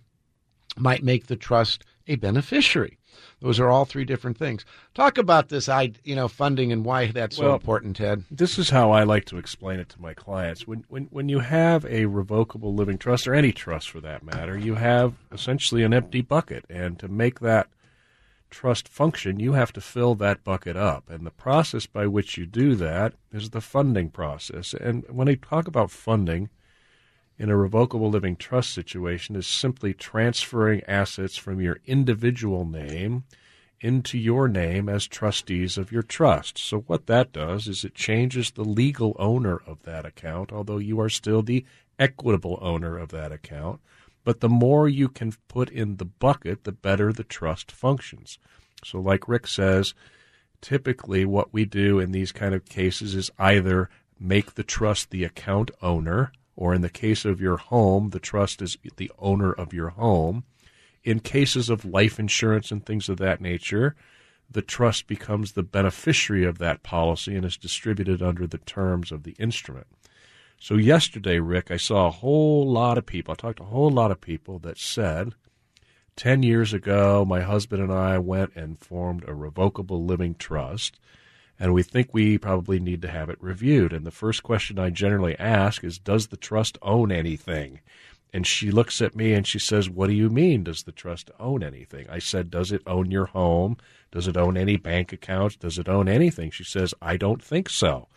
might 0.77 1.03
make 1.03 1.27
the 1.27 1.37
trust 1.37 1.85
a 2.07 2.15
beneficiary. 2.15 2.97
Those 3.45 3.59
are 3.59 3.69
all 3.69 3.85
three 3.85 4.05
different 4.05 4.39
things. 4.39 4.65
Talk 4.95 5.19
about 5.19 5.49
this, 5.49 5.69
I 5.69 5.91
you 6.03 6.15
know, 6.15 6.27
funding 6.27 6.71
and 6.71 6.83
why 6.83 7.11
that's 7.11 7.37
so 7.37 7.53
important, 7.53 7.95
Ted. 7.97 8.23
This 8.31 8.57
is 8.57 8.71
how 8.71 8.89
I 8.89 9.03
like 9.03 9.25
to 9.25 9.37
explain 9.37 9.79
it 9.79 9.87
to 9.89 10.01
my 10.01 10.15
clients. 10.15 10.65
When, 10.65 10.83
when, 10.89 11.03
when 11.11 11.29
you 11.29 11.41
have 11.41 11.85
a 11.85 12.07
revocable 12.07 12.73
living 12.73 12.97
trust, 12.97 13.27
or 13.27 13.35
any 13.35 13.51
trust 13.51 13.91
for 13.91 14.01
that 14.01 14.23
matter, 14.23 14.57
you 14.57 14.73
have 14.73 15.13
essentially 15.31 15.83
an 15.83 15.93
empty 15.93 16.21
bucket. 16.21 16.65
And 16.71 16.97
to 16.97 17.07
make 17.07 17.39
that 17.41 17.67
trust 18.49 18.87
function, 18.87 19.39
you 19.39 19.53
have 19.53 19.71
to 19.73 19.81
fill 19.81 20.15
that 20.15 20.43
bucket 20.43 20.75
up. 20.75 21.07
And 21.07 21.23
the 21.23 21.29
process 21.29 21.85
by 21.85 22.07
which 22.07 22.39
you 22.39 22.47
do 22.47 22.73
that 22.73 23.13
is 23.31 23.51
the 23.51 23.61
funding 23.61 24.09
process. 24.09 24.73
And 24.73 25.05
when 25.07 25.29
I 25.29 25.35
talk 25.35 25.67
about 25.67 25.91
funding 25.91 26.49
in 27.37 27.49
a 27.49 27.57
revocable 27.57 28.09
living 28.09 28.35
trust 28.35 28.73
situation, 28.73 29.35
is 29.35 29.47
simply 29.47 29.93
transferring 29.93 30.83
assets 30.87 31.35
from 31.37 31.59
your 31.59 31.79
individual 31.85 32.65
name 32.65 33.23
into 33.81 34.17
your 34.17 34.47
name 34.47 34.87
as 34.87 35.05
trustees 35.05 35.77
of 35.77 35.91
your 35.91 36.01
trust. 36.01 36.57
So 36.57 36.79
what 36.87 37.07
that 37.07 37.31
does 37.31 37.67
is 37.67 37.83
it 37.83 37.93
changes 37.93 38.51
the 38.51 38.63
legal 38.63 39.15
owner 39.19 39.61
of 39.67 39.83
that 39.83 40.05
account, 40.05 40.51
although 40.51 40.77
you 40.77 40.99
are 40.99 41.09
still 41.09 41.41
the 41.41 41.65
equitable 41.99 42.57
owner 42.61 42.97
of 42.97 43.09
that 43.09 43.31
account. 43.31 43.81
But 44.23 44.39
the 44.39 44.49
more 44.49 44.89
you 44.89 45.07
can 45.07 45.33
put 45.47 45.69
in 45.69 45.97
the 45.97 46.05
bucket, 46.05 46.63
the 46.63 46.71
better 46.71 47.13
the 47.13 47.23
trust 47.23 47.71
functions. 47.71 48.39
So 48.83 48.99
like 48.99 49.27
Rick 49.27 49.47
says, 49.47 49.93
typically 50.61 51.25
what 51.25 51.53
we 51.53 51.65
do 51.65 51.99
in 51.99 52.11
these 52.11 52.31
kind 52.31 52.55
of 52.55 52.65
cases 52.65 53.13
is 53.13 53.29
either 53.37 53.89
make 54.19 54.55
the 54.55 54.63
trust 54.63 55.11
the 55.11 55.23
account 55.23 55.69
owner, 55.81 56.31
or 56.55 56.73
in 56.73 56.81
the 56.81 56.89
case 56.89 57.25
of 57.25 57.41
your 57.41 57.57
home, 57.57 58.09
the 58.09 58.19
trust 58.19 58.61
is 58.61 58.77
the 58.97 59.11
owner 59.19 59.51
of 59.51 59.73
your 59.73 59.89
home. 59.89 60.43
In 61.03 61.19
cases 61.19 61.69
of 61.69 61.85
life 61.85 62.19
insurance 62.19 62.71
and 62.71 62.85
things 62.85 63.09
of 63.09 63.17
that 63.17 63.41
nature, 63.41 63.95
the 64.49 64.61
trust 64.61 65.07
becomes 65.07 65.51
the 65.51 65.63
beneficiary 65.63 66.45
of 66.45 66.57
that 66.59 66.83
policy 66.83 67.35
and 67.35 67.45
is 67.45 67.57
distributed 67.57 68.21
under 68.21 68.47
the 68.47 68.59
terms 68.59 69.11
of 69.11 69.23
the 69.23 69.35
instrument. 69.39 69.87
So 70.59 70.75
yesterday, 70.75 71.39
Rick, 71.39 71.69
I 71.69 71.77
saw 71.77 72.07
a 72.07 72.11
whole 72.11 72.71
lot 72.71 72.97
of 72.97 73.05
people. 73.05 73.33
I 73.33 73.35
talked 73.35 73.57
to 73.57 73.63
a 73.63 73.67
whole 73.67 73.91
lot 73.91 74.11
of 74.11 74.21
people 74.21 74.59
that 74.59 74.77
said, 74.77 75.33
10 76.15 76.43
years 76.43 76.73
ago, 76.73 77.25
my 77.25 77.41
husband 77.41 77.83
and 77.83 77.91
I 77.91 78.17
went 78.19 78.55
and 78.55 78.79
formed 78.79 79.25
a 79.27 79.33
revocable 79.33 80.05
living 80.05 80.35
trust, 80.35 80.97
and 81.59 81.73
we 81.73 81.83
think 81.83 82.13
we 82.13 82.37
probably 82.37 82.79
need 82.79 83.01
to 83.01 83.09
have 83.09 83.29
it 83.29 83.41
reviewed. 83.41 83.93
And 83.93 84.05
the 84.05 84.11
first 84.11 84.43
question 84.43 84.77
I 84.77 84.89
generally 84.89 85.37
ask 85.39 85.83
is, 85.83 85.97
Does 85.97 86.27
the 86.27 86.37
trust 86.37 86.77
own 86.81 87.11
anything? 87.11 87.79
And 88.33 88.45
she 88.45 88.69
looks 88.69 89.01
at 89.01 89.15
me 89.15 89.33
and 89.33 89.47
she 89.47 89.59
says, 89.59 89.89
What 89.89 90.07
do 90.07 90.13
you 90.13 90.29
mean, 90.29 90.65
does 90.65 90.83
the 90.83 90.91
trust 90.91 91.31
own 91.39 91.63
anything? 91.63 92.07
I 92.09 92.19
said, 92.19 92.51
Does 92.51 92.71
it 92.71 92.81
own 92.85 93.09
your 93.09 93.27
home? 93.27 93.77
Does 94.11 94.27
it 94.27 94.35
own 94.35 94.57
any 94.57 94.75
bank 94.75 95.13
accounts? 95.13 95.55
Does 95.55 95.77
it 95.77 95.87
own 95.87 96.09
anything? 96.09 96.51
She 96.51 96.65
says, 96.65 96.93
I 97.01 97.15
don't 97.15 97.41
think 97.41 97.69
so. 97.69 98.07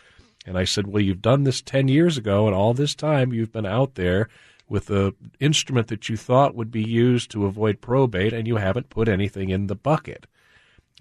And 0.45 0.59
I 0.59 0.65
said, 0.65 0.89
Well, 0.89 1.03
you've 1.03 1.23
done 1.23 1.45
this 1.45 1.63
10 1.63 1.87
years 1.89 2.19
ago, 2.19 2.47
and 2.47 2.57
all 2.57 2.75
this 2.75 2.95
time 2.95 3.33
you've 3.33 3.53
been 3.53 3.67
out 3.67 3.95
there 3.95 4.29
with 4.69 4.87
the 4.87 5.15
instrument 5.41 5.87
that 5.89 6.09
you 6.09 6.17
thought 6.17 6.55
would 6.55 6.71
be 6.71 6.83
used 6.83 7.31
to 7.31 7.47
avoid 7.47 7.81
probate, 7.81 8.33
and 8.33 8.47
you 8.47 8.57
haven't 8.57 8.91
put 8.91 9.09
anything 9.09 9.51
in 9.51 9.67
the 9.67 9.75
bucket. 9.75 10.27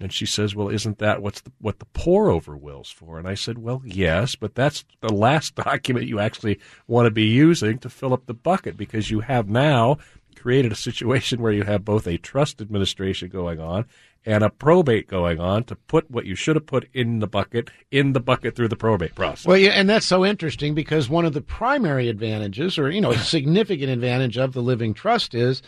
And 0.00 0.12
she 0.12 0.26
says, 0.26 0.54
"Well, 0.54 0.68
isn't 0.68 0.98
that 0.98 1.22
what's 1.22 1.40
the, 1.40 1.52
what 1.60 1.80
the 1.80 1.86
pour 1.86 2.30
over 2.30 2.56
wills 2.56 2.90
for?" 2.90 3.18
And 3.18 3.26
I 3.26 3.34
said, 3.34 3.58
"Well, 3.58 3.82
yes, 3.84 4.36
but 4.36 4.54
that's 4.54 4.84
the 5.00 5.12
last 5.12 5.54
document 5.56 6.06
you 6.06 6.20
actually 6.20 6.60
want 6.86 7.06
to 7.06 7.10
be 7.10 7.24
using 7.24 7.78
to 7.78 7.90
fill 7.90 8.12
up 8.12 8.26
the 8.26 8.34
bucket 8.34 8.76
because 8.76 9.10
you 9.10 9.20
have 9.20 9.48
now 9.48 9.98
created 10.36 10.70
a 10.70 10.76
situation 10.76 11.42
where 11.42 11.52
you 11.52 11.64
have 11.64 11.84
both 11.84 12.06
a 12.06 12.16
trust 12.16 12.60
administration 12.60 13.28
going 13.28 13.58
on 13.58 13.84
and 14.24 14.44
a 14.44 14.50
probate 14.50 15.08
going 15.08 15.40
on 15.40 15.64
to 15.64 15.74
put 15.74 16.08
what 16.08 16.26
you 16.26 16.36
should 16.36 16.54
have 16.54 16.66
put 16.66 16.88
in 16.94 17.18
the 17.18 17.26
bucket 17.26 17.68
in 17.90 18.12
the 18.12 18.20
bucket 18.20 18.54
through 18.54 18.68
the 18.68 18.76
probate 18.76 19.16
process." 19.16 19.46
Well, 19.46 19.58
yeah, 19.58 19.70
and 19.70 19.90
that's 19.90 20.06
so 20.06 20.24
interesting 20.24 20.74
because 20.74 21.08
one 21.08 21.24
of 21.24 21.32
the 21.32 21.40
primary 21.40 22.08
advantages, 22.08 22.78
or 22.78 22.88
you 22.88 23.00
know, 23.00 23.10
a 23.10 23.18
significant 23.18 23.90
advantage 23.90 24.38
of 24.38 24.52
the 24.52 24.62
living 24.62 24.94
trust 24.94 25.34
is 25.34 25.60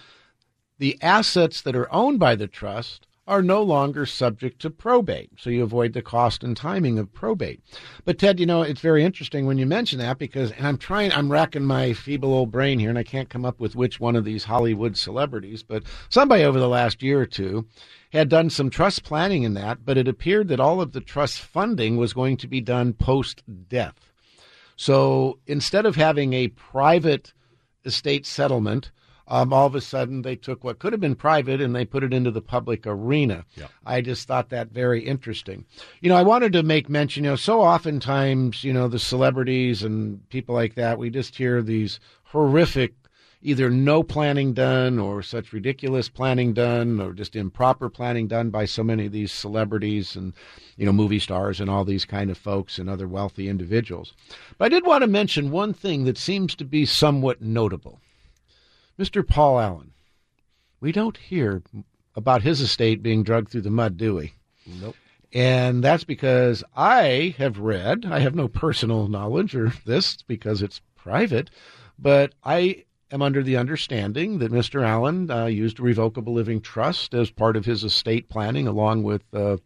the 0.79 0.97
assets 1.03 1.63
that 1.63 1.75
are 1.75 1.93
owned 1.93 2.21
by 2.21 2.37
the 2.37 2.47
trust 2.47 3.09
are 3.31 3.43
no 3.43 3.63
longer 3.63 4.05
subject 4.05 4.61
to 4.61 4.69
probate. 4.69 5.31
So 5.39 5.51
you 5.51 5.63
avoid 5.63 5.93
the 5.93 6.03
cost 6.03 6.43
and 6.43 6.57
timing 6.57 6.99
of 6.99 7.13
probate. 7.13 7.63
But 8.05 8.19
Ted, 8.19 8.41
you 8.41 8.45
know, 8.45 8.63
it's 8.63 8.81
very 8.81 9.05
interesting 9.05 9.47
when 9.47 9.57
you 9.57 9.67
mention 9.67 10.01
that 10.01 10.19
because, 10.19 10.51
and 10.51 10.67
I'm 10.67 10.77
trying, 10.77 11.13
I'm 11.13 11.31
racking 11.31 11.65
my 11.65 11.93
feeble 11.93 12.35
old 12.35 12.51
brain 12.51 12.81
here 12.81 12.89
and 12.91 12.99
I 12.99 13.05
can't 13.05 13.31
come 13.31 13.45
up 13.45 13.61
with 13.61 13.77
which 13.77 14.01
one 14.01 14.17
of 14.17 14.25
these 14.25 14.43
Hollywood 14.43 14.97
celebrities, 14.97 15.63
but 15.63 15.85
somebody 16.09 16.43
over 16.43 16.59
the 16.59 16.69
last 16.69 17.05
year 17.05 17.21
or 17.21 17.27
two 17.27 17.69
had 18.13 18.29
done 18.29 18.51
some 18.51 18.69
trust 18.69 19.05
planning 19.05 19.45
in 19.45 19.55
that, 19.55 19.85
but 19.85 19.97
it 19.97 20.09
appeared 20.09 20.49
that 20.49 20.59
all 20.59 20.81
of 20.81 20.91
the 20.91 21.01
trust 21.01 21.39
funding 21.39 21.97
was 21.97 22.13
going 22.13 22.37
to 22.39 22.49
be 22.49 22.61
done 22.61 22.93
post 22.93 23.45
death. 23.69 23.95
So 24.75 25.39
instead 25.47 25.87
of 25.87 25.95
having 25.95 26.33
a 26.33 26.49
private 26.49 27.33
estate 27.85 28.27
settlement, 28.27 28.91
um, 29.31 29.53
all 29.53 29.67
of 29.67 29.77
a 29.77 29.81
sudden 29.81 30.23
they 30.23 30.35
took 30.35 30.65
what 30.65 30.81
could 30.81 30.93
have 30.93 31.01
been 31.01 31.15
private 31.15 31.61
and 31.61 31.75
they 31.75 31.85
put 31.85 32.03
it 32.03 32.13
into 32.13 32.33
the 32.33 32.43
public 32.43 32.85
arena. 32.85 33.45
Yeah. 33.55 33.69
I 33.87 34.01
just 34.01 34.27
thought 34.27 34.51
that 34.51 34.73
very 34.73 35.03
interesting. 35.03 35.65
You 36.01 36.09
know, 36.09 36.17
I 36.17 36.23
wanted 36.23 36.53
to 36.55 36.65
make 36.65 36.89
mention, 36.89 37.25
you 37.25 37.31
know, 37.31 37.37
so 37.37 37.61
oftentimes, 37.61 38.65
you 38.65 38.73
know, 38.73 38.89
the 38.89 38.99
celebrities 38.99 39.85
and 39.85 40.29
people 40.31 40.55
like 40.55 40.75
that, 40.75 40.99
we 40.99 41.11
just 41.11 41.37
hear 41.37 41.63
these 41.63 42.01
horrific 42.25 42.95
either 43.43 43.71
no 43.71 44.03
planning 44.03 44.53
done 44.53 44.99
or 44.99 45.23
such 45.23 45.53
ridiculous 45.53 46.09
planning 46.09 46.53
done 46.53 47.01
or 47.01 47.13
just 47.13 47.35
improper 47.35 47.89
planning 47.89 48.29
done 48.29 48.51
by 48.51 48.67
so 48.67 48.85
many 48.85 49.07
of 49.07 49.13
these 49.13 49.33
celebrities 49.33 50.15
and 50.15 50.35
you 50.77 50.85
know 50.85 50.93
movie 50.93 51.19
stars 51.19 51.59
and 51.59 51.71
all 51.71 51.85
these 51.85 52.05
kind 52.05 52.31
of 52.31 52.37
folks 52.37 52.79
and 52.79 52.91
other 52.91 53.09
wealthy 53.09 53.49
individuals. 53.49 54.13
But 54.59 54.67
I 54.67 54.69
did 54.69 54.85
want 54.85 55.03
to 55.03 55.07
mention 55.07 55.51
one 55.51 55.73
thing 55.73 56.05
that 56.05 56.19
seems 56.19 56.55
to 56.57 56.65
be 56.65 56.85
somewhat 56.85 57.41
notable. 57.41 58.01
Mr. 59.01 59.27
Paul 59.27 59.59
Allen. 59.59 59.93
We 60.79 60.93
don't 60.93 61.17
hear 61.17 61.63
about 62.15 62.43
his 62.43 62.61
estate 62.61 63.03
being 63.03 63.23
dragged 63.23 63.49
through 63.49 63.63
the 63.63 63.71
mud, 63.71 63.97
do 63.97 64.17
we? 64.17 64.35
Nope. 64.67 64.95
And 65.33 65.83
that's 65.83 66.05
because 66.05 66.63
I 66.77 67.35
have 67.39 67.61
read, 67.61 68.05
I 68.05 68.19
have 68.19 68.35
no 68.35 68.47
personal 68.47 69.09
knowledge 69.09 69.55
or 69.55 69.73
this 69.87 70.19
because 70.23 70.61
it's 70.61 70.83
private, 70.97 71.49
but 71.99 72.35
I 72.45 72.85
am 73.11 73.23
under 73.23 73.43
the 73.43 73.57
understanding 73.57 74.39
that 74.41 74.53
Mr. 74.53 74.85
Allen 74.87 75.31
uh, 75.31 75.47
used 75.47 75.79
a 75.79 75.83
revocable 75.83 76.35
living 76.35 76.61
trust 76.61 77.15
as 77.15 77.31
part 77.31 77.57
of 77.57 77.65
his 77.65 77.85
estate 77.85 78.29
planning, 78.29 78.67
along 78.67 79.03
with 79.03 79.23
uh, 79.33 79.57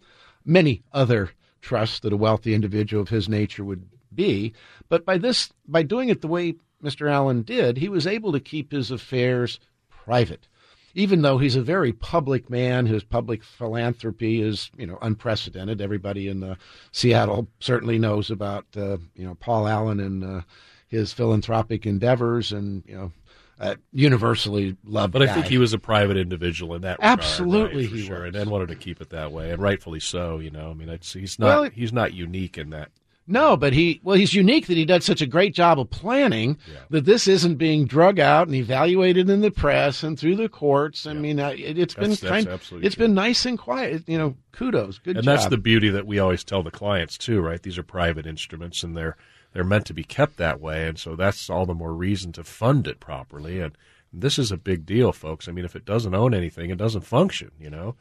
many 0.44 0.82
other 0.92 1.30
trusts 1.60 1.98
that 2.00 2.12
a 2.12 2.16
wealthy 2.16 2.54
individual 2.54 3.02
of 3.02 3.08
his 3.08 3.28
nature 3.28 3.64
would 3.64 3.84
be. 4.14 4.52
But 4.88 5.04
by 5.04 5.18
this, 5.18 5.52
by 5.66 5.82
doing 5.82 6.08
it 6.08 6.20
the 6.20 6.28
way 6.28 6.54
Mr. 6.84 7.10
Allen 7.10 7.42
did, 7.42 7.78
he 7.78 7.88
was 7.88 8.06
able 8.06 8.32
to 8.32 8.40
keep 8.40 8.72
his 8.72 8.90
affairs 8.90 9.58
private. 9.88 10.48
Even 10.96 11.22
though 11.22 11.38
he's 11.38 11.56
a 11.56 11.62
very 11.62 11.92
public 11.92 12.48
man, 12.48 12.86
his 12.86 13.02
public 13.02 13.42
philanthropy 13.42 14.40
is, 14.40 14.70
you 14.76 14.86
know, 14.86 14.96
unprecedented. 15.02 15.80
Everybody 15.80 16.28
in 16.28 16.44
uh, 16.44 16.54
Seattle 16.92 17.48
certainly 17.58 17.98
knows 17.98 18.30
about, 18.30 18.64
uh, 18.76 18.98
you 19.16 19.26
know, 19.26 19.34
Paul 19.34 19.66
Allen 19.66 19.98
and 19.98 20.22
uh, 20.22 20.40
his 20.86 21.12
philanthropic 21.12 21.84
endeavors, 21.84 22.52
and 22.52 22.84
you 22.86 22.94
know, 22.94 23.12
uh, 23.58 23.74
universally 23.92 24.76
loved. 24.84 25.12
But 25.12 25.22
I 25.22 25.34
think 25.34 25.46
he 25.46 25.58
was 25.58 25.72
a 25.72 25.78
private 25.78 26.16
individual 26.16 26.74
in 26.74 26.82
that. 26.82 26.98
Absolutely, 27.00 27.86
regard, 27.86 27.92
right, 27.92 27.98
he 27.98 28.06
sure, 28.06 28.22
was. 28.24 28.34
and 28.36 28.50
wanted 28.50 28.68
to 28.68 28.76
keep 28.76 29.00
it 29.00 29.10
that 29.10 29.32
way, 29.32 29.50
and 29.50 29.60
rightfully 29.60 30.00
so. 30.00 30.38
You 30.38 30.50
know, 30.50 30.70
I 30.70 30.74
mean, 30.74 30.88
it's, 30.88 31.12
he's 31.12 31.38
not 31.38 31.46
Well, 31.46 31.70
he's 31.70 31.92
not 31.92 32.14
unique 32.14 32.56
in 32.56 32.70
that. 32.70 32.90
No, 33.26 33.56
but 33.56 33.72
he 33.72 34.00
well, 34.02 34.16
he's 34.16 34.34
unique 34.34 34.66
that 34.66 34.76
he 34.76 34.84
does 34.84 35.04
such 35.04 35.22
a 35.22 35.26
great 35.26 35.54
job 35.54 35.80
of 35.80 35.88
planning 35.88 36.58
that 36.90 37.06
this 37.06 37.26
isn't 37.26 37.56
being 37.56 37.86
drug 37.86 38.20
out 38.20 38.48
and 38.48 38.54
evaluated 38.54 39.30
in 39.30 39.40
the 39.40 39.50
press 39.50 40.02
and 40.02 40.18
through 40.18 40.36
the 40.36 40.48
courts. 40.48 41.06
I 41.06 41.14
mean, 41.14 41.40
uh, 41.40 41.54
it, 41.56 41.78
it's 41.78 41.94
been 41.94 42.10
That's- 42.10 42.20
that's 42.20 42.30
kind, 42.30 42.48
absolutely 42.48 42.86
it's 42.86 42.96
been 42.96 43.14
nice 43.14 43.46
and 43.46 43.58
quiet. 43.58 44.06
You 44.06 44.18
know, 44.18 44.36
kudos, 44.52 44.98
good 44.98 45.16
and 45.16 45.24
job. 45.24 45.36
that's 45.36 45.48
the 45.48 45.56
beauty 45.56 45.88
that 45.88 46.06
we 46.06 46.18
always 46.18 46.44
tell 46.44 46.62
the 46.62 46.70
clients 46.70 47.16
too, 47.16 47.40
right? 47.40 47.62
These 47.62 47.78
are 47.78 47.82
private 47.82 48.26
instruments, 48.26 48.82
and 48.82 48.94
they're 48.94 49.16
they're 49.54 49.64
meant 49.64 49.86
to 49.86 49.94
be 49.94 50.04
kept 50.04 50.36
that 50.36 50.60
way, 50.60 50.86
and 50.86 50.98
so 50.98 51.16
that's 51.16 51.48
all 51.48 51.64
the 51.64 51.74
more 51.74 51.94
reason 51.94 52.32
to 52.32 52.44
fund 52.44 52.86
it 52.86 53.00
properly. 53.00 53.58
And 53.58 53.76
this 54.12 54.38
is 54.38 54.52
a 54.52 54.58
big 54.58 54.84
deal, 54.84 55.12
folks. 55.12 55.48
I 55.48 55.52
mean, 55.52 55.64
if 55.64 55.74
it 55.74 55.86
doesn't 55.86 56.14
own 56.14 56.34
anything, 56.34 56.68
it 56.68 56.78
doesn't 56.78 57.02
function. 57.02 57.52
You 57.58 57.70
know. 57.70 57.96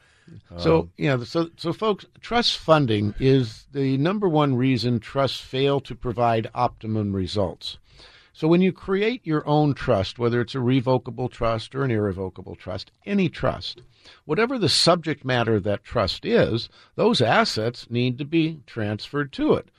So 0.58 0.80
Um, 0.80 0.92
yeah, 0.98 1.24
so 1.24 1.50
so 1.58 1.74
folks, 1.74 2.06
trust 2.22 2.58
funding 2.58 3.14
is 3.20 3.66
the 3.72 3.98
number 3.98 4.30
one 4.30 4.56
reason 4.56 5.00
trusts 5.00 5.40
fail 5.40 5.80
to 5.82 5.96
provide 5.96 6.50
optimum 6.54 7.14
results. 7.14 7.78
So 8.36 8.48
when 8.48 8.62
you 8.62 8.72
create 8.72 9.26
your 9.26 9.48
own 9.48 9.76
trust, 9.76 10.18
whether 10.18 10.42
it's 10.42 10.56
a 10.56 10.60
revocable 10.60 11.30
trust 11.30 11.76
or 11.76 11.84
an 11.84 11.92
irrevocable 11.92 12.56
trust, 12.56 12.92
any 13.06 13.30
trust, 13.30 13.84
whatever 14.26 14.58
the 14.58 14.70
subject 14.70 15.24
matter 15.24 15.56
of 15.56 15.64
that 15.64 15.84
trust 15.84 16.26
is, 16.26 16.68
those 16.96 17.22
assets 17.22 17.92
need 17.92 18.18
to 18.18 18.26
be 18.26 18.62
transferred 18.66 19.32
to 19.34 19.54
it 19.54 19.70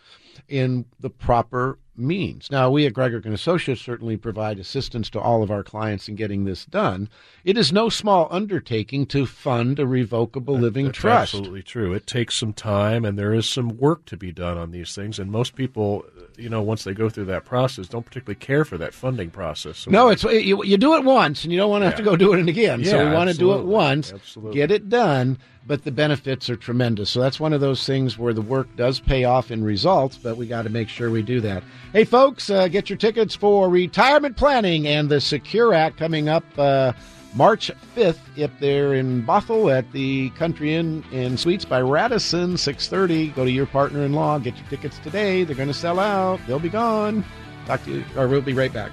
in 0.49 0.85
the 1.01 1.11
proper 1.11 1.79
means. 1.97 2.51
Now, 2.51 2.71
we 2.71 2.87
at 2.87 2.93
Gregor 2.93 3.21
and 3.25 3.33
Associates 3.35 3.81
certainly 3.81 4.17
provide 4.17 4.59
assistance 4.59 5.09
to 5.11 5.21
all 5.21 5.43
of 5.43 5.51
our 5.51 5.63
clients 5.63 6.09
in 6.09 6.17
getting 6.17 6.45
this 6.45 6.65
done. 6.65 7.09
It 7.45 7.57
is 7.57 7.73
no 7.73 7.89
small 7.89 8.27
undertaking 8.31 9.07
to 9.07 9.27
fund 9.27 9.79
a 9.79 9.87
revocable 9.87 10.59
living 10.59 10.87
That's 10.87 10.99
trust. 10.99 11.35
absolutely 11.35 11.63
true. 11.63 11.93
It 11.93 12.07
takes 12.07 12.37
some 12.37 12.53
time, 12.53 13.05
and 13.05 13.19
there 13.19 13.33
is 13.33 13.49
some 13.49 13.77
work 13.79 14.07
to 14.07 14.17
be 14.17 14.33
done 14.33 14.59
on 14.59 14.73
these 14.73 14.95
things. 14.95 15.19
And 15.21 15.31
most 15.31 15.55
people, 15.55 16.05
you 16.37 16.49
know, 16.49 16.63
once 16.63 16.83
they 16.85 16.95
go 16.95 17.09
through 17.09 17.27
that 17.27 17.45
process, 17.45 17.87
don't 17.87 18.05
particularly 18.05 18.41
care 18.41 18.65
for 18.65 18.77
that 18.79 18.93
funding 18.93 19.31
process. 19.31 19.79
So 19.79 19.91
No, 19.93 20.09
it's 20.09 20.25
you, 20.25 20.65
you 20.65 20.77
do 20.77 20.97
it 20.97 21.05
once 21.05 21.45
and 21.45 21.53
you 21.53 21.59
don't 21.59 21.71
want 21.71 21.83
to 21.83 21.87
have 21.87 21.97
to 21.97 22.03
go 22.03 22.17
do 22.17 22.33
it 22.33 22.49
again. 22.49 22.85
so 22.85 22.97
Yeah, 22.97 23.09
we 23.09 23.15
want 23.15 23.31
to 23.31 23.37
do 23.37 23.53
it 23.57 23.65
once, 23.65 24.13
Absolutely. 24.13 24.55
get 24.55 24.71
it 24.73 24.89
done, 24.89 25.39
but 25.67 25.85
the 25.85 25.91
benefits 25.91 26.51
are 26.51 26.57
tremendous. 26.57 27.11
So 27.11 27.21
that's 27.21 27.41
one 27.41 27.53
of 27.53 27.61
those 27.61 27.87
things 27.87 28.19
where 28.19 28.35
the 28.35 28.43
work 28.43 28.69
does 28.77 29.01
pay 29.01 29.25
off 29.25 29.51
in 29.51 29.65
results, 29.65 30.19
but 30.19 30.37
we 30.37 30.47
got 30.47 30.63
to 30.63 30.71
make 30.71 30.89
sure 30.89 31.11
we 31.11 31.23
do 31.23 31.41
that. 31.41 31.63
Hey, 31.93 32.05
folks, 32.05 32.51
uh, 32.51 32.69
get 32.69 32.91
your 32.91 32.99
tickets 32.99 33.35
for 33.35 33.69
retirement 33.69 34.37
planning 34.37 34.87
and 34.87 35.09
the 35.09 35.21
Secure 35.21 35.73
Act 35.73 35.97
coming 35.97 36.29
up. 36.29 36.45
Uh, 36.59 36.93
March 37.35 37.71
5th, 37.97 38.21
if 38.37 38.51
they're 38.61 38.95
in 38.95 39.25
Bothell 39.25 39.77
at 39.77 39.91
the 39.91 40.31
Country 40.31 40.75
Inn 40.75 41.03
and 41.13 41.39
Suites 41.39 41.65
by 41.65 41.81
Radisson, 41.81 42.57
630. 42.57 43.35
Go 43.35 43.45
to 43.45 43.51
your 43.51 43.67
partner-in-law, 43.67 44.39
get 44.39 44.57
your 44.57 44.69
tickets 44.69 44.99
today. 45.01 45.43
They're 45.43 45.57
going 45.57 45.69
to 45.69 45.75
sell 45.75 45.99
out. 45.99 46.39
They'll 46.47 46.61
be 46.61 46.69
gone. 46.69 47.25
Talk 47.67 47.85
to 47.87 47.91
you, 47.91 48.05
or 48.17 48.29
we'll 48.29 48.41
be 48.41 48.53
right 48.53 48.73
back. 48.73 48.93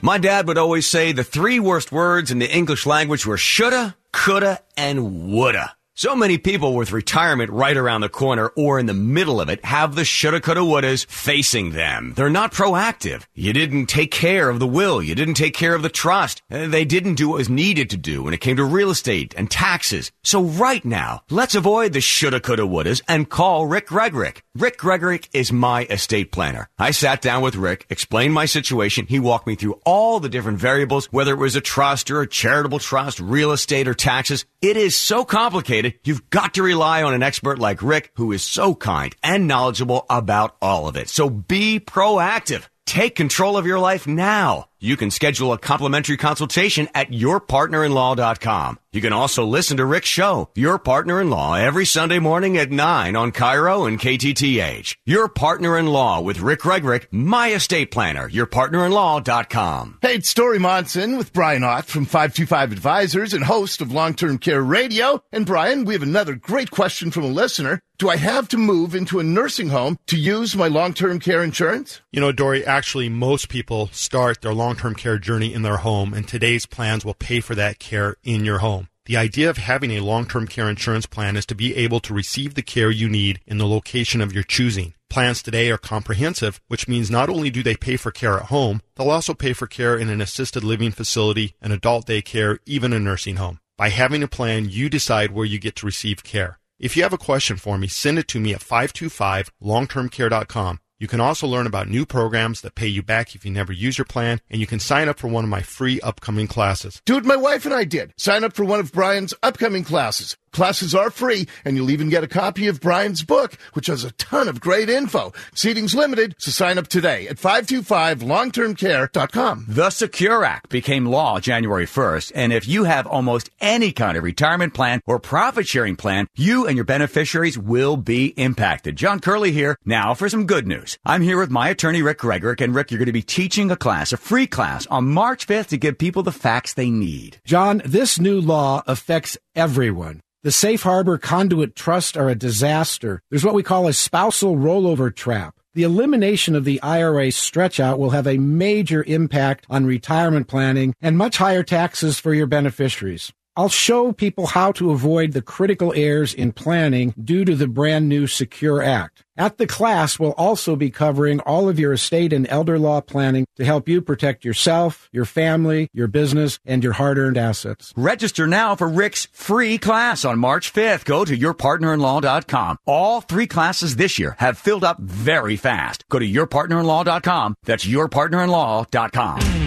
My 0.00 0.18
dad 0.18 0.46
would 0.46 0.58
always 0.58 0.86
say 0.86 1.10
the 1.10 1.24
three 1.24 1.58
worst 1.58 1.90
words 1.90 2.30
in 2.30 2.38
the 2.38 2.50
English 2.50 2.86
language 2.86 3.26
were 3.26 3.36
shoulda, 3.36 3.96
coulda, 4.12 4.60
and 4.76 5.32
woulda. 5.32 5.74
So 5.98 6.14
many 6.14 6.38
people 6.38 6.76
with 6.76 6.92
retirement 6.92 7.50
right 7.50 7.76
around 7.76 8.02
the 8.02 8.08
corner 8.08 8.52
or 8.54 8.78
in 8.78 8.86
the 8.86 8.94
middle 8.94 9.40
of 9.40 9.48
it 9.48 9.64
have 9.64 9.96
the 9.96 10.04
shoulda, 10.04 10.40
coulda, 10.40 10.60
wouldas 10.60 11.04
facing 11.06 11.72
them. 11.72 12.12
They're 12.14 12.30
not 12.30 12.52
proactive. 12.52 13.24
You 13.34 13.52
didn't 13.52 13.86
take 13.86 14.12
care 14.12 14.48
of 14.48 14.60
the 14.60 14.66
will. 14.68 15.02
You 15.02 15.16
didn't 15.16 15.34
take 15.34 15.54
care 15.54 15.74
of 15.74 15.82
the 15.82 15.88
trust. 15.88 16.40
Uh, 16.52 16.68
They 16.68 16.84
didn't 16.84 17.16
do 17.16 17.30
what 17.30 17.38
was 17.38 17.48
needed 17.48 17.90
to 17.90 17.96
do 17.96 18.22
when 18.22 18.32
it 18.32 18.40
came 18.40 18.54
to 18.58 18.64
real 18.64 18.90
estate 18.90 19.34
and 19.36 19.50
taxes. 19.50 20.12
So 20.22 20.44
right 20.44 20.84
now, 20.84 21.22
let's 21.30 21.56
avoid 21.56 21.94
the 21.94 22.00
shoulda, 22.00 22.38
coulda, 22.38 22.62
wouldas 22.62 23.02
and 23.08 23.28
call 23.28 23.66
Rick 23.66 23.88
Gregorek. 23.88 24.42
Rick 24.54 24.78
Gregorek 24.78 25.28
is 25.32 25.52
my 25.52 25.84
estate 25.86 26.30
planner. 26.30 26.68
I 26.78 26.92
sat 26.92 27.22
down 27.22 27.42
with 27.42 27.56
Rick, 27.56 27.86
explained 27.90 28.34
my 28.34 28.44
situation. 28.44 29.06
He 29.08 29.18
walked 29.18 29.48
me 29.48 29.56
through 29.56 29.80
all 29.84 30.20
the 30.20 30.28
different 30.28 30.60
variables, 30.60 31.06
whether 31.06 31.32
it 31.32 31.38
was 31.38 31.56
a 31.56 31.60
trust 31.60 32.08
or 32.12 32.20
a 32.20 32.28
charitable 32.28 32.78
trust, 32.78 33.18
real 33.18 33.50
estate 33.50 33.88
or 33.88 33.94
taxes. 33.94 34.44
It 34.62 34.76
is 34.76 34.94
so 34.94 35.24
complicated. 35.24 35.87
You've 36.04 36.30
got 36.30 36.54
to 36.54 36.62
rely 36.62 37.02
on 37.02 37.14
an 37.14 37.22
expert 37.22 37.58
like 37.58 37.82
Rick, 37.82 38.12
who 38.14 38.32
is 38.32 38.42
so 38.42 38.74
kind 38.74 39.14
and 39.22 39.46
knowledgeable 39.46 40.06
about 40.10 40.56
all 40.60 40.88
of 40.88 40.96
it. 40.96 41.08
So 41.08 41.30
be 41.30 41.80
proactive. 41.80 42.66
Take 42.86 43.16
control 43.16 43.56
of 43.56 43.66
your 43.66 43.78
life 43.78 44.06
now. 44.06 44.68
You 44.80 44.96
can 44.96 45.10
schedule 45.10 45.52
a 45.52 45.58
complimentary 45.58 46.16
consultation 46.16 46.88
at 46.94 47.10
yourpartnerinlaw.com. 47.10 48.78
You 48.90 49.02
can 49.02 49.12
also 49.12 49.44
listen 49.44 49.76
to 49.76 49.84
Rick's 49.84 50.08
show, 50.08 50.48
Your 50.54 50.78
Partner 50.78 51.20
in 51.20 51.28
Law, 51.28 51.54
every 51.54 51.84
Sunday 51.84 52.20
morning 52.20 52.56
at 52.56 52.70
9 52.70 53.16
on 53.16 53.32
KIRO 53.32 53.86
and 53.86 53.98
KTTH. 54.00 54.96
Your 55.04 55.28
Partner 55.28 55.76
in 55.76 55.88
Law 55.88 56.20
with 56.20 56.40
Rick 56.40 56.60
Gregorek, 56.60 57.06
my 57.10 57.52
estate 57.52 57.90
planner, 57.90 58.30
yourpartnerinlaw.com. 58.30 59.98
Hey, 60.00 60.14
it's 60.14 60.32
Dori 60.32 60.58
Monson 60.58 61.18
with 61.18 61.34
Brian 61.34 61.64
Ott 61.64 61.84
from 61.84 62.06
525 62.06 62.72
Advisors 62.72 63.34
and 63.34 63.44
host 63.44 63.80
of 63.82 63.92
Long 63.92 64.14
Term 64.14 64.38
Care 64.38 64.62
Radio. 64.62 65.22
And 65.32 65.44
Brian, 65.44 65.84
we 65.84 65.92
have 65.94 66.02
another 66.02 66.34
great 66.34 66.70
question 66.70 67.10
from 67.10 67.24
a 67.24 67.28
listener. 67.28 67.82
Do 67.98 68.08
I 68.08 68.16
have 68.16 68.46
to 68.50 68.56
move 68.56 68.94
into 68.94 69.18
a 69.18 69.24
nursing 69.24 69.70
home 69.70 69.98
to 70.06 70.16
use 70.16 70.54
my 70.54 70.68
long 70.68 70.94
term 70.94 71.18
care 71.18 71.42
insurance? 71.42 72.00
You 72.12 72.20
know, 72.20 72.30
Dori, 72.30 72.64
actually, 72.64 73.08
most 73.08 73.48
people 73.48 73.88
start 73.88 74.40
their 74.40 74.54
long 74.54 74.67
term 74.76 74.94
care 74.94 75.18
journey 75.18 75.52
in 75.52 75.62
their 75.62 75.78
home, 75.78 76.14
and 76.14 76.26
today's 76.26 76.66
plans 76.66 77.04
will 77.04 77.14
pay 77.14 77.40
for 77.40 77.54
that 77.54 77.78
care 77.78 78.16
in 78.22 78.44
your 78.44 78.58
home. 78.58 78.88
The 79.06 79.16
idea 79.16 79.48
of 79.48 79.56
having 79.56 79.92
a 79.92 80.00
long 80.00 80.26
term 80.26 80.46
care 80.46 80.68
insurance 80.68 81.06
plan 81.06 81.36
is 81.36 81.46
to 81.46 81.54
be 81.54 81.74
able 81.76 82.00
to 82.00 82.12
receive 82.12 82.54
the 82.54 82.62
care 82.62 82.90
you 82.90 83.08
need 83.08 83.40
in 83.46 83.56
the 83.56 83.66
location 83.66 84.20
of 84.20 84.34
your 84.34 84.42
choosing. 84.42 84.92
Plans 85.08 85.42
today 85.42 85.70
are 85.70 85.78
comprehensive, 85.78 86.60
which 86.68 86.86
means 86.86 87.10
not 87.10 87.30
only 87.30 87.48
do 87.48 87.62
they 87.62 87.74
pay 87.74 87.96
for 87.96 88.10
care 88.10 88.36
at 88.36 88.46
home, 88.46 88.82
they'll 88.94 89.10
also 89.10 89.32
pay 89.32 89.54
for 89.54 89.66
care 89.66 89.96
in 89.96 90.10
an 90.10 90.20
assisted 90.20 90.62
living 90.62 90.90
facility, 90.90 91.54
an 91.62 91.72
adult 91.72 92.06
daycare, 92.06 92.58
even 92.66 92.92
a 92.92 92.98
nursing 92.98 93.36
home. 93.36 93.60
By 93.78 93.88
having 93.88 94.22
a 94.22 94.28
plan, 94.28 94.68
you 94.68 94.90
decide 94.90 95.30
where 95.30 95.46
you 95.46 95.58
get 95.58 95.74
to 95.76 95.86
receive 95.86 96.22
care. 96.22 96.58
If 96.78 96.94
you 96.96 97.02
have 97.02 97.14
a 97.14 97.18
question 97.18 97.56
for 97.56 97.78
me, 97.78 97.88
send 97.88 98.18
it 98.18 98.28
to 98.28 98.38
me 98.38 98.52
at 98.52 98.60
525longtermcare.com. 98.60 100.80
You 101.00 101.06
can 101.06 101.20
also 101.20 101.46
learn 101.46 101.68
about 101.68 101.88
new 101.88 102.04
programs 102.04 102.60
that 102.62 102.74
pay 102.74 102.88
you 102.88 103.04
back 103.04 103.36
if 103.36 103.44
you 103.44 103.52
never 103.52 103.72
use 103.72 103.96
your 103.96 104.04
plan, 104.04 104.40
and 104.50 104.60
you 104.60 104.66
can 104.66 104.80
sign 104.80 105.08
up 105.08 105.16
for 105.16 105.28
one 105.28 105.44
of 105.44 105.50
my 105.50 105.62
free 105.62 106.00
upcoming 106.00 106.48
classes. 106.48 107.00
Dude, 107.04 107.24
my 107.24 107.36
wife 107.36 107.64
and 107.64 107.72
I 107.72 107.84
did. 107.84 108.12
Sign 108.16 108.42
up 108.42 108.52
for 108.52 108.64
one 108.64 108.80
of 108.80 108.90
Brian's 108.90 109.32
upcoming 109.40 109.84
classes. 109.84 110.36
Classes 110.52 110.94
are 110.94 111.10
free, 111.10 111.48
and 111.64 111.76
you'll 111.76 111.90
even 111.90 112.08
get 112.08 112.24
a 112.24 112.28
copy 112.28 112.66
of 112.66 112.80
Brian's 112.80 113.22
book, 113.22 113.54
which 113.72 113.86
has 113.86 114.04
a 114.04 114.12
ton 114.12 114.48
of 114.48 114.60
great 114.60 114.88
info. 114.88 115.32
Seating's 115.54 115.94
limited, 115.94 116.34
so 116.38 116.50
sign 116.50 116.78
up 116.78 116.88
today 116.88 117.28
at 117.28 117.36
525longtermcare.com. 117.36 119.66
The 119.68 119.90
Secure 119.90 120.44
Act 120.44 120.68
became 120.68 121.06
law 121.06 121.40
January 121.40 121.86
1st, 121.86 122.32
and 122.34 122.52
if 122.52 122.68
you 122.68 122.84
have 122.84 123.06
almost 123.06 123.50
any 123.60 123.92
kind 123.92 124.16
of 124.16 124.24
retirement 124.24 124.74
plan 124.74 125.00
or 125.06 125.18
profit 125.18 125.66
sharing 125.66 125.96
plan, 125.96 126.26
you 126.36 126.66
and 126.66 126.76
your 126.76 126.84
beneficiaries 126.84 127.58
will 127.58 127.96
be 127.96 128.26
impacted. 128.36 128.96
John 128.96 129.20
Curley 129.20 129.52
here. 129.52 129.76
Now 129.84 130.14
for 130.14 130.28
some 130.28 130.46
good 130.46 130.66
news. 130.66 130.98
I'm 131.04 131.22
here 131.22 131.38
with 131.38 131.50
my 131.50 131.68
attorney, 131.68 132.02
Rick 132.02 132.18
Gregorek, 132.18 132.60
and 132.60 132.74
Rick, 132.74 132.90
you're 132.90 132.98
going 132.98 133.06
to 133.06 133.12
be 133.12 133.22
teaching 133.22 133.70
a 133.70 133.76
class, 133.76 134.12
a 134.12 134.16
free 134.16 134.46
class 134.46 134.86
on 134.86 135.12
March 135.12 135.46
5th 135.46 135.68
to 135.68 135.76
give 135.76 135.98
people 135.98 136.22
the 136.22 136.32
facts 136.32 136.74
they 136.74 136.90
need. 136.90 137.40
John, 137.44 137.82
this 137.84 138.18
new 138.18 138.40
law 138.40 138.82
affects 138.86 139.36
everyone. 139.54 140.20
The 140.44 140.52
safe 140.52 140.84
harbor 140.84 141.18
conduit 141.18 141.74
trust 141.74 142.16
are 142.16 142.28
a 142.28 142.36
disaster. 142.36 143.20
There's 143.28 143.44
what 143.44 143.54
we 143.54 143.64
call 143.64 143.88
a 143.88 143.92
spousal 143.92 144.54
rollover 144.54 145.12
trap. 145.12 145.56
The 145.74 145.82
elimination 145.82 146.54
of 146.54 146.64
the 146.64 146.80
IRA 146.80 147.32
stretch 147.32 147.80
out 147.80 147.98
will 147.98 148.10
have 148.10 148.28
a 148.28 148.38
major 148.38 149.02
impact 149.02 149.66
on 149.68 149.84
retirement 149.84 150.46
planning 150.46 150.94
and 151.00 151.18
much 151.18 151.38
higher 151.38 151.64
taxes 151.64 152.20
for 152.20 152.34
your 152.34 152.46
beneficiaries. 152.46 153.32
I'll 153.56 153.68
show 153.68 154.12
people 154.12 154.46
how 154.46 154.70
to 154.72 154.92
avoid 154.92 155.32
the 155.32 155.42
critical 155.42 155.92
errors 155.96 156.32
in 156.32 156.52
planning 156.52 157.14
due 157.20 157.44
to 157.44 157.56
the 157.56 157.66
brand 157.66 158.08
new 158.08 158.28
Secure 158.28 158.80
Act. 158.80 159.24
At 159.38 159.56
the 159.56 159.68
class, 159.68 160.18
we'll 160.18 160.32
also 160.32 160.74
be 160.74 160.90
covering 160.90 161.38
all 161.40 161.68
of 161.68 161.78
your 161.78 161.92
estate 161.92 162.32
and 162.32 162.44
elder 162.48 162.76
law 162.76 163.00
planning 163.00 163.46
to 163.54 163.64
help 163.64 163.88
you 163.88 164.02
protect 164.02 164.44
yourself, 164.44 165.08
your 165.12 165.24
family, 165.24 165.88
your 165.92 166.08
business, 166.08 166.58
and 166.66 166.82
your 166.82 166.94
hard 166.94 167.18
earned 167.18 167.38
assets. 167.38 167.94
Register 167.96 168.48
now 168.48 168.74
for 168.74 168.88
Rick's 168.88 169.28
free 169.30 169.78
class 169.78 170.24
on 170.24 170.40
March 170.40 170.72
5th. 170.72 171.04
Go 171.04 171.24
to 171.24 171.38
yourpartnerinlaw.com. 171.38 172.78
All 172.84 173.20
three 173.20 173.46
classes 173.46 173.94
this 173.94 174.18
year 174.18 174.34
have 174.40 174.58
filled 174.58 174.82
up 174.82 174.98
very 174.98 175.56
fast. 175.56 176.04
Go 176.10 176.18
to 176.18 176.26
yourpartnerinlaw.com. 176.26 177.54
That's 177.62 177.86
yourpartnerinlaw.com. 177.86 179.57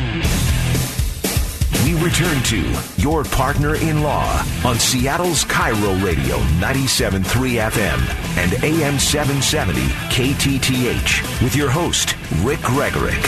Return 2.02 2.42
to 2.46 2.74
Your 2.98 3.24
Partner 3.24 3.76
in 3.76 4.02
Law 4.02 4.44
on 4.66 4.80
Seattle's 4.80 5.46
KIRO 5.46 6.04
Radio 6.04 6.38
97.3 6.60 7.22
FM 7.70 8.38
and 8.38 8.64
AM 8.64 8.98
770 8.98 9.82
KTTH 10.10 11.44
with 11.44 11.56
your 11.56 11.70
host, 11.70 12.16
Rick 12.42 12.62
Gregorek. 12.62 13.22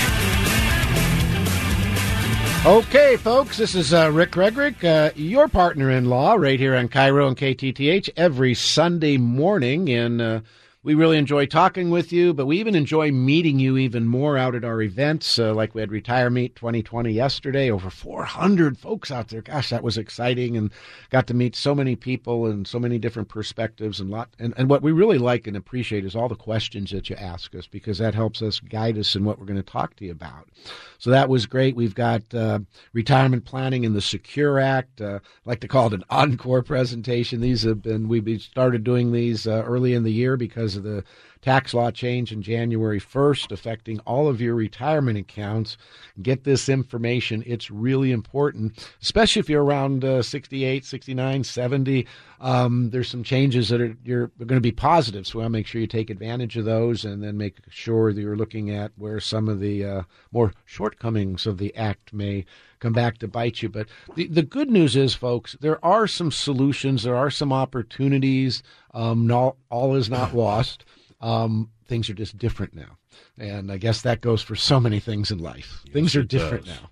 Okay, 2.66 3.16
folks, 3.18 3.58
this 3.58 3.76
is 3.76 3.94
uh, 3.94 4.10
Rick 4.12 4.32
Gregorek, 4.32 4.84
uh, 4.84 5.12
your 5.16 5.48
partner 5.48 5.92
in 5.92 6.10
law, 6.10 6.34
right 6.34 6.60
here 6.60 6.76
on 6.76 6.90
KIRO 6.90 7.28
and 7.28 7.38
KTTH 7.38 8.10
every 8.18 8.56
Sunday 8.56 9.18
morning. 9.18 9.88
in. 9.88 10.20
uh, 10.20 10.40
we 10.84 10.96
really 10.96 11.18
enjoy 11.18 11.46
talking 11.46 11.90
with 11.90 12.12
you, 12.12 12.34
but 12.34 12.46
we 12.46 12.60
even 12.60 12.76
enjoy 12.76 13.10
meeting 13.10 13.58
you 13.58 13.78
even 13.78 14.06
more 14.06 14.38
out 14.38 14.54
at 14.54 14.66
our 14.66 14.82
events. 14.82 15.40
Uh, 15.40 15.54
like 15.54 15.74
we 15.74 15.80
had 15.80 15.92
Retire 15.92 16.30
Meet 16.30 16.58
2020 16.58 17.10
yesterday, 17.10 17.72
over 17.72 17.90
400 17.90 18.78
folks 18.78 19.10
out 19.10 19.30
there. 19.30 19.42
Gosh, 19.42 19.70
that 19.70 19.82
was 19.82 19.98
exciting, 19.98 20.58
and 20.58 20.72
got 21.10 21.26
to 21.28 21.34
meet 21.34 21.56
so 21.56 21.74
many 21.74 21.96
people 21.96 22.48
and 22.48 22.68
so 22.68 22.80
many 22.80 23.00
different 23.00 23.30
perspectives 23.30 24.02
and 24.02 24.10
lot. 24.10 24.30
And, 24.40 24.54
and 24.58 24.70
what 24.70 24.82
we 24.82 24.92
really 24.92 25.18
like 25.18 25.48
and 25.48 25.56
appreciate 25.56 26.04
is 26.04 26.18
all 26.18 26.28
the 26.28 26.36
questions 26.36 26.92
that 26.92 27.10
you 27.10 27.16
ask 27.16 27.56
us 27.56 27.66
because 27.66 27.98
that 28.00 28.14
helps 28.14 28.42
us 28.42 28.60
guide 28.60 28.98
us 28.98 29.16
in 29.16 29.24
what 29.24 29.40
we're 29.40 29.46
going 29.46 29.56
to 29.56 29.64
talk 29.64 29.96
to 29.96 30.06
you 30.06 30.12
about. 30.12 30.50
So 30.98 31.10
that 31.12 31.30
was 31.30 31.46
great. 31.46 31.76
We've 31.76 31.96
got 31.96 32.22
uh, 32.34 32.60
retirement 32.92 33.46
planning 33.46 33.84
in 33.84 33.94
the 33.94 34.02
Secure 34.02 34.60
Act. 34.60 35.02
Uh, 35.02 35.20
I 35.24 35.50
like 35.50 35.60
to 35.62 35.68
call 35.68 35.88
it 35.88 35.94
an 35.94 36.04
encore 36.10 36.62
presentation. 36.62 37.42
These 37.42 37.64
have 37.64 37.82
been 37.82 38.08
we 38.10 38.40
started 38.40 38.84
doing 38.84 39.12
these 39.12 39.48
uh, 39.48 39.64
early 39.66 39.94
in 39.94 40.04
the 40.04 40.12
year 40.12 40.38
because 40.38 40.73
of 40.76 40.84
the 40.84 41.04
tax 41.42 41.74
law 41.74 41.92
change 41.92 42.32
in 42.32 42.42
January 42.42 43.00
1st, 43.00 43.52
affecting 43.52 44.00
all 44.02 44.28
of 44.28 44.40
your 44.40 44.56
retirement 44.56 45.18
accounts. 45.18 45.78
Get 46.22 46.46
this 46.46 46.70
information. 46.70 47.44
It's 47.46 47.70
really 47.70 48.12
important, 48.12 48.90
especially 49.02 49.42
if 49.42 49.50
you're 49.50 49.64
around 49.64 50.06
uh, 50.06 50.22
68, 50.22 50.86
69, 50.86 51.44
70. 51.44 52.08
Um, 52.40 52.90
there's 52.92 53.10
some 53.10 53.24
changes 53.24 53.70
that 53.70 53.82
are 53.82 53.96
you're 54.04 54.28
going 54.38 54.50
to 54.50 54.62
be 54.62 54.72
positive, 54.72 55.28
so 55.28 55.42
to 55.42 55.50
make 55.50 55.68
sure 55.68 55.82
you 55.82 55.88
take 55.88 56.10
advantage 56.10 56.58
of 56.58 56.66
those, 56.66 57.04
and 57.06 57.22
then 57.22 57.38
make 57.38 57.58
sure 57.70 58.14
that 58.14 58.22
you're 58.22 58.38
looking 58.38 58.70
at 58.70 58.92
where 58.98 59.20
some 59.20 59.50
of 59.50 59.60
the 59.60 59.86
uh, 59.86 60.02
more 60.32 60.54
shortcomings 60.66 61.46
of 61.46 61.58
the 61.58 61.76
act 61.76 62.14
may 62.14 62.46
come 62.84 62.94
back 62.94 63.18
to 63.20 63.28
bite 63.28 63.62
you. 63.64 63.70
But 63.70 63.88
the, 64.16 64.28
the 64.28 64.44
good 64.44 64.70
news 64.70 64.96
is, 64.96 65.16
folks, 65.16 65.56
there 65.62 65.84
are 65.84 66.06
some 66.06 66.32
solutions, 66.32 67.04
there 67.04 67.16
are 67.16 67.32
some 67.32 67.54
opportunities. 67.54 68.62
Um, 68.94 69.26
not, 69.26 69.56
all 69.70 69.96
is 69.96 70.10
not 70.10 70.36
lost. 70.36 70.86
Um, 71.22 71.70
things 71.88 72.10
are 72.10 72.14
just 72.14 72.38
different 72.38 72.76
now. 72.76 72.98
And 73.38 73.72
I 73.72 73.78
guess 73.78 74.02
that 74.02 74.22
goes 74.22 74.42
for 74.42 74.56
so 74.56 74.80
many 74.80 75.00
things 75.00 75.32
in 75.32 75.40
life. 75.40 75.82
Yes, 75.86 75.94
things 75.94 76.16
are 76.16 76.24
different 76.24 76.66
does. 76.66 76.76
now. 76.76 76.90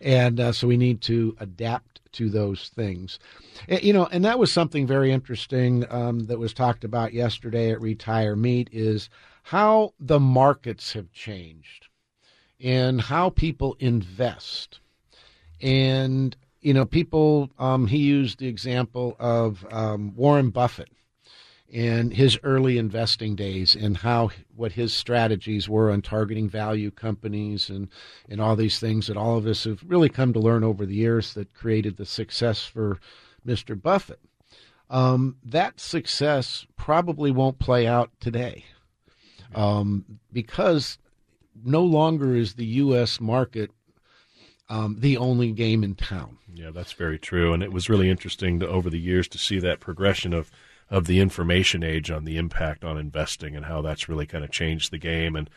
And 0.00 0.40
uh, 0.40 0.52
so 0.52 0.68
we 0.68 0.76
need 0.76 1.00
to 1.02 1.36
adapt 1.40 2.00
to 2.12 2.30
those 2.30 2.70
things. 2.74 3.18
You 3.68 3.92
know, 3.92 4.06
and 4.06 4.24
that 4.24 4.38
was 4.38 4.52
something 4.52 4.86
very 4.86 5.10
interesting 5.12 5.84
um, 5.90 6.20
that 6.26 6.38
was 6.38 6.52
talked 6.54 6.84
about 6.84 7.12
yesterday 7.12 7.72
at 7.72 7.80
Retire 7.80 8.36
Meet 8.36 8.68
is 8.70 9.10
how 9.42 9.94
the 9.98 10.20
markets 10.20 10.92
have 10.92 11.10
changed 11.12 11.88
and 12.60 13.00
how 13.00 13.30
people 13.30 13.76
invest. 13.80 14.78
And, 15.62 16.36
you 16.60 16.74
know, 16.74 16.84
people, 16.84 17.50
um, 17.58 17.86
he 17.86 17.98
used 17.98 18.38
the 18.38 18.48
example 18.48 19.16
of 19.18 19.64
um, 19.70 20.14
Warren 20.16 20.50
Buffett 20.50 20.90
and 21.72 22.12
his 22.12 22.38
early 22.42 22.76
investing 22.76 23.34
days 23.34 23.74
and 23.74 23.96
how 23.96 24.30
what 24.54 24.72
his 24.72 24.92
strategies 24.92 25.68
were 25.68 25.90
on 25.90 26.02
targeting 26.02 26.48
value 26.48 26.90
companies 26.90 27.70
and 27.70 27.88
and 28.28 28.40
all 28.40 28.54
these 28.54 28.78
things 28.78 29.06
that 29.06 29.16
all 29.16 29.38
of 29.38 29.46
us 29.46 29.64
have 29.64 29.82
really 29.86 30.10
come 30.10 30.34
to 30.34 30.38
learn 30.38 30.62
over 30.62 30.84
the 30.84 30.94
years 30.94 31.32
that 31.32 31.54
created 31.54 31.96
the 31.96 32.04
success 32.04 32.62
for 32.64 33.00
Mr. 33.46 33.80
Buffett. 33.80 34.20
Um, 34.90 35.36
that 35.42 35.80
success 35.80 36.66
probably 36.76 37.30
won't 37.30 37.58
play 37.58 37.86
out 37.86 38.10
today 38.20 38.64
um, 39.54 40.04
because 40.30 40.98
no 41.64 41.82
longer 41.82 42.36
is 42.36 42.54
the 42.54 42.66
U.S. 42.66 43.18
market 43.18 43.70
um, 44.72 44.96
the 44.98 45.18
only 45.18 45.52
game 45.52 45.84
in 45.84 45.94
town. 45.94 46.38
Yeah, 46.54 46.70
that's 46.70 46.92
very 46.92 47.18
true, 47.18 47.52
and 47.52 47.62
it 47.62 47.72
was 47.72 47.90
really 47.90 48.08
interesting 48.08 48.58
to, 48.60 48.68
over 48.68 48.88
the 48.88 48.98
years 48.98 49.28
to 49.28 49.38
see 49.38 49.58
that 49.60 49.80
progression 49.80 50.32
of 50.32 50.50
of 50.90 51.06
the 51.06 51.20
information 51.20 51.82
age 51.82 52.10
on 52.10 52.24
the 52.24 52.36
impact 52.36 52.84
on 52.84 52.98
investing 52.98 53.56
and 53.56 53.64
how 53.64 53.80
that's 53.80 54.10
really 54.10 54.26
kind 54.26 54.44
of 54.44 54.50
changed 54.50 54.90
the 54.90 54.98
game 54.98 55.36
and 55.36 55.48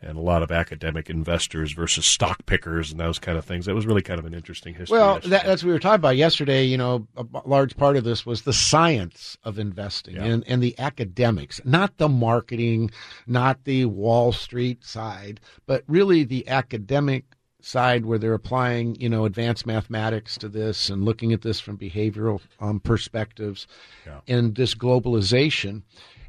and 0.00 0.18
a 0.18 0.20
lot 0.20 0.42
of 0.42 0.50
academic 0.50 1.08
investors 1.08 1.72
versus 1.72 2.04
stock 2.04 2.44
pickers 2.46 2.90
and 2.90 3.00
those 3.00 3.18
kind 3.18 3.38
of 3.38 3.44
things. 3.44 3.64
That 3.64 3.74
was 3.74 3.86
really 3.86 4.02
kind 4.02 4.18
of 4.18 4.26
an 4.26 4.34
interesting 4.34 4.74
history. 4.74 4.98
Well, 4.98 5.20
that, 5.20 5.46
that's 5.46 5.62
what 5.62 5.68
we 5.68 5.72
were 5.72 5.78
talking 5.78 5.94
about 5.94 6.16
yesterday. 6.16 6.64
You 6.64 6.76
know, 6.76 7.06
a 7.16 7.24
large 7.46 7.76
part 7.76 7.96
of 7.96 8.04
this 8.04 8.26
was 8.26 8.42
the 8.42 8.52
science 8.52 9.38
of 9.44 9.58
investing 9.58 10.16
yeah. 10.16 10.24
and, 10.24 10.44
and 10.46 10.62
the 10.62 10.78
academics, 10.78 11.60
not 11.64 11.96
the 11.96 12.08
marketing, 12.08 12.90
not 13.26 13.64
the 13.64 13.86
Wall 13.86 14.32
Street 14.32 14.84
side, 14.84 15.40
but 15.64 15.84
really 15.86 16.24
the 16.24 16.46
academic 16.48 17.24
side 17.64 18.04
where 18.04 18.18
they're 18.18 18.34
applying, 18.34 18.94
you 18.96 19.08
know, 19.08 19.24
advanced 19.24 19.66
mathematics 19.66 20.36
to 20.38 20.48
this 20.48 20.90
and 20.90 21.04
looking 21.04 21.32
at 21.32 21.42
this 21.42 21.60
from 21.60 21.78
behavioral 21.78 22.40
um, 22.60 22.80
perspectives 22.80 23.66
yeah. 24.06 24.20
and 24.28 24.54
this 24.54 24.74
globalization. 24.74 25.82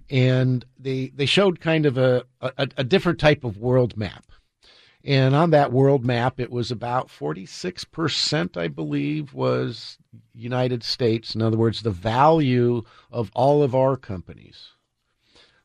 And 0.09 0.65
they 0.77 1.11
they 1.15 1.25
showed 1.25 1.59
kind 1.59 1.85
of 1.85 1.97
a, 1.97 2.25
a, 2.41 2.67
a 2.77 2.83
different 2.83 3.19
type 3.19 3.43
of 3.43 3.57
world 3.57 3.97
map. 3.97 4.25
And 5.03 5.35
on 5.35 5.51
that 5.51 5.71
world 5.71 6.03
map, 6.03 6.39
it 6.39 6.49
was 6.49 6.71
about 6.71 7.09
46%, 7.09 8.57
I 8.57 8.67
believe, 8.67 9.35
was 9.35 9.99
United 10.33 10.83
States. 10.83 11.35
In 11.35 11.43
other 11.43 11.57
words, 11.57 11.83
the 11.83 11.91
value 11.91 12.81
of 13.11 13.29
all 13.35 13.61
of 13.61 13.75
our 13.75 13.97
companies 13.97 14.71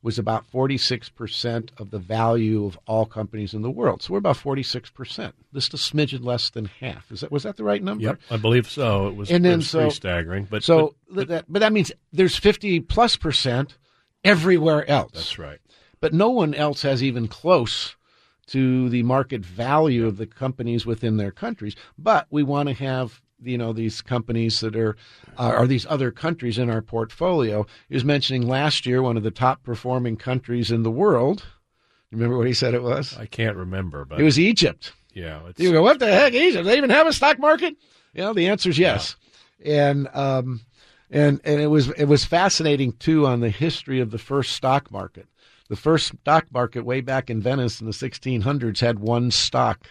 was 0.02 0.18
about 0.18 0.50
46% 0.50 1.70
of 1.78 1.90
the 1.90 1.98
value 1.98 2.64
of 2.64 2.78
all 2.86 3.04
companies 3.04 3.52
in 3.52 3.62
the 3.62 3.70
world. 3.70 4.02
So 4.02 4.12
we're 4.12 4.18
about 4.18 4.36
46%. 4.36 5.32
This 5.52 5.68
is 5.68 5.74
a 5.74 5.76
smidgen 5.76 6.24
less 6.24 6.50
than 6.50 6.64
half. 6.66 7.12
Is 7.12 7.20
that 7.20 7.30
was 7.30 7.42
that 7.42 7.56
the 7.56 7.64
right 7.64 7.82
number? 7.82 8.04
Yep, 8.04 8.20
I 8.30 8.36
believe 8.38 8.70
so. 8.70 9.08
It 9.08 9.16
was, 9.16 9.30
and 9.30 9.44
then, 9.44 9.60
so, 9.60 9.80
pretty 9.80 9.94
staggering. 9.94 10.46
But 10.50 10.64
so 10.64 10.94
but, 11.08 11.14
but, 11.14 11.28
that, 11.28 11.44
but 11.48 11.58
that 11.58 11.72
means 11.72 11.92
there's 12.12 12.36
50 12.36 12.80
plus 12.80 13.16
percent 13.16 13.76
everywhere 14.24 14.88
else. 14.88 15.12
That's 15.12 15.38
right. 15.38 15.58
But 16.00 16.14
no 16.14 16.30
one 16.30 16.54
else 16.54 16.82
has 16.82 17.02
even 17.02 17.28
close 17.28 17.96
to 18.46 18.88
the 18.88 19.02
market 19.02 19.44
value 19.44 20.06
of 20.06 20.16
the 20.16 20.26
companies 20.26 20.86
within 20.86 21.18
their 21.18 21.30
countries. 21.30 21.76
But 21.98 22.26
we 22.30 22.42
want 22.42 22.68
to 22.68 22.74
have 22.74 23.20
you 23.42 23.58
know 23.58 23.72
these 23.72 24.02
companies 24.02 24.60
that 24.60 24.76
are 24.76 24.96
uh, 25.38 25.52
are 25.56 25.66
these 25.66 25.86
other 25.86 26.10
countries 26.10 26.58
in 26.58 26.70
our 26.70 26.82
portfolio. 26.82 27.66
He 27.88 27.94
was 27.94 28.04
mentioning 28.04 28.46
last 28.46 28.86
year 28.86 29.02
one 29.02 29.16
of 29.16 29.22
the 29.22 29.30
top 29.30 29.62
performing 29.62 30.16
countries 30.16 30.70
in 30.70 30.82
the 30.82 30.90
world. 30.90 31.44
You 32.10 32.18
Remember 32.18 32.36
what 32.36 32.46
he 32.46 32.54
said 32.54 32.74
it 32.74 32.82
was? 32.82 33.16
I 33.16 33.26
can't 33.26 33.56
remember, 33.56 34.04
but 34.04 34.20
it 34.20 34.24
was 34.24 34.38
Egypt. 34.38 34.92
Yeah, 35.12 35.40
you 35.56 35.72
go, 35.72 35.82
what 35.82 35.98
the 35.98 36.06
heck, 36.06 36.32
Egypt? 36.34 36.64
Do 36.64 36.70
they 36.70 36.76
even 36.76 36.90
have 36.90 37.06
a 37.06 37.12
stock 37.12 37.38
market? 37.38 37.76
You 38.14 38.22
know, 38.22 38.32
the 38.32 38.48
answer 38.48 38.70
is 38.70 38.78
yes. 38.78 39.16
Yeah. 39.58 39.90
And 39.90 40.08
um, 40.14 40.60
and 41.10 41.40
and 41.44 41.60
it 41.60 41.66
was 41.66 41.90
it 41.90 42.04
was 42.04 42.24
fascinating 42.24 42.92
too 42.92 43.26
on 43.26 43.40
the 43.40 43.50
history 43.50 44.00
of 44.00 44.10
the 44.10 44.18
first 44.18 44.52
stock 44.52 44.90
market. 44.90 45.26
The 45.68 45.76
first 45.76 46.14
stock 46.20 46.46
market 46.52 46.84
way 46.84 47.00
back 47.00 47.30
in 47.30 47.40
Venice 47.40 47.80
in 47.80 47.86
the 47.86 47.92
1600s 47.92 48.80
had 48.80 48.98
one 48.98 49.30
stock 49.30 49.86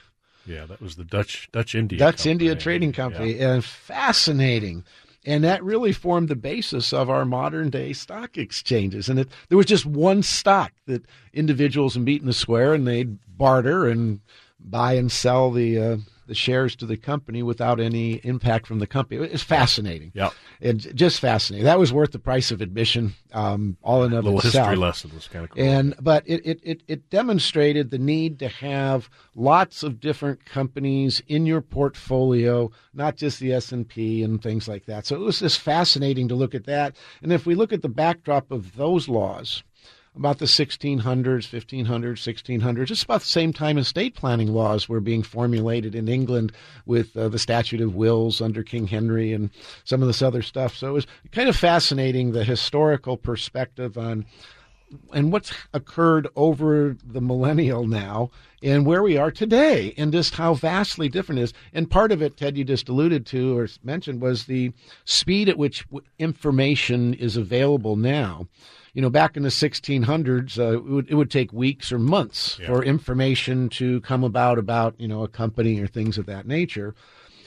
yeah, 0.49 0.65
that 0.65 0.81
was 0.81 0.95
the 0.95 1.03
Dutch 1.05 1.47
Dutch 1.51 1.75
India 1.75 1.99
Dutch 1.99 2.17
Company. 2.17 2.31
India 2.31 2.55
Trading 2.55 2.91
Company, 2.91 3.33
yeah. 3.33 3.53
and 3.53 3.63
fascinating. 3.63 4.83
And 5.25 5.43
that 5.43 5.63
really 5.63 5.91
formed 5.91 6.27
the 6.27 6.35
basis 6.35 6.91
of 6.91 7.09
our 7.09 7.23
modern 7.23 7.69
day 7.69 7.93
stock 7.93 8.37
exchanges. 8.37 9.09
And 9.09 9.19
it, 9.19 9.29
there 9.49 9.57
was 9.57 9.67
just 9.67 9.85
one 9.85 10.23
stock 10.23 10.71
that 10.87 11.05
individuals 11.33 11.95
would 11.95 12.05
meet 12.05 12.21
in 12.21 12.27
the 12.27 12.33
square 12.33 12.73
and 12.73 12.87
they'd 12.87 13.19
barter 13.37 13.87
and 13.87 14.21
buy 14.59 14.93
and 14.93 15.11
sell 15.11 15.51
the 15.51 15.77
uh, 15.77 15.97
the 16.29 16.35
shares 16.35 16.75
to 16.77 16.85
the 16.85 16.95
company 16.95 17.43
without 17.43 17.79
any 17.79 18.13
impact 18.23 18.67
from 18.67 18.79
the 18.79 18.87
company. 18.87 19.25
It's 19.25 19.43
fascinating. 19.43 20.11
Yeah, 20.13 20.29
and 20.61 20.95
just 20.95 21.19
fascinating. 21.19 21.65
That 21.65 21.79
was 21.79 21.91
worth 21.91 22.11
the 22.11 22.19
price 22.19 22.51
of 22.51 22.61
admission. 22.61 23.15
Um, 23.33 23.77
all 23.83 24.03
in 24.03 24.13
of 24.13 24.23
little 24.23 24.39
itself. 24.39 24.67
history 24.67 24.75
lesson 24.77 25.11
was 25.13 25.27
kind 25.27 25.43
of 25.43 25.51
cool. 25.51 25.63
And 25.63 25.95
but 25.99 26.23
it, 26.25 26.41
it 26.45 26.59
it 26.63 26.83
it 26.87 27.09
demonstrated 27.09 27.91
the 27.91 27.97
need 27.97 28.39
to 28.39 28.47
have 28.47 29.09
lots 29.35 29.83
of 29.83 29.99
different 29.99 30.45
companies 30.45 31.21
in 31.27 31.45
your 31.45 31.61
portfolio, 31.61 32.71
not 32.93 33.17
just 33.17 33.39
the 33.39 33.53
S 33.53 33.71
and 33.71 33.87
P 33.87 34.23
and 34.23 34.41
things 34.41 34.67
like 34.67 34.85
that. 34.85 35.05
So 35.05 35.15
it 35.15 35.19
was 35.19 35.39
just 35.39 35.59
fascinating 35.59 36.27
to 36.29 36.35
look 36.35 36.55
at 36.55 36.65
that. 36.65 36.95
And 37.21 37.33
if 37.33 37.45
we 37.45 37.55
look 37.55 37.73
at 37.73 37.81
the 37.81 37.89
backdrop 37.89 38.51
of 38.51 38.75
those 38.75 39.09
laws 39.09 39.63
about 40.15 40.39
the 40.39 40.45
1600s, 40.45 41.01
1500s, 41.01 41.85
1600s, 41.85 42.85
just 42.85 43.03
about 43.03 43.21
the 43.21 43.27
same 43.27 43.53
time 43.53 43.77
estate 43.77 44.15
planning 44.15 44.53
laws 44.53 44.89
were 44.89 44.99
being 44.99 45.23
formulated 45.23 45.95
in 45.95 46.07
England 46.07 46.51
with 46.85 47.15
uh, 47.15 47.29
the 47.29 47.39
statute 47.39 47.81
of 47.81 47.95
wills 47.95 48.41
under 48.41 48.63
King 48.63 48.87
Henry 48.87 49.31
and 49.33 49.49
some 49.83 50.01
of 50.01 50.07
this 50.07 50.21
other 50.21 50.41
stuff. 50.41 50.75
So 50.75 50.89
it 50.89 50.93
was 50.93 51.07
kind 51.31 51.47
of 51.47 51.55
fascinating 51.55 52.31
the 52.31 52.43
historical 52.43 53.17
perspective 53.17 53.97
on 53.97 54.25
and 55.13 55.31
what's 55.31 55.53
occurred 55.73 56.27
over 56.35 56.95
the 57.05 57.21
millennial 57.21 57.85
now 57.85 58.31
and 58.63 58.85
where 58.85 59.03
we 59.03 59.17
are 59.17 59.31
today 59.31 59.93
and 59.97 60.11
just 60.11 60.35
how 60.35 60.53
vastly 60.53 61.07
different 61.07 61.39
it 61.39 61.43
is. 61.43 61.53
And 61.73 61.89
part 61.89 62.11
of 62.11 62.21
it, 62.21 62.37
Ted, 62.37 62.57
you 62.57 62.63
just 62.63 62.89
alluded 62.89 63.25
to 63.27 63.57
or 63.57 63.67
mentioned 63.83 64.21
was 64.21 64.45
the 64.45 64.73
speed 65.05 65.47
at 65.47 65.57
which 65.57 65.85
information 66.17 67.13
is 67.13 67.37
available 67.37 67.95
now 67.95 68.47
you 68.93 69.01
know, 69.01 69.09
back 69.09 69.37
in 69.37 69.43
the 69.43 69.49
1600s, 69.49 70.57
uh, 70.57 70.77
it, 70.77 70.83
would, 70.83 71.09
it, 71.09 71.15
would, 71.15 71.31
take 71.31 71.53
weeks 71.53 71.91
or 71.91 71.99
months 71.99 72.57
yeah. 72.59 72.67
for 72.67 72.83
information 72.83 73.69
to 73.69 74.01
come 74.01 74.23
about 74.23 74.57
about, 74.57 74.95
you 74.97 75.07
know, 75.07 75.23
a 75.23 75.27
company 75.27 75.79
or 75.79 75.87
things 75.87 76.17
of 76.17 76.25
that 76.25 76.47
nature. 76.47 76.95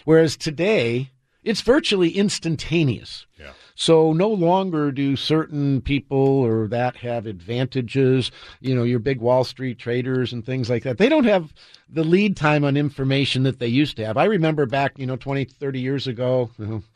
Whereas 0.05 0.37
today, 0.37 1.11
it's 1.43 1.61
virtually 1.61 2.11
instantaneous. 2.11 3.27
Yeah. 3.39 3.53
So 3.83 4.13
no 4.13 4.29
longer 4.29 4.93
do 4.93 5.17
certain 5.17 5.81
people 5.81 6.17
or 6.17 6.69
that 6.69 6.95
have 6.99 7.27
advantages. 7.27 8.31
You 8.61 8.77
know, 8.77 8.85
your 8.85 9.01
big 9.01 9.21
Wall 9.21 9.43
Street 9.43 9.77
traders 9.77 10.33
and 10.33 10.47
things 10.47 10.71
like 10.71 10.85
that. 10.85 10.99
They 10.99 11.09
don't 11.09 11.25
have 11.25 11.53
the 11.89 12.05
lead 12.05 12.37
time 12.37 12.63
on 12.63 12.77
information 12.77 13.43
that 13.43 13.59
they 13.59 13.67
used 13.67 13.97
to 13.97 14.07
have. 14.07 14.17
I 14.17 14.27
remember 14.27 14.67
back, 14.67 15.01
you 15.01 15.07
know, 15.07 15.17
20, 15.17 15.47
30 15.47 15.81
years 15.81 16.07
ago, 16.07 16.49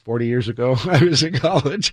40 0.04 0.26
years 0.26 0.46
ago, 0.46 0.76
I 0.84 1.02
was 1.02 1.24
in 1.24 1.34
college. 1.34 1.92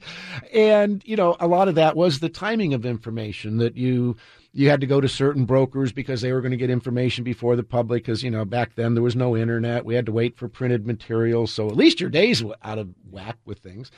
And, 0.53 1.01
you 1.07 1.15
know, 1.15 1.37
a 1.39 1.47
lot 1.47 1.67
of 1.67 1.73
that 1.73 1.95
was 1.95 2.19
the 2.19 2.29
timing 2.29 2.75
of 2.75 2.85
information 2.85 3.57
that 3.57 3.75
you 3.75 4.15
you 4.55 4.69
had 4.69 4.81
to 4.81 4.87
go 4.87 5.01
to 5.01 5.09
certain 5.09 5.45
brokers 5.45 5.91
because 5.91 6.21
they 6.21 6.31
were 6.31 6.41
going 6.41 6.51
to 6.51 6.57
get 6.57 6.69
information 6.69 7.23
before 7.23 7.55
the 7.55 7.63
public 7.63 8.03
because 8.03 8.21
you 8.21 8.29
know 8.29 8.45
back 8.45 8.75
then 8.75 8.93
there 8.93 9.01
was 9.01 9.15
no 9.15 9.35
internet 9.35 9.83
we 9.83 9.95
had 9.95 10.05
to 10.05 10.11
wait 10.11 10.37
for 10.37 10.47
printed 10.47 10.85
materials 10.85 11.51
so 11.51 11.67
at 11.67 11.75
least 11.75 11.99
your 11.99 12.11
days 12.11 12.43
were 12.43 12.55
out 12.61 12.77
of 12.77 12.89
whack 13.09 13.37
with 13.45 13.57
things 13.57 13.89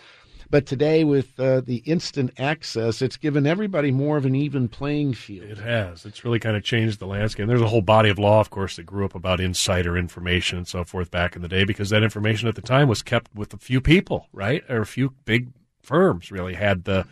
but 0.50 0.66
today, 0.66 1.04
with 1.04 1.40
uh, 1.40 1.62
the 1.62 1.78
instant 1.86 2.32
access, 2.38 3.02
it's 3.02 3.18
given 3.18 3.48
everybody 3.48 3.92
more 3.92 4.18
of 4.18 4.26
an 4.26 4.36
even 4.36 4.68
playing 4.68 5.14
field. 5.14 5.50
It 5.50 5.58
has. 5.58 6.06
It's 6.06 6.24
really 6.24 6.40
kind 6.40 6.56
of 6.56 6.64
changed 6.64 7.00
the 7.00 7.08
landscape. 7.08 7.48
There's 7.48 7.62
a 7.62 7.68
whole 7.68 7.82
body 7.82 8.10
of 8.10 8.20
law, 8.20 8.40
of 8.40 8.50
course, 8.50 8.76
that 8.76 8.86
grew 8.86 9.06
up 9.06 9.16
about 9.16 9.40
insider 9.40 9.98
information 9.98 10.58
and 10.58 10.68
so 10.68 10.84
forth 10.84 11.12
back 11.12 11.36
in 11.36 11.42
the 11.42 11.48
day 11.48 11.64
because 11.64 11.90
that 11.90 12.04
information 12.04 12.48
at 12.48 12.56
the 12.56 12.62
time 12.62 12.88
was 12.88 13.02
kept 13.02 13.34
with 13.34 13.54
a 13.54 13.58
few 13.58 13.82
people, 13.82 14.28
right? 14.34 14.64
Or 14.70 14.82
a 14.82 14.86
few 14.86 15.14
big 15.26 15.50
firms 15.82 16.32
really 16.32 16.56
had 16.56 16.84
the 16.84 17.06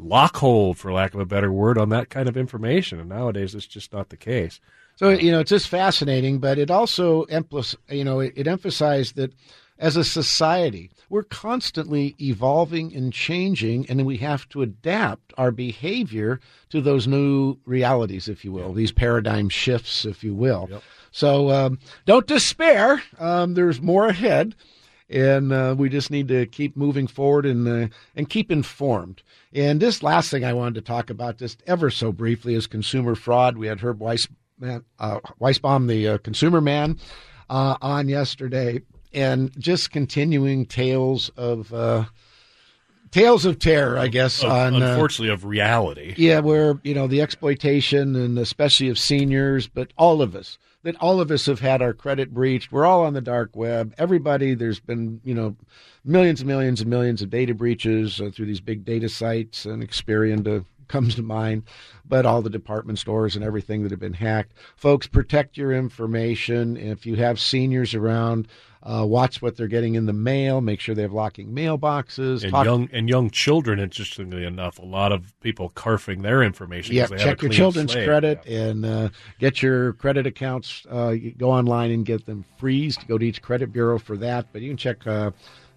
lockhold, 0.00 0.76
for 0.76 0.92
lack 0.92 1.14
of 1.14 1.20
a 1.20 1.26
better 1.26 1.52
word, 1.52 1.78
on 1.78 1.88
that 1.90 2.10
kind 2.10 2.28
of 2.28 2.36
information. 2.36 3.00
And 3.00 3.08
nowadays, 3.08 3.54
it's 3.54 3.66
just 3.66 3.92
not 3.92 4.08
the 4.08 4.16
case. 4.16 4.60
So, 4.96 5.10
you 5.10 5.32
know, 5.32 5.40
it's 5.40 5.50
just 5.50 5.68
fascinating, 5.68 6.38
but 6.38 6.58
it 6.58 6.70
also, 6.70 7.26
you 7.88 8.04
know, 8.04 8.20
it, 8.20 8.32
it 8.36 8.46
emphasized 8.46 9.16
that 9.16 9.32
as 9.78 9.96
a 9.96 10.04
society, 10.04 10.90
we're 11.08 11.24
constantly 11.24 12.14
evolving 12.20 12.94
and 12.94 13.12
changing, 13.12 13.86
and 13.88 14.06
we 14.06 14.18
have 14.18 14.48
to 14.50 14.62
adapt 14.62 15.32
our 15.36 15.50
behavior 15.50 16.40
to 16.70 16.80
those 16.80 17.06
new 17.08 17.58
realities, 17.66 18.28
if 18.28 18.44
you 18.44 18.52
will, 18.52 18.72
these 18.72 18.92
paradigm 18.92 19.48
shifts, 19.48 20.04
if 20.04 20.22
you 20.22 20.34
will. 20.34 20.68
Yep. 20.70 20.82
So 21.10 21.50
um, 21.50 21.78
don't 22.06 22.26
despair. 22.26 23.02
Um, 23.18 23.54
there's 23.54 23.80
more 23.80 24.06
ahead, 24.06 24.54
and 25.10 25.52
uh, 25.52 25.74
we 25.76 25.88
just 25.88 26.10
need 26.10 26.28
to 26.28 26.46
keep 26.46 26.76
moving 26.76 27.06
forward 27.06 27.44
and 27.44 27.68
uh, 27.68 27.88
and 28.14 28.28
keep 28.28 28.50
informed. 28.50 29.22
And 29.52 29.80
this 29.80 30.02
last 30.02 30.30
thing 30.30 30.44
I 30.44 30.52
wanted 30.52 30.74
to 30.76 30.82
talk 30.82 31.10
about, 31.10 31.38
just 31.38 31.62
ever 31.66 31.90
so 31.90 32.12
briefly, 32.12 32.54
is 32.54 32.66
consumer 32.66 33.14
fraud. 33.14 33.58
We 33.58 33.66
had 33.66 33.80
Herb 33.80 34.00
Weiss, 34.00 34.28
uh, 34.62 34.80
Weisbaum, 35.40 35.88
the 35.88 36.08
uh, 36.08 36.18
consumer 36.18 36.60
man, 36.60 36.98
uh, 37.50 37.76
on 37.82 38.08
yesterday 38.08 38.80
and 39.14 39.52
just 39.58 39.90
continuing 39.90 40.66
tales 40.66 41.30
of 41.36 41.72
uh, 41.72 42.04
tales 43.10 43.44
of 43.44 43.58
terror, 43.58 43.96
I 43.98 44.08
guess. 44.08 44.42
Of, 44.42 44.50
on 44.50 44.82
uh, 44.82 44.86
unfortunately, 44.86 45.30
uh, 45.30 45.34
of 45.34 45.44
reality. 45.44 46.14
Yeah, 46.16 46.40
where 46.40 46.78
you 46.82 46.94
know 46.94 47.06
the 47.06 47.22
exploitation 47.22 48.16
and 48.16 48.38
especially 48.38 48.88
of 48.88 48.98
seniors, 48.98 49.68
but 49.68 49.92
all 49.96 50.22
of 50.22 50.34
us 50.34 50.58
that 50.84 50.96
all 51.00 51.20
of 51.20 51.30
us 51.30 51.46
have 51.46 51.60
had 51.60 51.80
our 51.82 51.94
credit 51.94 52.32
breached. 52.32 52.70
We're 52.70 52.84
all 52.84 53.04
on 53.04 53.14
the 53.14 53.22
dark 53.22 53.56
web. 53.56 53.94
Everybody, 53.98 54.54
there's 54.54 54.80
been 54.80 55.20
you 55.24 55.34
know 55.34 55.56
millions 56.04 56.40
and 56.40 56.48
millions 56.48 56.80
and 56.80 56.90
millions 56.90 57.22
of 57.22 57.30
data 57.30 57.54
breaches 57.54 58.20
uh, 58.20 58.30
through 58.32 58.46
these 58.46 58.60
big 58.60 58.84
data 58.84 59.08
sites 59.08 59.64
and 59.64 59.82
Experian 59.82 60.44
to 60.44 60.64
comes 60.86 61.14
to 61.14 61.22
mind, 61.22 61.62
but 62.04 62.26
all 62.26 62.42
the 62.42 62.50
department 62.50 62.98
stores 62.98 63.34
and 63.34 63.44
everything 63.44 63.82
that 63.82 63.90
have 63.90 64.00
been 64.00 64.12
hacked. 64.12 64.52
Folks, 64.76 65.06
protect 65.06 65.56
your 65.56 65.72
information. 65.72 66.76
If 66.76 67.06
you 67.06 67.16
have 67.16 67.40
seniors 67.40 67.94
around, 67.94 68.48
uh, 68.84 69.04
watch 69.06 69.40
what 69.40 69.56
they're 69.56 69.66
getting 69.66 69.94
in 69.94 70.04
the 70.04 70.12
mail. 70.12 70.60
Make 70.60 70.78
sure 70.78 70.94
they 70.94 71.02
have 71.02 71.12
locking 71.12 71.48
mailboxes. 71.48 72.42
And 72.42 72.52
Talk- 72.52 72.66
young 72.66 72.88
and 72.92 73.08
young 73.08 73.30
children. 73.30 73.80
Interestingly 73.80 74.44
enough, 74.44 74.78
a 74.78 74.84
lot 74.84 75.10
of 75.10 75.32
people 75.40 75.70
carfing 75.70 76.22
their 76.22 76.42
information. 76.42 76.94
Yeah, 76.94 77.06
check 77.06 77.40
your 77.40 77.50
children's 77.50 77.92
slate. 77.92 78.06
credit 78.06 78.42
yeah. 78.46 78.60
and 78.60 78.84
uh, 78.84 79.08
get 79.38 79.62
your 79.62 79.94
credit 79.94 80.26
accounts. 80.26 80.86
Uh, 80.90 81.14
go 81.38 81.50
online 81.50 81.90
and 81.92 82.04
get 82.04 82.26
them 82.26 82.44
freezed. 82.58 83.06
Go 83.08 83.16
to 83.16 83.24
each 83.24 83.40
credit 83.40 83.72
bureau 83.72 83.98
for 83.98 84.16
that. 84.18 84.46
But 84.52 84.60
you 84.60 84.70
can 84.70 84.76
check 84.76 85.06
uh, 85.06 85.30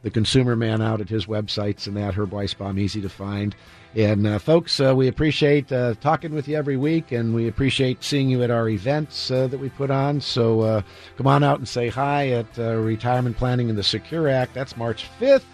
the 0.03 0.11
consumer 0.11 0.55
man 0.55 0.81
out 0.81 1.01
at 1.01 1.09
his 1.09 1.25
websites 1.25 1.87
and 1.87 1.97
that 1.97 2.13
Herb 2.13 2.31
Weisbaum, 2.31 2.79
easy 2.79 3.01
to 3.01 3.09
find. 3.09 3.55
And 3.95 4.27
uh, 4.27 4.39
folks, 4.39 4.79
uh, 4.79 4.93
we 4.95 5.07
appreciate 5.07 5.71
uh, 5.71 5.95
talking 5.95 6.33
with 6.33 6.47
you 6.47 6.55
every 6.55 6.77
week, 6.77 7.11
and 7.11 7.33
we 7.33 7.47
appreciate 7.47 8.03
seeing 8.03 8.29
you 8.29 8.43
at 8.43 8.51
our 8.51 8.69
events 8.69 9.31
uh, 9.31 9.47
that 9.47 9.57
we 9.57 9.69
put 9.69 9.89
on. 9.89 10.21
So 10.21 10.61
uh, 10.61 10.81
come 11.17 11.25
on 11.25 11.43
out 11.43 11.57
and 11.57 11.67
say 11.67 11.87
hi 11.89 12.29
at 12.29 12.59
uh, 12.59 12.75
Retirement 12.75 13.37
Planning 13.37 13.69
and 13.69 13.77
the 13.77 13.83
Secure 13.83 14.27
Act. 14.27 14.53
That's 14.53 14.77
March 14.77 15.07
5th 15.19 15.45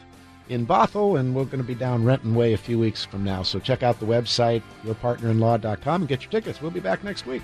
in 0.49 0.67
Bothell, 0.67 1.19
and 1.19 1.33
we're 1.33 1.45
going 1.45 1.59
to 1.59 1.63
be 1.63 1.75
down 1.75 2.03
Renton 2.03 2.35
Way 2.35 2.53
a 2.53 2.57
few 2.57 2.77
weeks 2.77 3.05
from 3.05 3.23
now. 3.23 3.43
So 3.43 3.59
check 3.59 3.81
out 3.81 3.99
the 3.99 4.05
website, 4.05 4.61
yourpartnerinlaw.com, 4.83 6.01
and 6.01 6.07
get 6.09 6.23
your 6.23 6.31
tickets. 6.31 6.61
We'll 6.61 6.71
be 6.71 6.81
back 6.81 7.03
next 7.03 7.25
week. 7.25 7.43